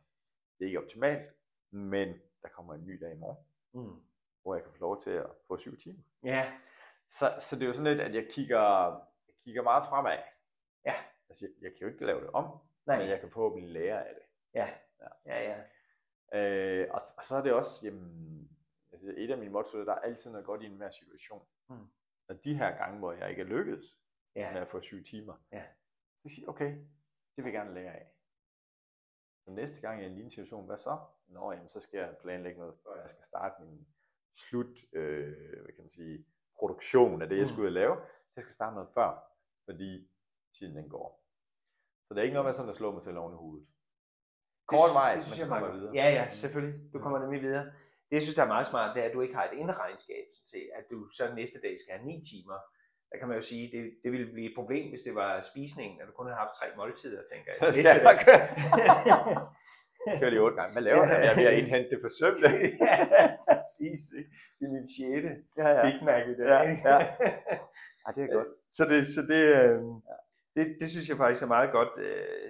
Det 0.58 0.64
er 0.64 0.66
ikke 0.68 0.82
optimalt, 0.84 1.26
men 1.70 2.08
der 2.42 2.48
kommer 2.48 2.74
en 2.74 2.86
ny 2.86 3.00
dag 3.02 3.12
i 3.12 3.18
morgen, 3.18 3.44
Mm. 3.74 4.00
hvor 4.42 4.54
jeg 4.54 4.64
kan 4.64 4.72
få 4.72 4.78
lov 4.80 5.00
til 5.00 5.10
at 5.10 5.26
få 5.46 5.58
7 5.58 5.76
timer. 5.76 6.02
Ja. 6.22 6.52
Så, 7.08 7.34
så 7.38 7.56
det 7.56 7.62
er 7.62 7.66
jo 7.66 7.72
sådan 7.72 7.92
lidt, 7.96 8.00
at 8.08 8.14
jeg 8.14 8.28
kigger, 8.30 8.60
jeg 9.26 9.34
kigger 9.44 9.62
meget 9.62 9.84
fremad. 9.88 10.18
Ja. 10.84 10.94
Altså, 11.28 11.44
jeg, 11.44 11.50
jeg 11.62 11.70
kan 11.70 11.80
jo 11.86 11.92
ikke 11.92 12.06
lave 12.06 12.20
det 12.20 12.30
om, 12.30 12.58
Nej. 12.86 12.98
men 12.98 13.08
jeg 13.08 13.20
kan 13.20 13.30
forhåbentlig 13.30 13.70
lære 13.72 14.08
af 14.08 14.14
det. 14.14 14.22
Ja. 14.54 14.68
Ja, 15.26 15.42
ja. 15.50 15.62
Øh, 16.34 16.88
og, 16.90 17.00
og 17.18 17.24
så 17.24 17.36
er 17.36 17.42
det 17.42 17.52
også, 17.52 17.86
jamen, 17.86 18.48
altså 18.92 19.14
et 19.16 19.30
af 19.30 19.38
mine 19.38 19.50
mottoer, 19.50 19.84
der 19.84 19.92
er 19.92 19.98
altid 20.00 20.30
noget 20.30 20.46
godt 20.46 20.62
i 20.62 20.66
enhver 20.66 20.90
situation. 20.90 21.46
Mm. 21.68 21.86
Og 22.28 22.44
de 22.44 22.54
her 22.54 22.76
gange, 22.76 22.98
hvor 22.98 23.12
jeg 23.12 23.30
ikke 23.30 23.42
er 23.42 23.46
lykkedes 23.46 23.84
Ja. 24.34 24.52
med 24.52 24.60
at 24.60 24.68
få 24.68 24.80
syv 24.80 25.04
timer, 25.04 25.34
Ja. 25.52 25.64
så 26.22 26.28
siger 26.28 26.42
jeg, 26.42 26.48
okay, 26.48 26.70
det 27.36 27.44
vil 27.44 27.44
jeg 27.44 27.52
gerne 27.52 27.74
lære 27.74 27.92
af. 27.92 28.12
Så 29.48 29.54
næste 29.54 29.80
gang 29.80 29.98
jeg 29.98 30.04
er 30.04 30.08
i 30.08 30.10
en 30.10 30.14
lignende 30.14 30.34
situation, 30.34 30.66
hvad 30.66 30.78
så? 30.78 30.98
Nå, 31.28 31.52
jamen, 31.52 31.68
så 31.68 31.80
skal 31.80 31.98
jeg 31.98 32.16
planlægge 32.22 32.58
noget, 32.58 32.74
før 32.84 33.00
jeg 33.00 33.10
skal 33.10 33.24
starte 33.24 33.54
min 33.62 33.86
slut, 34.34 34.74
øh, 34.92 35.36
hvad 35.62 35.72
kan 35.74 35.84
man 35.84 35.90
sige, 35.90 36.26
produktion 36.58 37.22
af 37.22 37.28
det, 37.28 37.36
jeg 37.36 37.42
Mm. 37.44 37.48
skal 37.48 37.60
ud 37.60 37.66
og 37.66 37.72
lave. 37.72 37.96
Jeg 38.36 38.42
skal 38.42 38.54
starte 38.54 38.74
noget 38.74 38.90
før, 38.94 39.32
fordi 39.64 40.10
tiden 40.58 40.76
den 40.76 40.88
går. 40.88 41.24
Så 42.06 42.14
det 42.14 42.18
er 42.20 42.22
ikke 42.22 42.34
noget 42.34 42.46
med 42.48 42.54
sådan 42.54 42.70
at 42.70 42.76
slå 42.76 42.92
mig 42.92 43.02
selv 43.02 43.18
oven 43.18 43.32
i 43.34 43.36
hovedet. 43.36 43.66
Kort 44.66 44.92
vej, 44.94 45.14
men 45.14 45.22
så 45.22 45.46
kommer 45.48 45.72
videre. 45.72 45.92
Ja, 45.94 46.06
ja, 46.18 46.28
selvfølgelig. 46.30 46.92
Du 46.92 46.98
kommer 46.98 47.18
nemlig 47.18 47.42
videre. 47.42 47.64
Det, 48.08 48.14
jeg 48.18 48.22
synes, 48.22 48.34
der 48.36 48.42
er 48.42 48.52
meget 48.56 48.66
smart, 48.66 48.96
det 48.96 49.02
er, 49.02 49.08
at 49.08 49.14
du 49.14 49.20
ikke 49.20 49.34
har 49.34 49.44
et 49.50 49.58
indregnskab, 49.58 50.24
sådan 50.36 50.46
set, 50.54 50.70
at 50.78 50.84
du 50.90 51.06
så 51.06 51.34
næste 51.34 51.60
dag 51.60 51.80
skal 51.80 51.92
have 51.94 52.06
9 52.06 52.22
timer. 52.30 52.58
Der 53.12 53.16
kan 53.18 53.28
man 53.28 53.36
jo 53.36 53.42
sige, 53.52 53.64
det, 53.74 53.82
det 54.02 54.12
ville 54.12 54.32
blive 54.32 54.48
et 54.50 54.56
problem, 54.60 54.88
hvis 54.92 55.02
det 55.06 55.14
var 55.14 55.40
spisningen, 55.40 56.00
at 56.00 56.06
du 56.08 56.12
kun 56.12 56.26
havde 56.26 56.40
haft 56.44 56.54
tre 56.60 56.66
måltider, 56.76 57.22
tænker 57.32 57.48
jeg. 57.52 57.58
Så 57.60 57.72
skal 57.72 58.00
jeg 58.08 58.18
køre. 58.26 58.42
Kør 60.20 60.28
lige 60.30 60.42
otte 60.46 60.56
gange. 60.60 60.72
Hvad 60.72 60.82
laver 60.82 61.04
Ja. 61.06 61.14
jeg? 61.18 61.30
Er 61.30 61.36
ved 61.40 61.46
at 61.52 61.58
indhente 61.60 61.90
det 61.94 62.00
forsømte. 62.08 62.46
ja, 62.86 62.96
præcis. 63.48 64.02
Ikke? 64.18 64.30
Det 64.58 64.64
er 64.68 64.72
min 64.76 64.86
sjette 64.96 65.30
Ja, 65.60 65.68
ja. 65.76 65.82
Big 65.86 65.98
Mac 66.08 66.22
i 66.32 66.34
dag. 66.40 66.48
Ja, 66.54 66.60
ja. 66.88 66.96
Ej, 68.06 68.10
det 68.16 68.22
er 68.26 68.30
godt. 68.38 68.50
Så 68.76 68.82
det, 68.90 69.00
så 69.16 69.20
det, 69.32 69.42
øh, 69.58 69.76
det, 70.56 70.64
det 70.80 70.88
synes 70.92 71.06
jeg 71.08 71.16
faktisk 71.22 71.42
er 71.42 71.50
meget 71.56 71.70
godt. 71.78 71.92
Øh, 72.06 72.48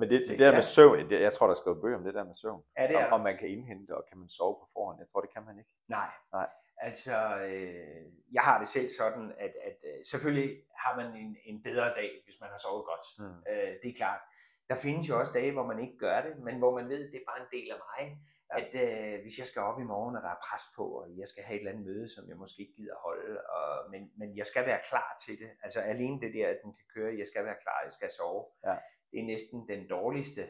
Men 0.00 0.06
det, 0.10 0.18
det 0.28 0.38
der 0.38 0.46
ja. 0.46 0.58
med 0.58 0.62
søvn, 0.76 1.10
det, 1.10 1.20
jeg 1.26 1.32
tror, 1.32 1.46
der 1.46 1.54
er 1.56 1.60
skrevet 1.62 1.80
bøger 1.82 1.98
om 2.00 2.04
det 2.04 2.14
der 2.14 2.24
med 2.30 2.34
søvn. 2.42 2.62
er 2.76 2.86
det 2.86 2.96
er 2.96 3.06
Om, 3.06 3.12
om 3.12 3.20
man 3.28 3.36
kan 3.40 3.48
indhente, 3.48 3.90
og 3.98 4.02
kan 4.08 4.18
man 4.22 4.28
sove 4.28 4.54
på 4.60 4.66
forhånd. 4.74 4.98
Jeg 5.02 5.08
tror, 5.10 5.20
det 5.20 5.30
kan 5.34 5.42
man 5.48 5.54
ikke. 5.60 5.70
Nej. 5.88 6.08
Nej. 6.32 6.48
Altså, 6.78 7.38
øh, 7.38 8.02
jeg 8.32 8.42
har 8.42 8.58
det 8.58 8.68
selv 8.68 8.90
sådan, 8.90 9.32
at, 9.38 9.52
at 9.68 9.78
øh, 9.84 10.04
selvfølgelig 10.04 10.50
har 10.78 10.96
man 10.96 11.16
en, 11.16 11.36
en 11.44 11.62
bedre 11.62 11.88
dag, 11.88 12.10
hvis 12.24 12.40
man 12.40 12.50
har 12.50 12.58
sovet 12.58 12.84
godt. 12.84 13.06
Mm. 13.18 13.38
Øh, 13.50 13.72
det 13.82 13.90
er 13.90 13.96
klart. 13.96 14.20
Der 14.68 14.74
findes 14.74 15.08
jo 15.08 15.18
også 15.20 15.32
dage, 15.32 15.52
hvor 15.52 15.66
man 15.66 15.78
ikke 15.78 15.98
gør 15.98 16.22
det, 16.22 16.38
men 16.38 16.58
hvor 16.58 16.74
man 16.78 16.88
ved, 16.88 17.06
at 17.06 17.12
det 17.12 17.20
er 17.20 17.30
bare 17.30 17.40
en 17.40 17.52
del 17.60 17.70
af 17.70 17.78
mig. 17.88 18.18
Ja. 18.50 18.58
At 18.60 18.72
øh, 18.84 19.22
hvis 19.22 19.38
jeg 19.38 19.46
skal 19.46 19.62
op 19.62 19.80
i 19.80 19.90
morgen, 19.92 20.16
og 20.16 20.22
der 20.22 20.28
er 20.28 20.44
pres 20.48 20.62
på, 20.76 20.84
og 21.00 21.18
jeg 21.18 21.28
skal 21.28 21.44
have 21.44 21.56
et 21.56 21.60
eller 21.60 21.72
andet 21.72 21.86
møde, 21.86 22.08
som 22.14 22.28
jeg 22.28 22.36
måske 22.36 22.62
ikke 22.62 22.74
gider 22.76 22.96
holde, 23.06 23.40
og, 23.40 23.90
men, 23.90 24.02
men 24.16 24.36
jeg 24.36 24.46
skal 24.46 24.66
være 24.66 24.80
klar 24.90 25.16
til 25.24 25.38
det. 25.38 25.50
Altså 25.64 25.80
alene 25.80 26.20
det 26.20 26.34
der, 26.34 26.48
at 26.48 26.58
den 26.64 26.72
kan 26.78 26.86
køre, 26.94 27.18
jeg 27.18 27.26
skal 27.26 27.44
være 27.44 27.56
klar, 27.62 27.78
jeg 27.84 27.92
skal 27.92 28.10
sove. 28.10 28.44
Ja. 28.66 28.76
Det 29.10 29.20
er 29.20 29.26
næsten 29.32 29.68
den 29.68 29.88
dårligste 29.88 30.42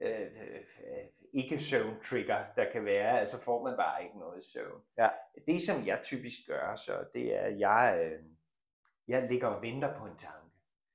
øh, 0.00 0.20
øh, 0.20 1.06
ikke-søvn-trigger, 1.32 2.44
der 2.56 2.72
kan 2.72 2.84
være. 2.84 3.20
Altså 3.20 3.42
får 3.42 3.62
man 3.68 3.76
bare 3.76 4.04
ikke 4.04 4.18
noget 4.18 4.44
søvn. 4.44 4.82
Ja. 4.98 5.08
Det, 5.46 5.62
som 5.62 5.86
jeg 5.86 6.00
typisk 6.02 6.38
gør, 6.46 6.74
så 6.76 7.04
det 7.14 7.34
er, 7.36 7.40
at 7.40 7.58
jeg, 7.60 8.00
øh, 8.04 8.24
jeg 9.08 9.22
ligger 9.30 9.48
og 9.48 9.62
venter 9.62 9.98
på 9.98 10.04
en 10.06 10.16
tanke. 10.16 10.46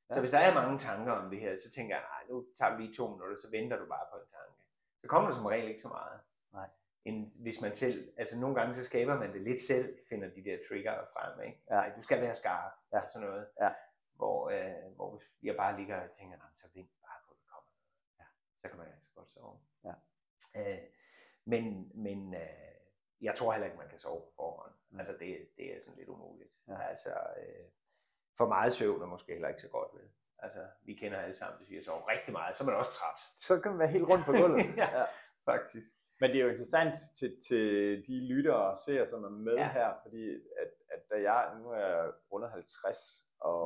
Så 0.10 0.16
Ja. 0.16 0.20
hvis 0.20 0.32
der 0.32 0.40
er 0.40 0.54
mange 0.54 0.80
tanker 0.80 1.12
om 1.12 1.30
det 1.30 1.40
her, 1.40 1.58
så 1.58 1.72
tænker 1.72 1.96
jeg, 1.96 2.04
nej, 2.04 2.24
nu 2.30 2.46
tager 2.58 2.76
vi 2.78 2.84
lige 2.84 2.94
to 2.96 3.08
minutter, 3.08 3.36
så 3.42 3.50
venter 3.52 3.78
du 3.78 3.86
bare 3.86 4.06
på 4.14 4.18
en 4.20 4.28
tanke. 4.28 4.62
Så 5.02 5.08
kommer 5.08 5.30
der 5.30 5.36
som 5.38 5.46
regel 5.46 5.68
ikke 5.70 5.82
så 5.82 5.88
meget. 5.88 6.20
Nej. 6.54 6.68
End 7.06 7.32
hvis 7.36 7.62
man 7.62 7.76
selv, 7.76 8.14
altså 8.18 8.40
nogle 8.40 8.56
gange 8.56 8.76
så 8.76 8.84
skaber 8.84 9.16
man 9.20 9.34
det 9.34 9.42
lidt 9.42 9.62
selv, 9.62 9.98
finder 10.10 10.30
de 10.30 10.44
der 10.44 10.58
trigger 10.68 10.94
frem, 11.14 11.42
ikke? 11.48 11.62
Ja. 11.70 11.76
Nej, 11.76 11.92
du 11.96 12.02
skal 12.02 12.22
være 12.22 12.36
skarp, 12.36 12.72
Ja. 12.94 13.00
og 13.00 13.10
sådan 13.10 13.28
noget. 13.28 13.48
Ja. 13.62 13.70
Hvor, 14.14 14.50
øh, 14.50 14.96
hvor 14.96 15.22
jeg 15.44 15.56
bare 15.56 15.78
ligger 15.80 16.02
og 16.02 16.12
tænker, 16.12 16.38
nej, 16.38 16.48
så 16.56 16.68
vent 16.76 16.90
bare 17.02 17.20
på, 17.26 17.32
at 17.32 17.38
det 17.40 17.48
kommer 17.48 17.70
noget. 17.78 18.20
Ja. 18.20 18.26
Så 18.62 18.68
kan 18.70 18.78
man 18.78 18.88
altså 18.88 19.10
godt 19.16 19.30
sove. 19.32 19.60
Ja. 19.86 19.94
Øh, 20.56 20.80
men 21.46 21.92
men 21.96 22.34
øh, 22.34 22.42
jeg 23.22 23.36
tror 23.36 23.52
heller 23.52 23.66
ikke, 23.66 23.78
man 23.78 23.90
kan 23.90 24.00
sove 24.00 24.22
på 24.22 24.32
forhånd. 24.36 24.72
Mm. 24.90 25.00
Altså 25.00 25.14
det, 25.20 25.48
det 25.58 25.66
er 25.76 25.80
sådan 25.80 25.98
lidt 25.98 26.10
umuligt. 26.10 26.56
Ja. 26.68 26.82
Altså, 26.90 27.10
øh, 27.10 27.66
for 28.38 28.48
meget 28.48 28.74
søvn 28.74 29.02
er 29.02 29.06
måske 29.06 29.32
heller 29.32 29.48
ikke 29.48 29.62
så 29.62 29.68
godt 29.70 29.90
ved. 29.94 30.10
Altså, 30.40 30.68
vi 30.82 30.94
kender 30.94 31.20
alle 31.20 31.36
sammen, 31.36 31.58
hvis 31.58 31.70
vi 31.70 31.76
har 31.76 31.82
sovet 31.82 32.08
rigtig 32.08 32.32
meget, 32.34 32.58
så 32.58 32.64
er 32.64 32.66
man 32.66 32.76
også 32.76 32.92
træt. 32.92 33.20
Så 33.40 33.60
kan 33.60 33.72
man 33.72 33.80
være 33.80 33.88
helt 33.88 34.10
rundt 34.10 34.26
på 34.26 34.32
gulvet. 34.32 34.66
ja, 34.82 35.00
ja, 35.00 35.06
faktisk. 35.46 35.86
Men 36.20 36.30
det 36.30 36.40
er 36.40 36.44
jo 36.44 36.50
interessant 36.50 36.96
til, 37.20 37.38
til 37.48 37.64
de 38.08 38.28
lyttere 38.34 38.72
og 38.72 38.78
seere, 38.78 39.08
som 39.08 39.24
er 39.24 39.30
med 39.30 39.56
Ja. 39.56 39.72
her, 39.72 39.94
fordi 40.04 40.34
at, 40.62 40.72
at 40.94 41.02
da 41.12 41.22
jeg, 41.32 41.56
nu 41.60 41.70
er 41.70 42.12
under 42.30 42.50
50, 42.50 43.28
og 43.40 43.66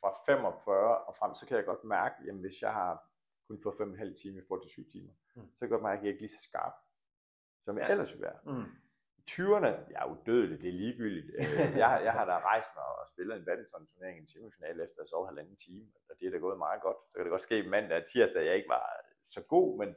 fra 0.00 0.16
45 0.26 0.98
og 1.04 1.16
frem, 1.16 1.34
så 1.34 1.46
kan 1.46 1.56
jeg 1.56 1.64
godt 1.64 1.84
mærke, 1.84 2.14
at 2.28 2.34
hvis 2.34 2.62
jeg 2.62 2.72
har 2.72 3.10
kun 3.48 3.62
fået 3.62 3.74
5,5 3.74 4.14
timer 4.22 4.38
i 4.40 4.44
forhold 4.48 4.62
til 4.64 4.70
7 4.70 4.90
timer, 4.90 5.12
Mm. 5.36 5.42
så 5.54 5.58
kan 5.60 5.66
jeg 5.66 5.70
godt 5.70 5.82
mærke, 5.82 5.98
at 5.98 6.04
jeg 6.04 6.08
ikke 6.12 6.18
er 6.18 6.26
lige 6.28 6.36
så 6.38 6.42
skarp, 6.48 6.74
som 7.64 7.78
jeg 7.78 7.90
ellers 7.90 8.10
ville 8.12 8.26
være. 8.28 8.38
Mm. 8.44 8.66
I 9.18 9.22
20'erne, 9.30 9.66
jeg 9.92 10.00
er 10.04 10.08
udødelig, 10.14 10.60
det 10.62 10.68
er 10.68 10.72
ligegyldigt. 10.82 11.26
Øh, 11.38 11.44
jeg, 11.82 11.90
jeg 12.06 12.12
har 12.18 12.24
da 12.24 12.34
rejst 12.38 12.70
mig 12.76 12.84
og 12.84 13.08
spillet 13.12 13.36
en 13.36 13.44
badminton-turnering 13.44 14.16
i 14.18 14.20
en 14.20 14.26
semifinal 14.26 14.80
efter 14.80 15.02
at 15.02 15.08
sove 15.08 15.26
halvanden 15.26 15.56
time, 15.56 15.86
og 16.10 16.14
det 16.20 16.26
er 16.26 16.30
da 16.30 16.38
gået 16.46 16.58
meget 16.58 16.80
godt. 16.82 16.96
Så 17.08 17.12
kan 17.16 17.24
det 17.24 17.30
godt 17.30 17.40
ske 17.48 17.62
mandag 17.74 17.96
og 18.00 18.04
tirsdag, 18.12 18.46
jeg 18.46 18.56
ikke 18.56 18.68
var 18.76 18.84
så 19.22 19.42
god, 19.54 19.78
men 19.78 19.88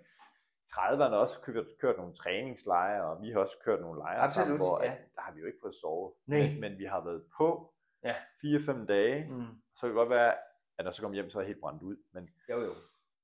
30'erne 0.74 1.10
har 1.14 1.18
også 1.26 1.42
kørt, 1.42 1.66
kørt 1.80 1.98
nogle 1.98 2.14
træningslejre, 2.14 3.04
og 3.12 3.22
vi 3.22 3.32
har 3.32 3.40
også 3.40 3.58
kørt 3.66 3.82
nogle 3.82 4.00
lejre 4.00 4.20
Absolut, 4.20 4.46
sammen, 4.46 4.58
hvor 4.58 4.84
ja. 4.84 4.92
at, 4.92 4.98
der 5.16 5.22
har 5.22 5.32
vi 5.34 5.40
jo 5.40 5.46
ikke 5.46 5.60
fået 5.62 5.76
sove. 5.76 6.14
Nej. 6.26 6.40
Men, 6.40 6.60
men 6.62 6.78
vi 6.78 6.86
har 6.86 7.04
været 7.04 7.24
på 7.38 7.74
Ja. 8.04 8.16
4-5 8.44 8.86
dage, 8.86 9.30
Mm. 9.32 9.46
så 9.76 9.82
kan 9.82 9.90
det 9.90 9.96
godt 9.96 10.10
være, 10.10 10.32
at 10.34 10.40
når 10.78 10.86
jeg 10.86 10.94
så 10.94 11.02
kommer 11.02 11.16
hjem, 11.16 11.30
så 11.30 11.38
er 11.40 11.42
jeg 11.44 11.48
helt 11.48 11.60
brændt 11.60 11.84
ud. 11.84 11.98
Men, 12.12 12.30
Jo, 12.50 12.62
jo. 12.62 12.72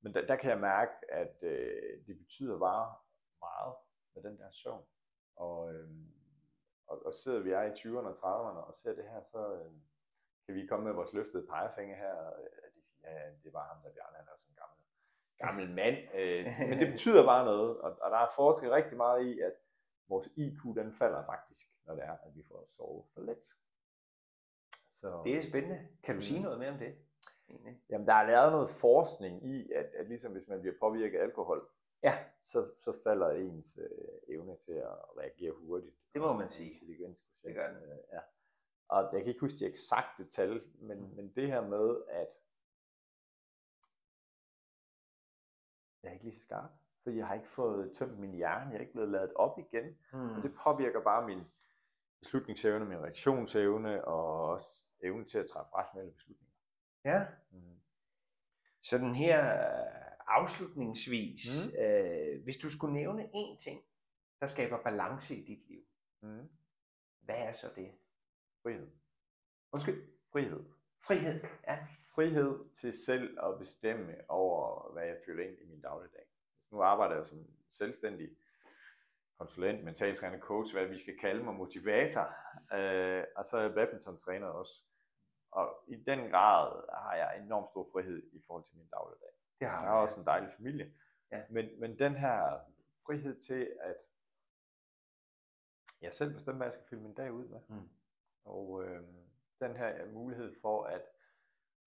Men 0.04 0.14
der, 0.14 0.26
der 0.26 0.36
kan 0.36 0.50
jeg 0.50 0.60
mærke, 0.60 0.92
at 1.10 1.36
øh, 1.42 2.06
det 2.08 2.18
betyder 2.18 2.60
bare 2.60 2.96
meget 3.40 3.76
med 4.14 4.24
den 4.24 4.38
der 4.40 4.50
søvn. 4.52 4.86
Og, 5.36 5.74
øh, 5.74 5.90
og, 6.88 7.06
og 7.06 7.14
sidder 7.14 7.40
vi 7.40 7.52
er 7.52 7.64
i 7.64 7.72
20'erne 7.82 8.10
og 8.14 8.18
30'erne 8.24 8.62
og 8.70 8.76
ser 8.76 8.94
det 8.96 9.04
her, 9.04 9.22
så 9.24 9.54
øh, 9.54 9.72
kan 10.46 10.56
vi 10.56 10.68
komme 10.68 10.86
med 10.86 10.94
vores 10.94 11.14
løftede 11.14 11.48
pegefinger 11.48 11.96
her, 11.96 12.14
og 12.14 12.34
de 12.76 12.82
siger, 12.82 13.12
ja, 13.12 13.32
det 13.44 13.54
var 13.54 13.68
ham, 13.68 13.84
der 13.84 13.92
Bjarne, 13.96 14.18
han 14.18 14.28
er 14.28 14.38
sådan 14.38 14.52
en 14.52 15.46
gammel 15.46 15.70
mand, 15.80 15.98
øh, 16.14 16.46
men 16.70 16.80
det 16.80 16.92
betyder 16.92 17.26
bare 17.26 17.46
noget, 17.46 17.82
og, 17.82 17.98
og 18.02 18.12
der 18.12 18.18
er 18.18 18.32
forsket 18.36 18.72
rigtig 18.72 18.98
meget 18.98 19.26
i, 19.26 19.40
at 19.40 19.54
vores 20.08 20.28
IQ 20.36 20.62
den 20.64 20.94
falder 20.94 21.26
faktisk, 21.26 21.68
når 21.86 21.96
det 21.96 22.04
er, 22.04 22.18
at 22.26 22.36
vi 22.36 22.44
får 22.48 22.66
sovet 22.68 23.06
for 23.14 23.22
let. 23.22 23.46
Så, 24.90 25.22
det 25.26 25.38
er 25.38 25.42
spændende. 25.42 25.88
Kan 26.04 26.16
du 26.16 26.22
sige 26.22 26.42
noget 26.42 26.60
mere 26.60 26.70
om 26.70 26.78
det? 26.78 26.96
Egentlig? 27.54 27.82
Jamen, 27.90 28.08
der 28.08 28.14
er 28.14 28.28
lavet 28.28 28.52
noget 28.52 28.70
forskning 28.70 29.46
i, 29.46 29.72
at, 29.72 29.86
at 29.86 30.08
ligesom 30.08 30.32
hvis 30.32 30.48
man 30.48 30.60
bliver 30.62 30.76
påvirket 30.80 31.20
af 31.20 31.24
alkohol, 31.24 31.70
ja. 32.04 32.18
så, 32.42 32.72
så 32.78 32.94
falder 33.04 33.30
ens 33.30 33.80
øh, 33.82 34.36
evne 34.36 34.58
til 34.66 34.74
at 34.74 35.18
reagere 35.18 35.52
hurtigt. 35.52 35.96
Det 36.14 36.22
må 36.22 36.34
man 36.34 36.50
sige. 36.50 36.88
Det 37.44 37.56
gør 37.56 37.68
den. 37.68 37.84
Øh, 37.84 37.98
ja. 38.14 38.20
Og 38.88 39.10
jeg 39.14 39.22
kan 39.22 39.28
ikke 39.28 39.42
huske 39.42 39.60
de 39.60 39.66
eksakte 39.66 40.26
tal, 40.26 40.64
men, 40.76 41.00
mm. 41.00 41.16
men 41.16 41.34
det 41.36 41.48
her 41.48 41.62
med, 41.68 42.02
at 42.10 42.28
jeg 46.04 46.10
er 46.10 46.14
ikke 46.14 46.26
lige 46.26 46.36
så 46.36 46.42
skarp, 46.42 46.72
for 47.04 47.10
jeg 47.10 47.28
har 47.28 47.36
ikke 47.36 47.48
fået 47.48 47.92
tømt 47.92 48.20
min 48.20 48.34
hjerne, 48.34 48.70
jeg 48.70 48.76
er 48.76 48.82
ikke 48.82 48.94
blevet 48.94 49.10
lavet 49.10 49.34
op 49.34 49.60
igen, 49.60 49.98
mm. 50.14 50.36
og 50.36 50.44
det 50.44 50.56
påvirker 50.64 51.02
bare 51.02 51.28
min 51.28 51.44
beslutningsevne, 52.20 52.86
min 52.86 52.98
reaktionsevne 52.98 54.06
og 54.06 54.50
også 54.50 54.84
evne 55.00 55.26
til 55.26 55.38
at 55.38 55.48
træffe 55.48 55.74
rationelle 55.74 56.12
beslutninger. 56.12 56.53
Ja. 57.06 57.26
Mm. 57.52 57.80
Så 58.82 58.98
den 58.98 59.16
her 59.16 59.40
afslutningsvis, 60.28 61.46
mm. 61.66 61.84
øh, 61.84 62.44
hvis 62.44 62.58
du 62.58 62.70
skulle 62.70 62.94
nævne 62.94 63.24
én 63.24 63.64
ting, 63.64 63.82
der 64.40 64.46
skaber 64.46 64.84
balance 64.84 65.36
i 65.36 65.46
dit 65.46 65.68
liv, 65.68 65.84
mm. 66.22 66.50
hvad 67.22 67.36
er 67.36 67.52
så 67.52 67.68
det? 67.76 67.92
Frihed. 68.64 68.88
Undskyld? 69.72 70.04
Frihed. 70.32 70.66
Frihed, 71.08 71.42
ja. 71.68 71.88
Frihed 72.16 72.70
til 72.82 73.06
selv 73.06 73.40
at 73.44 73.60
bestemme 73.60 74.16
over, 74.30 74.92
hvad 74.94 75.06
jeg 75.06 75.18
føler 75.26 75.44
ind 75.44 75.58
i 75.62 75.66
min 75.66 75.82
dagligdag. 75.82 76.26
Nu 76.72 76.82
arbejder 76.82 77.16
jeg 77.16 77.26
som 77.26 77.48
selvstændig 77.72 78.30
konsulent, 79.38 79.84
mentaltræner, 79.84 80.40
coach, 80.40 80.74
hvad 80.74 80.86
vi 80.86 81.00
skal 81.00 81.18
kalde 81.20 81.44
mig, 81.44 81.54
motivator, 81.54 82.36
øh, 82.78 83.24
og 83.36 83.46
så 83.46 83.58
er 83.58 83.62
jeg 83.62 83.74
badminton-træner 83.74 84.48
også. 84.48 84.84
Og 85.54 85.84
i 85.88 85.96
den 85.96 86.20
grad 86.30 86.84
har 87.04 87.16
jeg 87.16 87.40
enormt 87.46 87.70
stor 87.70 87.88
frihed 87.94 88.24
i 88.34 88.42
forhold 88.48 88.66
til 88.66 88.78
min 88.78 88.88
dagligdag. 88.88 89.34
Det 89.60 89.68
har 89.68 89.82
jeg 89.82 89.90
har 89.90 90.02
også 90.02 90.20
en 90.20 90.26
dejlig 90.26 90.52
familie. 90.58 90.94
Ja. 91.32 91.44
Men, 91.50 91.80
men 91.80 92.00
den 92.00 92.16
her 92.16 92.60
frihed 93.06 93.42
til, 93.42 93.78
at 93.80 93.96
jeg 96.02 96.14
selv 96.14 96.34
bestemmer, 96.34 96.58
hvad 96.58 96.68
jeg 96.68 96.74
skal 96.74 96.88
fylde 96.90 97.04
min 97.04 97.14
dag 97.14 97.32
ud 97.32 97.48
med. 97.48 97.60
Mm. 97.70 97.90
Og 98.46 98.84
øh, 98.84 99.04
den 99.60 99.76
her 99.76 100.12
mulighed 100.12 100.56
for, 100.62 100.84
at 100.84 101.02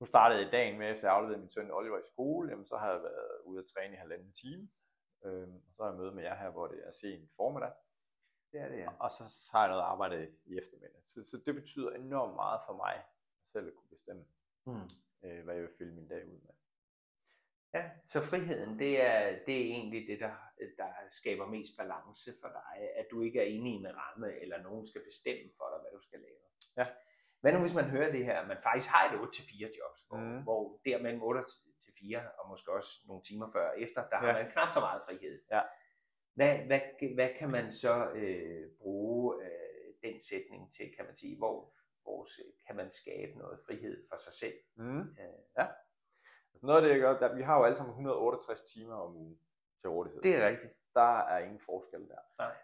nu 0.01 0.07
startede 0.07 0.43
jeg 0.43 0.53
dagen 0.53 0.79
med, 0.79 0.91
efter 0.91 1.09
jeg 1.09 1.17
afleverede 1.17 1.41
min 1.41 1.51
søn 1.51 1.71
Oliver 1.71 1.99
i 1.99 2.03
skole, 2.13 2.51
jamen, 2.51 2.67
så 2.67 2.77
har 2.77 2.93
jeg 2.93 3.03
været 3.03 3.41
ude 3.45 3.59
at 3.59 3.67
træne 3.75 3.95
i 3.95 3.97
halvanden 3.97 4.33
time. 4.33 4.69
Øh, 5.25 5.49
og 5.49 5.75
så 5.75 5.83
har 5.83 5.91
jeg 5.91 5.99
møde 5.99 6.13
med 6.13 6.23
jer 6.23 6.35
her, 6.35 6.51
hvor 6.51 6.67
det 6.67 6.89
er 6.89 6.93
sent 6.93 7.31
formiddag. 7.37 7.73
Det 8.53 8.61
er 8.61 8.69
det, 8.69 8.79
ja. 8.79 8.91
Og 9.01 9.11
så 9.11 9.49
har 9.53 9.61
jeg 9.61 9.69
noget 9.69 9.83
arbejde 9.83 10.37
i 10.45 10.59
eftermiddag. 10.59 11.03
Så, 11.07 11.25
så 11.25 11.43
det 11.47 11.55
betyder 11.55 11.91
enormt 11.91 12.35
meget 12.35 12.61
for 12.67 12.77
mig, 12.77 13.05
selv 13.57 13.69
at 13.69 13.75
kunne 13.75 13.95
bestemme, 13.97 14.25
mm. 14.67 14.89
øh, 15.25 15.41
hvad 15.45 15.55
jeg 15.55 15.63
vil 15.63 15.77
fylde 15.79 15.95
min 15.95 16.09
dag 16.09 16.23
ud 16.33 16.39
med. 16.47 16.55
Ja, 17.77 17.83
så 18.13 18.19
friheden, 18.31 18.79
det 18.79 18.93
er, 19.11 19.21
det 19.47 19.57
er 19.61 19.67
egentlig 19.75 20.09
det, 20.11 20.19
der, 20.21 20.35
der 20.81 20.91
skaber 21.21 21.47
mest 21.47 21.73
balance 21.81 22.31
for 22.41 22.49
dig, 22.49 22.77
at 23.01 23.07
du 23.11 23.17
ikke 23.27 23.39
er 23.41 23.49
inde 23.55 23.71
i 23.71 23.75
en 23.83 23.89
ramme, 24.01 24.29
eller 24.43 24.63
nogen 24.63 24.87
skal 24.87 25.03
bestemme 25.11 25.49
for 25.59 25.67
dig, 25.73 25.79
hvad 25.81 25.93
du 25.97 26.03
skal 26.09 26.21
lave. 26.27 26.43
Ja. 26.81 26.87
Hvad 27.41 27.53
nu 27.53 27.61
hvis 27.61 27.75
man 27.81 27.91
hører 27.95 28.13
det 28.13 28.25
her, 28.25 28.41
at 28.41 28.49
man 28.49 28.63
faktisk 28.63 28.91
har 28.95 29.03
et 29.07 29.19
8-4 29.19 29.79
jobs, 29.81 30.01
hvor, 30.09 30.17
mm. 30.17 30.43
hvor 30.43 30.81
der 30.85 31.03
mellem 31.03 31.23
8 31.23 31.43
til 31.85 31.93
4, 31.99 32.31
og 32.39 32.49
måske 32.49 32.73
også 32.73 32.91
nogle 33.09 33.23
timer 33.23 33.49
før 33.55 33.67
og 33.71 33.81
efter, 33.81 34.01
der 34.09 34.19
ja. 34.21 34.27
har 34.27 34.33
man 34.33 34.51
knap 34.53 34.71
så 34.75 34.81
meget 34.81 35.03
frihed. 35.07 35.37
Ja. 35.51 35.63
Hvad, 36.35 36.59
hvad, 36.69 36.81
hvad 37.15 37.31
kan 37.39 37.51
man 37.51 37.73
så 37.73 38.11
øh, 38.11 38.71
bruge 38.81 39.45
øh, 39.45 40.11
den 40.11 40.21
sætning 40.21 40.73
til, 40.77 40.87
kan 40.97 41.05
man 41.05 41.17
sige, 41.17 41.37
hvor, 41.39 41.76
hvor 42.07 42.27
kan 42.67 42.77
man 42.77 42.93
skabe 42.93 43.39
noget 43.39 43.59
frihed 43.67 43.97
for 44.09 44.17
sig 44.25 44.33
selv? 44.33 44.59
Mm. 44.77 45.01
Øh, 45.01 45.39
ja. 45.59 45.67
Altså 46.53 46.67
noget 46.67 46.79
af 46.79 46.83
det, 46.85 46.91
jeg 46.95 47.01
gør, 47.01 47.19
der, 47.19 47.35
vi 47.35 47.43
har 47.43 47.59
jo 47.59 47.65
alle 47.65 47.77
sammen 47.77 47.93
168 47.93 48.63
timer 48.63 48.95
om 48.95 49.17
ugen 49.17 49.39
til 49.81 49.91
rådighed. 49.91 50.23
Det 50.23 50.37
er 50.37 50.49
rigtigt. 50.49 50.73
Der 50.95 51.19
er 51.33 51.39
ingen 51.39 51.61
forskel 51.61 52.01
der. 52.09 52.23
Nej. 52.39 52.55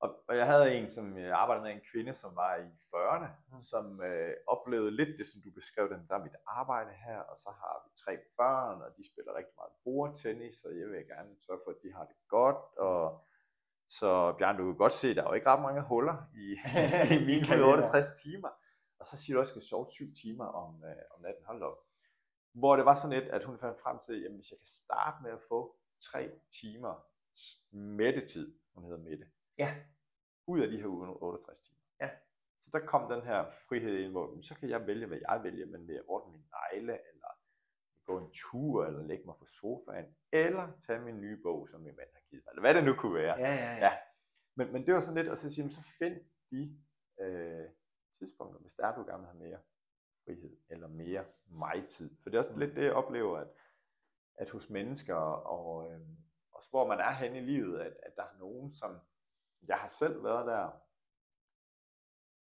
Og, 0.00 0.08
og 0.28 0.36
jeg 0.36 0.46
havde 0.46 0.74
en, 0.74 0.90
som 0.90 1.18
jeg 1.18 1.32
arbejdede 1.42 1.64
med, 1.64 1.72
en 1.72 1.88
kvinde, 1.92 2.14
som 2.14 2.36
var 2.36 2.56
i 2.56 2.68
40'erne, 2.94 3.30
mm. 3.52 3.60
som 3.60 3.84
øh, 4.02 4.34
oplevede 4.46 4.96
lidt 5.00 5.18
det, 5.18 5.26
som 5.26 5.40
du 5.44 5.50
beskrev, 5.60 5.88
dem. 5.90 6.06
der 6.08 6.14
er 6.14 6.24
mit 6.26 6.38
arbejde 6.46 6.92
her, 7.06 7.18
og 7.18 7.38
så 7.38 7.50
har 7.60 7.74
vi 7.84 7.90
tre 8.04 8.14
børn, 8.36 8.82
og 8.82 8.90
de 8.96 9.02
spiller 9.10 9.32
rigtig 9.38 9.54
meget 9.60 9.74
bordtennis, 9.84 10.56
og 10.64 10.70
jeg 10.78 10.86
vil 10.88 11.06
gerne 11.14 11.32
sørge 11.46 11.60
for, 11.64 11.70
at 11.70 11.82
de 11.82 11.92
har 11.96 12.04
det 12.04 12.16
godt, 12.28 12.60
og 12.88 13.24
så 13.88 14.32
Bjørn, 14.38 14.56
du 14.56 14.64
kan 14.64 14.76
godt 14.76 14.92
se, 14.92 15.14
der 15.14 15.22
er 15.22 15.28
jo 15.28 15.32
ikke 15.32 15.50
ret 15.50 15.62
mange 15.62 15.82
huller 15.82 16.16
i, 16.44 16.46
i 17.16 17.18
mine 17.30 17.64
68 17.72 18.22
timer. 18.22 18.48
Og 19.00 19.06
så 19.06 19.16
siger 19.16 19.34
du 19.34 19.40
også, 19.40 19.52
at 19.52 19.56
jeg 19.56 19.62
skal 19.62 19.68
sove 19.68 19.86
syv 19.86 20.14
timer 20.22 20.44
om, 20.44 20.84
øh, 20.84 21.02
om 21.14 21.22
natten. 21.22 21.44
Hold 21.44 21.62
op. 21.62 21.78
Hvor 22.52 22.76
det 22.76 22.84
var 22.84 22.94
sådan 22.94 23.18
lidt, 23.18 23.30
at 23.30 23.44
hun 23.44 23.58
fandt 23.58 23.80
frem 23.80 23.98
til, 23.98 24.24
at 24.24 24.32
hvis 24.32 24.50
jeg 24.50 24.58
kan 24.58 24.66
starte 24.66 25.22
med 25.22 25.30
at 25.30 25.42
få 25.48 25.76
tre 26.00 26.30
timer 26.60 27.04
mættetid, 27.70 28.58
hun 28.74 28.84
hedder 28.84 28.98
Mette, 28.98 29.26
ja. 29.58 29.76
ud 30.46 30.60
af 30.60 30.68
de 30.68 30.76
her 30.76 30.86
68 30.86 31.60
timer. 31.60 31.80
Ja. 32.00 32.10
Så 32.58 32.70
der 32.72 32.86
kom 32.86 33.10
den 33.10 33.22
her 33.22 33.50
frihed 33.68 33.98
ind, 33.98 34.10
hvor 34.10 34.42
så 34.42 34.54
kan 34.54 34.68
jeg 34.68 34.86
vælge, 34.86 35.06
hvad 35.06 35.18
jeg 35.28 35.40
vælger, 35.42 35.66
men 35.66 35.86
vil 35.86 35.94
jeg 35.94 36.04
ordne 36.08 36.32
min 36.32 36.44
negle, 36.50 36.92
eller 37.12 37.28
gå 38.04 38.18
en 38.18 38.30
tur, 38.32 38.86
eller 38.86 39.02
lægge 39.02 39.24
mig 39.24 39.34
på 39.38 39.44
sofaen, 39.44 40.16
eller 40.32 40.72
tage 40.86 41.00
min 41.00 41.20
nye 41.20 41.38
bog, 41.42 41.68
som 41.70 41.80
min 41.80 41.96
mand 41.96 42.08
har 42.14 42.22
givet 42.30 42.44
mig, 42.44 42.50
eller 42.52 42.60
hvad 42.60 42.74
det 42.74 42.84
nu 42.84 42.94
kunne 42.94 43.14
være. 43.14 43.38
Ja, 43.38 43.54
ja, 43.54 43.74
ja. 43.74 43.86
ja. 43.86 43.92
Men, 44.54 44.72
men 44.72 44.86
det 44.86 44.94
var 44.94 45.00
sådan 45.00 45.22
lidt, 45.22 45.32
at 45.32 45.38
så 45.38 45.54
sige, 45.54 45.70
så 45.70 45.82
find 45.98 46.16
de 46.50 46.60
øh, 47.20 47.64
tidspunkter, 48.18 48.60
hvis 48.60 48.74
der 48.74 48.86
er, 48.86 48.94
du 48.94 49.04
gerne 49.04 49.18
vil 49.18 49.26
have 49.26 49.38
mere 49.38 49.58
frihed, 50.24 50.56
eller 50.68 50.88
mere 50.88 51.24
mig-tid. 51.46 52.16
For 52.22 52.30
det 52.30 52.36
er 52.36 52.38
også 52.38 52.58
lidt 52.58 52.76
det, 52.76 52.84
jeg 52.84 52.92
oplever, 52.92 53.38
at, 53.38 53.48
at 54.34 54.50
hos 54.50 54.70
mennesker, 54.70 55.14
og 55.14 55.90
øh, 55.90 56.00
også 56.52 56.70
hvor 56.70 56.86
man 56.86 57.00
er 57.00 57.12
hen 57.12 57.36
i 57.36 57.40
livet, 57.40 57.80
at, 57.80 57.96
at 58.02 58.16
der 58.16 58.22
er 58.22 58.38
nogen, 58.38 58.72
som, 58.72 59.00
jeg 59.62 59.76
har 59.76 59.88
selv 59.88 60.24
været 60.24 60.46
der, 60.46 60.70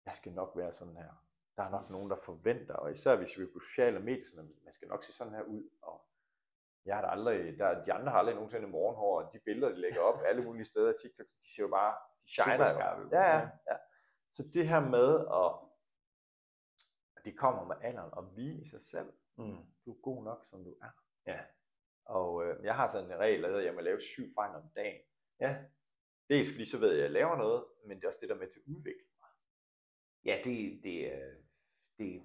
jeg 0.07 0.15
skal 0.15 0.33
nok 0.33 0.53
være 0.57 0.73
sådan 0.73 0.97
her. 0.97 1.13
Der 1.57 1.63
er 1.63 1.71
nok 1.71 1.91
nogen, 1.91 2.11
der 2.11 2.17
forventer, 2.17 2.75
og 2.75 2.93
især 2.93 3.17
hvis 3.17 3.39
vi 3.39 3.43
er 3.43 3.53
på 3.53 3.61
sociale 3.61 4.01
medier, 4.01 4.43
man 4.65 4.73
skal 4.73 4.89
nok 4.89 5.05
se 5.05 5.13
sådan 5.13 5.35
her 5.35 5.43
ud, 5.43 5.69
og 5.83 6.07
jeg 6.85 6.95
har 6.97 7.03
da 7.03 7.09
aldrig, 7.09 7.59
der, 7.59 7.85
de 7.85 7.93
andre 7.93 8.11
har 8.11 8.19
aldrig 8.19 8.35
nogensinde 8.35 8.69
morgenhår, 8.69 9.23
og 9.23 9.33
de 9.33 9.39
billeder, 9.39 9.75
de 9.75 9.81
lægger 9.81 10.01
op 10.01 10.21
alle 10.27 10.45
mulige 10.45 10.65
steder 10.65 10.93
TikTok, 10.93 11.27
de 11.27 11.55
ser 11.55 11.63
jo 11.63 11.69
bare, 11.69 11.95
de 12.25 12.29
shiner 12.31 13.01
jo. 13.01 13.09
Ja, 13.13 13.37
ja, 13.37 13.49
ja. 13.71 13.77
Så 14.37 14.43
det 14.55 14.69
her 14.69 14.81
med 14.81 15.09
at 15.43 15.51
det 17.25 17.39
kommer 17.39 17.65
med 17.65 17.77
alderen 17.81 18.15
og 18.15 18.23
hvile 18.23 18.63
i 18.63 18.69
sig 18.69 18.83
selv. 18.83 19.13
Mm. 19.37 19.57
Du 19.85 19.93
er 19.93 20.01
god 20.03 20.25
nok, 20.25 20.45
som 20.51 20.65
du 20.65 20.77
er. 20.83 20.91
Ja. 21.27 21.41
Og 22.05 22.45
øh, 22.45 22.65
jeg 22.65 22.75
har 22.77 22.89
sådan 22.89 23.11
en 23.11 23.19
regel, 23.19 23.45
at 23.45 23.65
jeg 23.65 23.75
må 23.75 23.81
lave 23.81 24.01
syv 24.01 24.35
fejl 24.35 24.55
om 24.55 24.69
dagen. 24.77 25.01
Ja. 25.41 25.57
Dels 26.29 26.51
fordi 26.51 26.65
så 26.65 26.79
ved 26.79 26.89
jeg, 26.89 26.99
at 26.99 27.03
jeg 27.03 27.11
laver 27.11 27.37
noget, 27.37 27.65
men 27.87 27.97
det 27.97 28.05
er 28.05 28.09
også 28.09 28.19
det 28.21 28.29
der 28.29 28.35
med 28.35 28.49
til 28.49 28.61
at 28.61 28.67
udvikle 28.67 29.07
mig. 29.21 29.31
Ja, 30.25 30.41
det, 30.45 30.81
det, 30.85 30.97
det, 31.99 32.23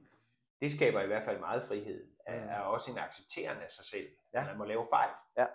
det 0.62 0.72
skaber 0.72 1.02
i 1.02 1.08
hvert 1.08 1.26
fald 1.26 1.40
meget 1.40 1.64
frihed. 1.64 2.06
Mm. 2.06 2.14
Er 2.26 2.60
også 2.60 2.92
en 2.92 2.98
accepterende 2.98 3.64
af 3.64 3.72
sig 3.72 3.86
selv. 3.86 4.08
Ja. 4.34 4.46
Man 4.46 4.58
må 4.58 4.64
lave 4.64 4.86
fejl. 4.90 5.14
Ja. 5.38 5.48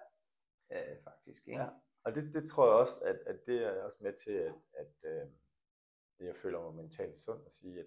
Øh, 0.73 0.97
faktisk. 1.05 1.49
Ikke? 1.49 1.61
Ja. 1.61 1.69
Og 2.05 2.15
det, 2.15 2.35
det 2.35 2.49
tror 2.51 2.67
jeg 2.67 2.75
også, 2.75 3.01
at, 3.05 3.17
at 3.27 3.47
det 3.47 3.63
er 3.65 3.83
også 3.83 3.99
med 4.01 4.13
til, 4.25 4.33
at, 4.33 4.55
at 4.73 4.95
øh, 5.05 5.29
jeg 6.21 6.37
føler 6.37 6.61
mig 6.61 6.75
mentalt 6.75 7.19
sund 7.19 7.41
at 7.47 7.53
sige, 7.53 7.81
at 7.81 7.87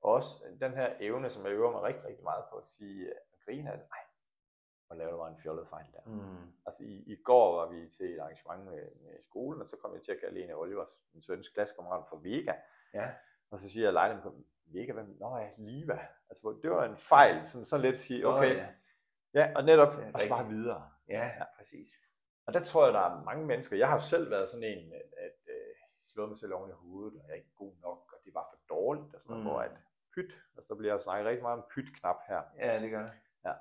også 0.00 0.44
den 0.60 0.72
her 0.72 0.94
evne, 1.00 1.30
som 1.30 1.44
jeg 1.44 1.52
øver 1.52 1.72
mig 1.72 1.82
rigtig, 1.82 2.04
rigtig 2.04 2.24
meget 2.24 2.44
på 2.50 2.56
at 2.56 2.66
sige, 2.66 3.10
at 3.10 3.22
grine 3.44 3.72
af 3.72 3.78
det, 3.78 3.86
nej, 3.88 4.04
og 4.88 4.96
lave 4.96 5.16
mig 5.16 5.28
en 5.28 5.38
fjollet 5.38 5.68
fejl 5.68 5.86
der. 5.92 6.00
Mm. 6.06 6.52
Altså 6.66 6.84
i, 6.84 7.02
i 7.06 7.16
går 7.22 7.56
var 7.56 7.68
vi 7.68 7.88
til 7.88 8.14
et 8.14 8.20
arrangement 8.20 8.64
med, 8.64 8.82
med 9.02 9.22
skolen, 9.22 9.62
og 9.62 9.68
så 9.68 9.76
kom 9.76 9.94
jeg 9.94 10.02
til 10.02 10.12
at 10.12 10.20
kalde 10.20 10.44
en 10.44 10.50
af 10.50 10.54
Olivers, 10.54 10.88
min 11.12 11.22
søns 11.22 11.48
klassekammerat 11.48 12.04
fra 12.08 12.18
Vega. 12.22 12.54
Ja. 12.94 13.10
Og 13.50 13.60
så 13.60 13.70
siger 13.70 13.86
jeg 13.86 13.92
lejligheden 13.92 14.30
på, 14.30 14.36
Vega, 14.66 14.92
hvem? 14.92 15.16
Nå 15.20 15.36
ja, 15.36 15.50
Liva. 15.58 15.98
Altså 16.30 16.58
det 16.62 16.70
var 16.70 16.84
en 16.84 16.96
fejl, 16.96 17.46
som 17.46 17.64
så 17.64 17.78
let 17.78 17.98
sige, 17.98 18.26
okay, 18.26 18.50
oh, 18.50 18.56
ja. 18.56 18.68
ja. 19.34 19.52
og 19.56 19.64
netop, 19.64 19.94
ja, 19.98 20.10
og 20.14 20.20
så 20.20 20.28
bare 20.28 20.48
videre. 20.48 20.90
Ja, 21.08 21.26
ja, 21.26 21.44
præcis. 21.56 21.88
Og 22.46 22.54
der 22.54 22.60
tror 22.60 22.84
jeg, 22.84 22.94
der 22.94 23.00
er 23.00 23.24
mange 23.24 23.46
mennesker, 23.46 23.76
jeg 23.76 23.88
har 23.88 23.94
jo 23.94 24.00
selv 24.00 24.30
været 24.30 24.50
sådan 24.50 24.64
en, 24.64 24.92
at, 26.16 26.22
at, 26.22 26.26
at 26.26 26.26
øh, 26.26 26.26
slå 26.26 26.26
mig 26.26 26.38
selv 26.38 26.54
oven 26.54 26.70
i 26.70 26.72
hovedet, 26.72 27.20
og 27.20 27.26
jeg 27.26 27.32
er 27.32 27.36
ikke 27.36 27.54
god 27.54 27.74
nok, 27.82 28.12
og 28.12 28.18
det 28.24 28.34
var 28.34 28.46
for 28.50 28.74
dårligt, 28.74 29.14
og 29.14 29.20
sådan 29.22 29.36
mm. 29.36 29.42
hvor 29.42 29.60
at 29.60 29.78
pyt. 30.14 30.32
Altså, 30.56 30.66
der 30.68 30.74
bliver 30.74 30.98
snakket 30.98 31.26
rigtig 31.26 31.42
meget 31.42 31.58
om 31.58 31.64
pyt-knap 31.74 32.16
her. 32.28 32.42
Ja, 32.58 32.80
det 32.80 32.90
gør 32.90 33.02
det. 33.02 33.12
Ja. 33.44 33.52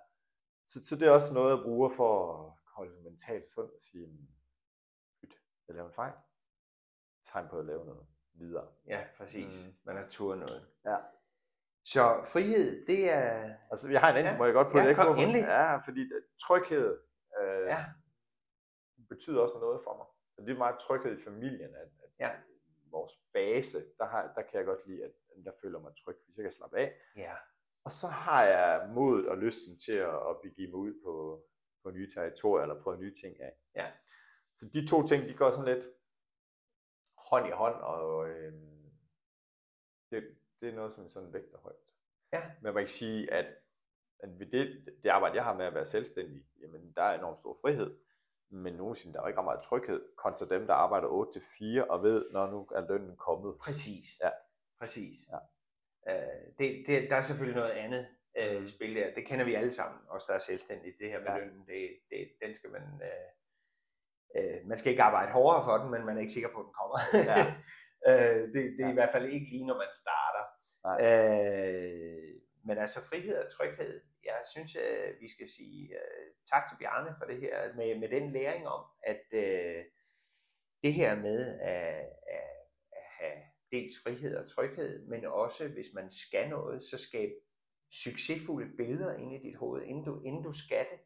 Så, 0.67 0.85
så 0.85 0.95
det 0.95 1.07
er 1.07 1.11
også 1.11 1.33
noget, 1.33 1.57
jeg 1.57 1.63
bruger 1.63 1.89
for 1.89 2.11
at 2.33 2.53
holde 2.75 3.03
mentalt 3.03 3.51
sund 3.51 3.69
og 3.69 3.81
sige, 3.81 4.07
pyt, 5.21 5.33
jeg 5.67 5.75
laver 5.75 5.87
en 5.87 5.93
fejl. 5.93 6.13
Tegn 7.23 7.47
på 7.47 7.59
at 7.59 7.65
lave 7.65 7.85
noget 7.85 8.05
videre. 8.33 8.67
Ja, 8.87 9.07
præcis. 9.17 9.65
Mm. 9.67 9.73
Man 9.83 9.95
har 9.97 10.07
tur 10.09 10.35
noget. 10.35 10.67
Ja. 10.85 10.97
Så 11.85 12.23
frihed, 12.33 12.85
det 12.85 13.11
er... 13.11 13.55
Altså, 13.71 13.91
jeg 13.91 14.01
har 14.01 14.09
en 14.09 14.15
anden, 14.15 14.31
ja. 14.33 14.37
må 14.37 14.45
jeg 14.45 14.53
godt 14.53 14.71
på 14.71 14.77
ja, 14.77 14.83
det 14.83 14.89
ekstra. 14.89 15.05
Kom, 15.05 15.17
endelig. 15.17 15.41
Ja, 15.41 15.77
fordi 15.77 16.11
tryghed 16.47 16.99
Øh, 17.41 17.67
Ja. 17.67 17.85
betyder 19.09 19.41
også 19.41 19.59
noget 19.59 19.81
for 19.83 19.97
mig. 19.97 20.07
Og 20.37 20.45
det 20.45 20.53
er 20.53 20.57
meget 20.57 20.79
tryghed 20.79 21.19
i 21.19 21.23
familien, 21.23 21.75
at 21.75 21.89
Ja. 22.19 22.31
vores 22.91 23.13
base, 23.33 23.85
der, 23.97 24.05
har, 24.05 24.33
der 24.35 24.41
kan 24.41 24.57
jeg 24.57 24.65
godt 24.65 24.87
lide, 24.87 25.03
at 25.03 25.11
der 25.45 25.51
føler 25.61 25.79
mig 25.79 25.93
tryg, 25.95 26.15
hvis 26.25 26.37
jeg 26.37 26.43
kan 26.43 26.51
slappe 26.51 26.77
af. 26.77 27.01
Ja. 27.15 27.35
Og 27.83 27.91
så 27.91 28.07
har 28.07 28.43
jeg 28.43 28.89
modet 28.93 29.29
og 29.29 29.37
lysten 29.37 29.79
til 29.79 29.93
at, 29.93 30.15
at 30.29 30.41
begive 30.43 30.69
mig 30.69 30.79
ud 30.79 30.93
på, 31.03 31.45
på 31.83 31.91
nye 31.91 32.09
territorier, 32.15 32.63
eller 32.63 32.83
prøve 32.83 32.97
nye 32.97 33.15
ting 33.15 33.41
af. 33.41 33.53
Ja. 33.75 33.91
Så 34.57 34.69
de 34.73 34.87
to 34.87 35.07
ting, 35.07 35.27
de 35.27 35.33
går 35.33 35.51
sådan 35.51 35.75
lidt 35.75 35.85
hånd 37.17 37.47
i 37.47 37.51
hånd, 37.51 37.75
og 37.75 38.29
øh, 38.29 38.53
det, 40.11 40.37
det 40.61 40.69
er 40.69 40.75
noget, 40.75 40.93
som 40.93 41.09
sådan 41.09 41.33
vægter 41.33 41.57
højt. 41.57 41.75
Ja. 42.33 42.41
Men 42.41 42.63
man 42.63 42.73
kan 42.73 42.79
ikke 42.79 42.91
sige, 42.91 43.33
at, 43.33 43.45
at 44.19 44.39
ved 44.39 44.45
det, 44.45 44.95
det 45.03 45.09
arbejde, 45.09 45.35
jeg 45.35 45.43
har 45.43 45.57
med 45.57 45.65
at 45.65 45.73
være 45.73 45.85
selvstændig, 45.85 46.45
jamen 46.61 46.93
der 46.95 47.03
er 47.03 47.17
enormt 47.17 47.39
stor 47.39 47.57
frihed, 47.61 47.97
men 48.53 48.73
nogensinde 48.73 49.13
der 49.13 49.19
er 49.19 49.23
jo 49.23 49.27
ikke 49.27 49.39
ret 49.39 49.45
meget 49.51 49.61
tryghed, 49.61 50.01
kontra 50.17 50.45
dem, 50.45 50.67
der 50.67 50.73
arbejder 50.73 51.07
8-4 51.07 51.87
og 51.89 52.03
ved, 52.03 52.25
når 52.31 52.51
nu 52.51 52.67
er 52.75 52.87
lønnen 52.89 53.15
kommet. 53.17 53.55
Præcis. 53.65 54.07
Ja. 54.23 54.29
Præcis. 54.79 55.17
Ja. 55.31 55.39
Øh, 56.09 56.43
det, 56.59 56.83
det, 56.87 57.09
der 57.09 57.15
er 57.15 57.21
selvfølgelig 57.21 57.59
noget 57.61 57.71
andet 57.71 58.07
øh, 58.37 58.67
spil 58.67 58.95
der. 58.95 59.13
Det 59.15 59.25
kender 59.27 59.45
vi 59.45 59.53
alle 59.55 59.71
sammen, 59.71 59.99
os 60.09 60.25
der 60.25 60.33
er 60.33 60.39
selvstændige. 60.39 60.93
Det 60.99 61.09
her 61.11 61.19
med 61.19 61.27
Ja. 61.27 61.37
lønnen, 61.37 61.65
det, 61.67 61.89
det, 62.09 62.19
den 62.45 62.55
skal 62.55 62.69
man... 62.71 62.81
Øh, 63.07 63.29
øh, 64.37 64.67
man 64.67 64.77
skal 64.77 64.91
ikke 64.91 65.03
arbejde 65.03 65.31
hårdere 65.31 65.63
for 65.63 65.77
den, 65.77 65.91
men 65.91 66.05
man 66.05 66.15
er 66.17 66.21
ikke 66.21 66.33
sikker 66.33 66.49
på, 66.53 66.59
at 66.59 66.65
den 66.65 66.73
kommer. 66.81 66.97
Ja. 67.31 67.37
øh, 68.09 68.41
det, 68.53 68.61
det 68.77 68.81
er 68.83 68.85
Ja. 68.87 68.91
i 68.91 68.93
hvert 68.99 69.11
fald 69.11 69.25
ikke 69.35 69.49
lige, 69.53 69.65
når 69.67 69.77
man 69.77 69.91
starter. 70.03 70.43
Nej. 70.87 70.97
Øh, 71.07 72.33
men 72.65 72.77
altså 72.77 73.01
frihed 73.01 73.35
og 73.35 73.51
tryghed, 73.51 74.01
jeg 74.23 74.41
synes, 74.53 74.75
at 74.75 75.15
vi 75.19 75.29
skal 75.29 75.49
sige 75.49 75.93
øh, 75.93 76.33
tak 76.51 76.67
til 76.67 76.77
Bjarne 76.79 77.15
for 77.19 77.25
det 77.25 77.39
her, 77.39 77.75
med, 77.75 77.99
med 77.99 78.09
den 78.09 78.31
læring 78.31 78.67
om, 78.67 78.85
at 79.03 79.25
øh, 79.33 79.83
det 80.83 80.93
her 80.93 81.15
med 81.15 81.59
at, 81.59 82.09
at, 82.27 82.53
at 82.91 83.03
have 83.19 83.41
dels 83.71 83.93
frihed 84.03 84.35
og 84.35 84.49
tryghed, 84.49 85.07
men 85.07 85.25
også 85.25 85.67
hvis 85.67 85.93
man 85.93 86.11
skal 86.11 86.49
noget, 86.49 86.83
så 86.83 86.97
skabe 86.97 87.33
succesfulde 87.91 88.77
billeder 88.77 89.13
ind 89.13 89.33
i 89.33 89.49
dit 89.49 89.55
hoved, 89.55 89.83
inden 89.83 90.05
du, 90.05 90.21
inden 90.23 90.43
du 90.43 90.51
skal 90.51 90.85
det. 90.91 90.99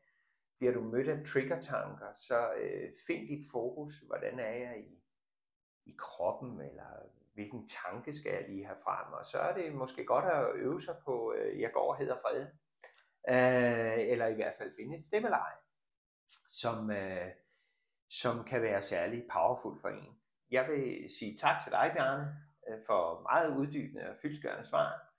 Bliver 0.57 0.73
du 0.73 0.81
mødt 0.81 1.09
af 1.09 1.25
triggertanker, 1.25 2.13
så 2.13 2.53
øh, 2.53 2.91
find 3.07 3.27
dit 3.27 3.45
fokus. 3.51 3.99
Hvordan 3.99 4.39
er 4.39 4.51
jeg 4.51 4.79
i, 4.79 5.03
i 5.85 5.95
kroppen, 5.97 6.61
eller 6.61 7.09
hvilken 7.37 7.67
tanke 7.67 8.13
skal 8.13 8.31
jeg 8.33 8.45
lige 8.49 8.65
have 8.65 8.77
frem? 8.83 9.13
Og 9.13 9.25
så 9.25 9.37
er 9.37 9.53
det 9.53 9.75
måske 9.75 10.05
godt 10.05 10.25
at 10.25 10.55
øve 10.55 10.81
sig 10.81 10.95
på, 11.05 11.33
øh, 11.37 11.61
jeg 11.61 11.71
går 11.73 11.91
og 11.91 11.97
hedder 11.97 12.15
fred. 12.15 12.41
Øh, 13.29 14.11
eller 14.11 14.27
i 14.27 14.33
hvert 14.33 14.55
fald 14.57 14.75
finde 14.75 14.97
et 14.97 15.05
stemmeleje, 15.05 15.57
som, 16.61 16.91
øh, 16.91 17.31
som 18.09 18.43
kan 18.43 18.61
være 18.61 18.81
særlig 18.81 19.27
powerful 19.33 19.79
for 19.81 19.89
en. 19.89 20.19
Jeg 20.51 20.67
vil 20.69 21.11
sige 21.19 21.37
tak 21.37 21.63
til 21.63 21.71
dig, 21.71 21.91
Bjarne, 21.95 22.35
øh, 22.67 22.79
for 22.85 23.21
meget 23.21 23.57
uddybende 23.57 24.09
og 24.09 24.15
fyldskørende 24.21 24.69
svar. 24.69 25.13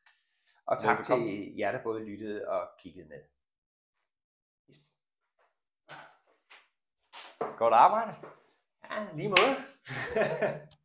Og 0.67 0.79
tak 0.79 0.99
Velbekomme. 0.99 1.27
til 1.27 1.57
jer, 1.57 1.73
der 1.73 1.83
både 1.83 2.05
lyttede 2.05 2.49
og 2.49 2.69
kiggede 2.79 3.09
med. 3.09 3.23
Yes. 4.71 4.79
Godt 7.59 7.75
arbejde. 7.75 8.15
Ja, 8.91 9.09
lige 9.15 9.29
måde. 9.29 9.55